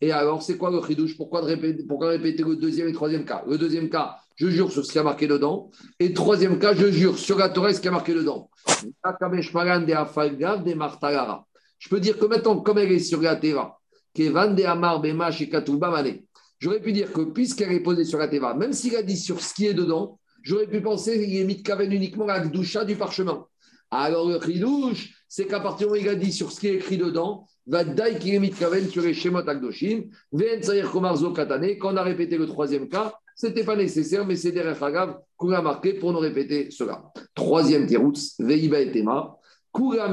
Et 0.00 0.12
alors, 0.12 0.42
c'est 0.42 0.58
quoi 0.58 0.70
le 0.70 0.80
chidouche? 0.86 1.16
Pourquoi, 1.16 1.40
répéter, 1.40 1.82
pourquoi 1.84 2.10
répéter 2.10 2.42
le 2.42 2.56
deuxième 2.56 2.88
et 2.88 2.90
le 2.90 2.96
troisième 2.96 3.24
cas? 3.24 3.42
Le 3.48 3.56
deuxième 3.56 3.88
cas, 3.88 4.16
je 4.36 4.48
jure 4.48 4.70
sur 4.70 4.84
ce 4.84 4.92
qui 4.92 4.98
a 4.98 5.02
marqué 5.02 5.26
dedans. 5.26 5.70
Et 5.98 6.12
troisième 6.12 6.58
cas, 6.58 6.74
je 6.74 6.90
jure 6.90 7.18
sur 7.18 7.38
la 7.38 7.48
Torah 7.48 7.72
ce 7.72 7.80
qui 7.80 7.88
a 7.88 7.90
marqué 7.90 8.14
dedans. 8.14 8.48
Je 11.78 11.88
peux 11.88 12.00
dire 12.00 12.18
que 12.18 12.26
maintenant, 12.26 12.60
comme 12.60 12.78
elle 12.78 12.92
est 12.92 12.98
sur 13.00 13.20
la 13.20 13.36
Teva, 13.36 13.78
J'aurais 16.58 16.80
pu 16.80 16.92
dire 16.92 17.12
que 17.12 17.20
puisqu'elle 17.20 17.72
est 17.72 17.80
posée 17.80 18.04
sur 18.04 18.18
la 18.18 18.28
Teva, 18.28 18.54
même 18.54 18.72
s'il 18.72 18.96
a 18.96 19.02
dit 19.02 19.16
sur 19.16 19.40
ce 19.40 19.52
qui 19.52 19.66
est 19.66 19.74
dedans, 19.74 20.18
J'aurais 20.46 20.68
pu 20.68 20.80
penser 20.80 21.18
qu'il 21.18 21.36
est 21.36 21.42
mis 21.42 21.60
de 21.60 21.84
uniquement 21.92 22.24
la 22.24 22.38
Gdusha 22.38 22.84
du 22.84 22.94
parchemin. 22.94 23.44
Alors 23.90 24.28
le 24.28 24.38
Khidouche, 24.38 25.12
c'est 25.28 25.46
qu'à 25.46 25.58
partir 25.58 25.88
du 25.88 25.94
moment 25.94 26.00
où 26.00 26.04
il 26.04 26.08
a 26.08 26.14
dit 26.14 26.30
sur 26.30 26.52
ce 26.52 26.60
qui 26.60 26.68
est 26.68 26.74
écrit 26.74 26.98
dedans, 26.98 27.48
Kaven 27.68 28.88
sur 28.88 29.02
les 29.02 29.12
Shemot 29.12 29.48
Agdoshin, 29.48 30.02
Ven 30.30 30.62
Sayer 30.62 30.84
Komar 30.84 31.16
Zo 31.16 31.32
Katane. 31.32 31.76
Quand 31.78 31.94
on 31.94 31.96
a 31.96 32.02
répété 32.04 32.38
le 32.38 32.46
troisième 32.46 32.88
cas, 32.88 33.12
c'était 33.36 33.64
pas 33.64 33.76
nécessaire, 33.76 34.26
mais 34.26 34.34
c'est 34.34 34.50
derrière 34.50 34.82
Hagav 34.82 35.18
qu'on 35.36 35.52
a 35.52 35.60
marqué 35.60 35.92
pour 35.92 36.12
nous 36.12 36.18
répéter 36.18 36.70
cela. 36.70 37.04
Troisième 37.34 37.86
Tiroutz, 37.86 38.34
Veiba 38.40 38.80
et 38.80 38.90
Tema. 38.90 39.36
Kura 39.72 40.08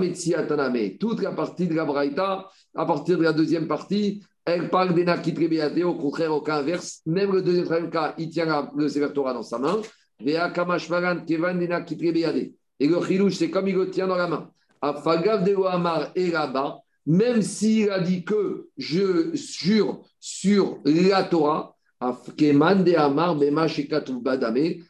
Taname, 0.45 0.97
toute 0.99 1.21
la 1.21 1.31
partie 1.31 1.67
de 1.67 1.73
la 1.73 1.85
Braïta, 1.85 2.49
à 2.75 2.85
partir 2.85 3.17
de 3.17 3.23
la 3.23 3.31
deuxième 3.31 3.65
partie, 3.65 4.21
elle 4.43 4.69
parle 4.69 4.93
des 4.93 5.05
Nakit 5.05 5.31
Béaté, 5.31 5.85
au 5.85 5.95
contraire, 5.95 6.33
au 6.33 6.41
cas 6.41 6.57
inverse. 6.57 7.01
Même 7.05 7.31
le 7.31 7.41
deuxième 7.41 7.89
cas, 7.89 8.13
il 8.17 8.29
tient 8.29 8.69
le 8.75 8.89
Sefer 8.89 9.13
Torah 9.13 9.33
dans 9.33 9.41
sa 9.41 9.57
main. 9.57 9.81
Vea 10.19 10.49
Kamash 10.49 10.89
Magan 10.89 11.23
Kevan 11.25 11.57
des 11.57 11.69
Nakit 11.69 11.95
Béaté. 11.95 12.55
Et 12.77 12.87
le 12.87 13.01
Chilouche, 13.01 13.35
c'est 13.35 13.49
comme 13.49 13.69
il 13.69 13.75
le 13.75 13.89
tient 13.89 14.07
dans 14.07 14.17
la 14.17 14.27
main. 14.27 14.49
Afagav 14.81 15.45
de 15.45 15.55
Amar 15.65 16.11
et 16.13 16.29
là-bas, 16.29 16.79
même 17.05 17.41
s'il 17.41 17.89
a 17.89 18.01
dit 18.01 18.25
que 18.25 18.67
je 18.77 19.33
jure 19.33 20.01
sur 20.19 20.79
la 20.83 21.23
Torah, 21.23 21.72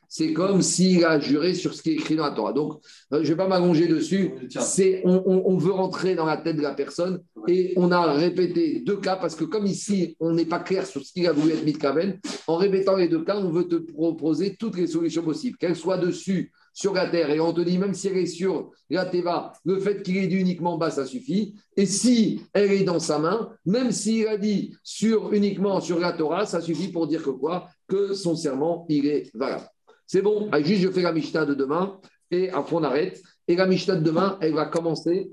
C'est 0.10 0.34
comme 0.34 0.62
s'il 0.62 1.04
a 1.06 1.20
juré 1.20 1.54
sur 1.54 1.74
ce 1.74 1.82
qui 1.82 1.92
est 1.92 1.94
écrit 1.94 2.16
dans 2.16 2.26
la 2.26 2.32
Torah. 2.32 2.54
Donc, 2.54 2.80
euh, 3.14 3.18
je 3.18 3.20
ne 3.20 3.24
vais 3.28 3.36
pas 3.36 3.48
m'allonger 3.48 3.88
dessus. 3.88 4.32
C'est, 4.50 5.02
on, 5.06 5.24
on- 5.26 5.44
on 5.46 5.58
veut 5.58 5.72
rentrer 5.72 6.16
dans 6.16 6.26
la 6.26 6.38
tête 6.38 6.56
de 6.58 6.62
la 6.62 6.74
personne. 6.74 7.22
Et 7.48 7.74
on 7.76 7.92
a 7.92 8.14
répété 8.14 8.82
deux 8.86 8.98
cas 8.98 9.16
parce 9.18 9.36
que 9.36 9.44
comme 9.44 9.66
ici, 9.66 10.16
on 10.20 10.34
n'est 10.34 10.46
pas 10.46 10.60
clair 10.60 10.86
sur 10.86 11.04
ce 11.04 11.12
qu'il 11.12 11.28
a 11.28 11.34
voulu 11.34 11.54
être 11.54 11.66
Mitkaven, 11.66 12.20
en 12.48 12.56
répétant 12.58 12.96
les 12.96 13.08
deux 13.08 13.24
cas, 13.24 13.38
on 13.38 13.50
veut 13.52 13.68
te 13.68 13.76
proposer 13.76 14.56
toutes 14.58 14.78
les 14.78 14.88
solutions 14.88 15.24
possibles, 15.24 15.58
qu'elles 15.58 15.76
soient 15.76 15.98
dessus, 15.98 16.52
sur 16.74 16.94
la 16.94 17.08
terre. 17.08 17.30
Et 17.30 17.40
on 17.40 17.54
te 17.54 17.62
dit, 17.62 17.78
même 17.78 17.94
si 17.94 18.08
elle 18.08 18.18
est 18.18 18.26
sur 18.26 18.72
la 18.90 19.06
Teva, 19.06 19.54
le 19.64 19.80
fait 19.80 20.02
qu'il 20.02 20.18
ait 20.18 20.28
dit 20.28 20.38
uniquement 20.38 20.78
bas, 20.78 20.92
ça 20.92 21.06
suffit. 21.06 21.56
Et 21.78 21.86
si 21.86 22.42
elle 22.54 22.72
est 22.72 22.84
dans 22.84 23.00
sa 23.00 23.20
main, 23.20 23.52
même 23.66 23.92
s'il 23.92 24.28
a 24.28 24.38
dit 24.38 24.76
sur, 24.84 25.32
uniquement 25.34 25.80
sur 25.80 26.00
la 26.00 26.14
Torah, 26.14 26.46
ça 26.46 26.60
suffit 26.60 26.90
pour 26.90 27.08
dire 27.08 27.24
que 27.24 27.30
quoi? 27.30 27.68
Que 27.88 28.14
son 28.14 28.36
serment, 28.36 28.86
il 28.90 29.06
est 29.06 29.30
valable. 29.36 29.70
C'est 30.08 30.22
bon, 30.22 30.50
juste 30.64 30.82
je 30.82 30.92
fais 30.92 31.02
la 31.02 31.14
Mishnah 31.14 31.46
de 31.46 31.54
demain 31.54 32.00
et 32.30 32.50
après 32.50 32.76
on 32.76 32.84
arrête. 32.84 33.22
Et 33.48 33.56
la 33.56 33.66
Mishnah 33.66 33.96
de 33.96 34.04
demain, 34.04 34.38
elle 34.42 34.54
va 34.54 34.66
commencer 34.66 35.32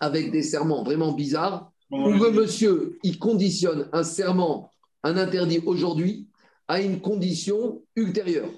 avec 0.00 0.30
des 0.30 0.42
serments 0.42 0.82
vraiment 0.82 1.12
bizarres 1.12 1.72
où 1.90 2.08
le 2.08 2.30
monsieur, 2.30 2.98
il 3.02 3.18
conditionne 3.18 3.88
un 3.92 4.02
serment, 4.02 4.70
un 5.02 5.16
interdit 5.18 5.60
aujourd'hui 5.66 6.26
à 6.66 6.80
une 6.80 7.00
condition 7.00 7.82
ultérieure. 7.96 8.48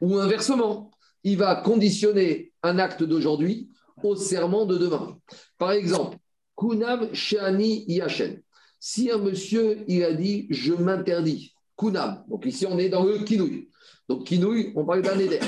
Ou 0.00 0.18
inversement, 0.18 0.90
il 1.26 1.36
va 1.36 1.56
conditionner 1.56 2.52
un 2.62 2.78
acte 2.78 3.02
d'aujourd'hui 3.02 3.68
au 4.04 4.14
serment 4.14 4.64
de 4.64 4.78
demain. 4.78 5.18
Par 5.58 5.72
exemple, 5.72 6.18
Kunam 6.56 7.12
Shani 7.12 7.84
Yachen. 7.88 8.40
Si 8.78 9.10
un 9.10 9.18
monsieur, 9.18 9.84
il 9.88 10.04
a 10.04 10.12
dit 10.12 10.46
je 10.50 10.72
m'interdis, 10.72 11.52
Kunam, 11.76 12.22
donc 12.28 12.46
ici 12.46 12.64
on 12.64 12.78
est 12.78 12.88
dans 12.88 13.02
le 13.02 13.18
Kinouï. 13.18 13.68
Donc 14.08 14.24
Kinouï, 14.24 14.72
on 14.76 14.84
parle 14.84 15.02
d'un 15.02 15.18
éder. 15.18 15.40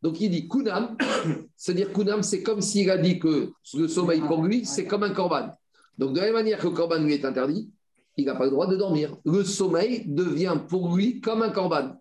Donc 0.00 0.20
il 0.20 0.30
dit 0.30 0.46
Kunam, 0.46 0.96
c'est-à-dire 1.56 1.92
Kunam, 1.92 2.22
c'est 2.22 2.44
comme 2.44 2.60
s'il 2.60 2.88
a 2.88 2.96
dit 2.96 3.18
que 3.18 3.50
le 3.74 3.88
sommeil 3.88 4.20
pour 4.20 4.44
lui, 4.44 4.64
c'est 4.64 4.86
comme 4.86 5.02
un 5.02 5.10
korban. 5.10 5.50
Donc 5.98 6.12
de 6.12 6.20
la 6.20 6.26
même 6.26 6.34
manière 6.34 6.60
que 6.60 6.68
le 6.68 6.72
korban 6.72 7.02
lui 7.02 7.14
est 7.14 7.24
interdit, 7.24 7.68
il 8.16 8.26
n'a 8.26 8.36
pas 8.36 8.44
le 8.44 8.52
droit 8.52 8.68
de 8.68 8.76
dormir. 8.76 9.16
Le 9.24 9.42
sommeil 9.42 10.04
devient 10.06 10.56
pour 10.68 10.94
lui 10.94 11.20
comme 11.20 11.42
un 11.42 11.50
korban. 11.50 11.96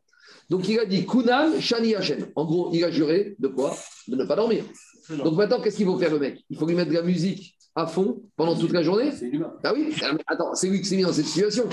Donc 0.50 0.68
il 0.68 0.80
a 0.80 0.86
dit 0.86 1.06
Kunam 1.06 1.60
Shani 1.60 1.96
Hashem. 1.96 2.28
En 2.36 2.46
gros, 2.46 2.70
il 2.74 2.84
a 2.84 2.92
juré 2.92 3.36
de 3.40 3.48
quoi 3.48 3.76
De 4.08 4.16
ne 4.16 4.26
pas 4.26 4.36
dormir. 4.36 4.64
Donc 5.10 5.36
maintenant, 5.36 5.62
qu'est-ce 5.62 5.78
qu'il 5.78 5.86
faut 5.86 5.98
faire 5.98 6.12
le 6.12 6.20
mec? 6.20 6.44
Il 6.50 6.58
faut 6.58 6.66
lui 6.66 6.76
mettre 6.76 6.90
de 6.90 6.96
la 6.96 7.02
musique 7.02 7.56
à 7.76 7.88
fond 7.88 8.24
pendant 8.36 8.56
toute 8.56 8.72
la 8.72 8.84
journée? 8.84 9.12
C'est. 9.12 9.32
Ah 9.64 9.74
oui? 9.74 9.94
Attends, 10.28 10.56
c'est 10.56 10.70
lui 10.70 10.82
qui 10.82 10.88
s'est 10.88 10.96
mis 10.96 11.04
dans 11.04 11.14
cette 11.14 11.26
situation. 11.26 11.68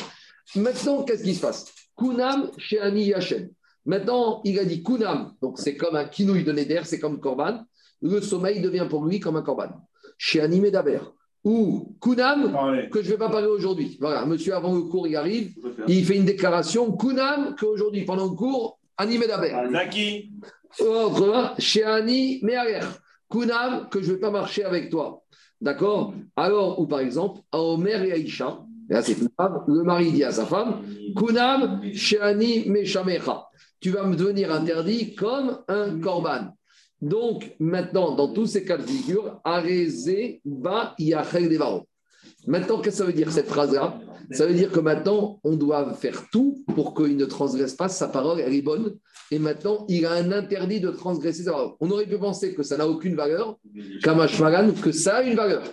Maintenant, 0.56 1.02
qu'est-ce 1.04 1.22
qui 1.22 1.34
se 1.34 1.40
passe? 1.40 1.66
Kunam 1.96 2.50
Shani 2.58 3.14
Hashem. 3.14 3.50
Maintenant, 3.84 4.40
il 4.44 4.58
a 4.58 4.64
dit 4.64 4.82
Kunam, 4.82 5.34
donc 5.42 5.58
c'est 5.58 5.76
comme 5.76 5.96
un 5.96 6.04
kinouï 6.04 6.44
de 6.44 6.52
Neder, 6.52 6.82
c'est 6.84 7.00
comme 7.00 7.18
Korban. 7.20 7.64
Le 8.00 8.20
sommeil 8.20 8.60
devient 8.60 8.86
pour 8.88 9.04
lui 9.04 9.20
comme 9.20 9.36
un 9.36 9.42
Korban. 9.42 9.70
Chez 10.18 10.40
Animé 10.40 10.70
Daber. 10.70 11.00
Ou 11.44 11.96
Kunam, 12.00 12.52
Parlez. 12.52 12.88
que 12.88 13.00
je 13.02 13.06
ne 13.08 13.12
vais 13.12 13.18
pas 13.18 13.28
parler 13.28 13.48
aujourd'hui. 13.48 13.96
Voilà, 14.00 14.24
monsieur, 14.26 14.54
avant 14.54 14.74
le 14.74 14.82
cours, 14.82 15.08
il 15.08 15.16
arrive, 15.16 15.54
il 15.88 16.04
fait 16.04 16.16
une 16.16 16.24
déclaration 16.24 16.96
Kunam, 16.96 17.56
qu'aujourd'hui, 17.58 18.04
pendant 18.04 18.26
le 18.26 18.36
cours, 18.36 18.78
Animé 18.96 19.26
Daber. 19.26 19.52
Zaki, 19.72 20.30
Autre, 20.78 21.54
chez 21.58 21.82
Annie 21.82 22.38
Mearer. 22.42 22.86
Kunam, 23.30 23.88
que 23.90 24.00
je 24.02 24.10
ne 24.10 24.14
vais 24.14 24.20
pas 24.20 24.30
marcher 24.30 24.64
avec 24.64 24.88
toi. 24.90 25.22
D'accord? 25.60 26.14
Alors, 26.36 26.78
ou 26.80 26.86
par 26.86 27.00
exemple, 27.00 27.40
à 27.50 27.60
Omer 27.60 28.02
et 28.04 28.12
Aïcha, 28.12 28.60
là 28.88 29.02
c'est 29.02 29.16
le 29.18 29.82
mari 29.82 30.12
dit 30.12 30.24
à 30.24 30.32
sa 30.32 30.46
femme 30.46 30.82
Kunam, 31.16 31.80
chez 31.92 32.20
Annie 32.20 32.68
Meshamecha. 32.68 33.46
Tu 33.80 33.90
vas 33.90 34.04
me 34.04 34.14
devenir 34.14 34.52
interdit 34.52 35.14
comme 35.14 35.58
un 35.66 35.98
korban. 35.98 36.54
Donc, 37.02 37.52
maintenant, 37.58 38.14
dans 38.14 38.32
tous 38.32 38.46
ces 38.46 38.64
cas 38.64 38.78
de 38.78 38.84
figure, 38.84 39.40
Areze 39.42 40.38
ba 40.44 40.94
yachel 41.00 41.48
devaro. 41.48 41.88
Maintenant, 42.46 42.80
qu'est-ce 42.80 42.98
que 42.98 43.02
ça 43.02 43.04
veut 43.04 43.12
dire 43.12 43.30
cette 43.32 43.48
phrase-là? 43.48 43.98
Ça 44.30 44.46
veut 44.46 44.54
dire 44.54 44.70
que 44.70 44.78
maintenant, 44.78 45.40
on 45.42 45.56
doit 45.56 45.94
faire 45.94 46.24
tout 46.30 46.64
pour 46.74 46.94
qu'il 46.94 47.16
ne 47.16 47.24
transgresse 47.24 47.74
pas 47.74 47.88
sa 47.88 48.06
parole, 48.06 48.40
elle 48.40 48.54
est 48.54 48.62
bonne. 48.62 48.96
Et 49.32 49.40
maintenant, 49.40 49.84
il 49.88 50.06
a 50.06 50.12
un 50.12 50.30
interdit 50.30 50.80
de 50.80 50.90
transgresser 50.90 51.42
sa 51.42 51.52
parole. 51.52 51.72
On 51.80 51.90
aurait 51.90 52.06
pu 52.06 52.18
penser 52.18 52.54
que 52.54 52.62
ça 52.62 52.76
n'a 52.76 52.88
aucune 52.88 53.16
valeur, 53.16 53.58
Kamashmaran, 54.04 54.72
que 54.72 54.92
ça 54.92 55.16
a 55.16 55.22
une 55.22 55.34
valeur. 55.34 55.64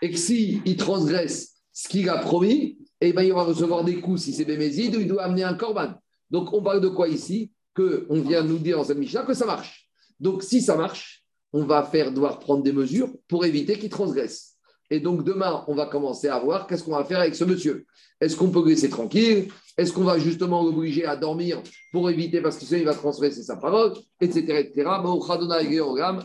Et 0.00 0.10
que 0.10 0.18
s'il 0.18 0.62
il 0.64 0.76
transgresse 0.76 1.54
ce 1.72 1.88
qu'il 1.88 2.08
a 2.08 2.18
promis, 2.18 2.78
eh 3.00 3.12
ben, 3.12 3.22
il 3.22 3.32
va 3.32 3.44
recevoir 3.44 3.84
des 3.84 4.00
coups 4.00 4.22
si 4.22 4.32
c'est 4.32 4.44
Bémézide 4.44 4.96
ou 4.96 5.00
il 5.00 5.08
doit 5.08 5.22
amener 5.22 5.44
un 5.44 5.54
korban. 5.54 5.94
Donc, 6.30 6.52
on 6.52 6.62
parle 6.62 6.80
de 6.80 6.88
quoi 6.88 7.08
ici? 7.08 7.52
Que 7.74 8.06
on 8.10 8.20
vient 8.20 8.42
nous 8.42 8.58
dire 8.58 8.76
dans 8.76 8.84
cette 8.84 8.98
Mishnah 8.98 9.22
que 9.22 9.34
ça 9.34 9.46
marche. 9.46 9.81
Donc, 10.22 10.44
si 10.44 10.62
ça 10.62 10.76
marche, 10.76 11.24
on 11.52 11.64
va 11.64 11.82
faire 11.82 12.12
devoir 12.12 12.38
prendre 12.38 12.62
des 12.62 12.72
mesures 12.72 13.10
pour 13.26 13.44
éviter 13.44 13.76
qu'il 13.76 13.90
transgresse. 13.90 14.52
Et 14.88 15.00
donc, 15.00 15.24
demain, 15.24 15.64
on 15.66 15.74
va 15.74 15.86
commencer 15.86 16.28
à 16.28 16.38
voir 16.38 16.66
qu'est-ce 16.66 16.84
qu'on 16.84 16.94
va 16.94 17.04
faire 17.04 17.18
avec 17.18 17.34
ce 17.34 17.42
monsieur. 17.44 17.84
Est-ce 18.20 18.36
qu'on 18.36 18.50
peut 18.50 18.60
le 18.62 18.68
laisser 18.68 18.88
tranquille? 18.88 19.48
Est-ce 19.76 19.92
qu'on 19.92 20.04
va 20.04 20.18
justement 20.18 20.62
l'obliger 20.62 21.06
à 21.06 21.16
dormir 21.16 21.60
pour 21.90 22.08
éviter, 22.08 22.40
parce 22.40 22.56
que 22.56 22.64
sinon 22.64 22.80
il 22.80 22.84
va 22.84 22.94
transgresser 22.94 23.42
sa 23.42 23.56
parole, 23.56 23.94
etc. 24.20 24.38
etc. 24.60 24.90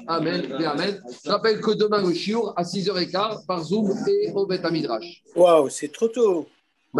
Amen 0.08 0.48
et 0.60 0.66
Amen. 0.66 1.02
Je 1.26 1.30
rappelle 1.32 1.60
que 1.60 1.72
demain, 1.72 2.04
le 2.04 2.14
Shiur 2.14 2.54
à 2.56 2.64
6h15 2.64 3.48
par 3.48 3.64
Zoom 3.64 3.92
et 4.08 4.32
au 4.32 4.46
Bet 4.46 4.62
Midrash. 4.70 5.24
Waouh, 5.36 5.70
c'est 5.70 5.92
trop 5.92 6.10
tôt. 6.10 6.46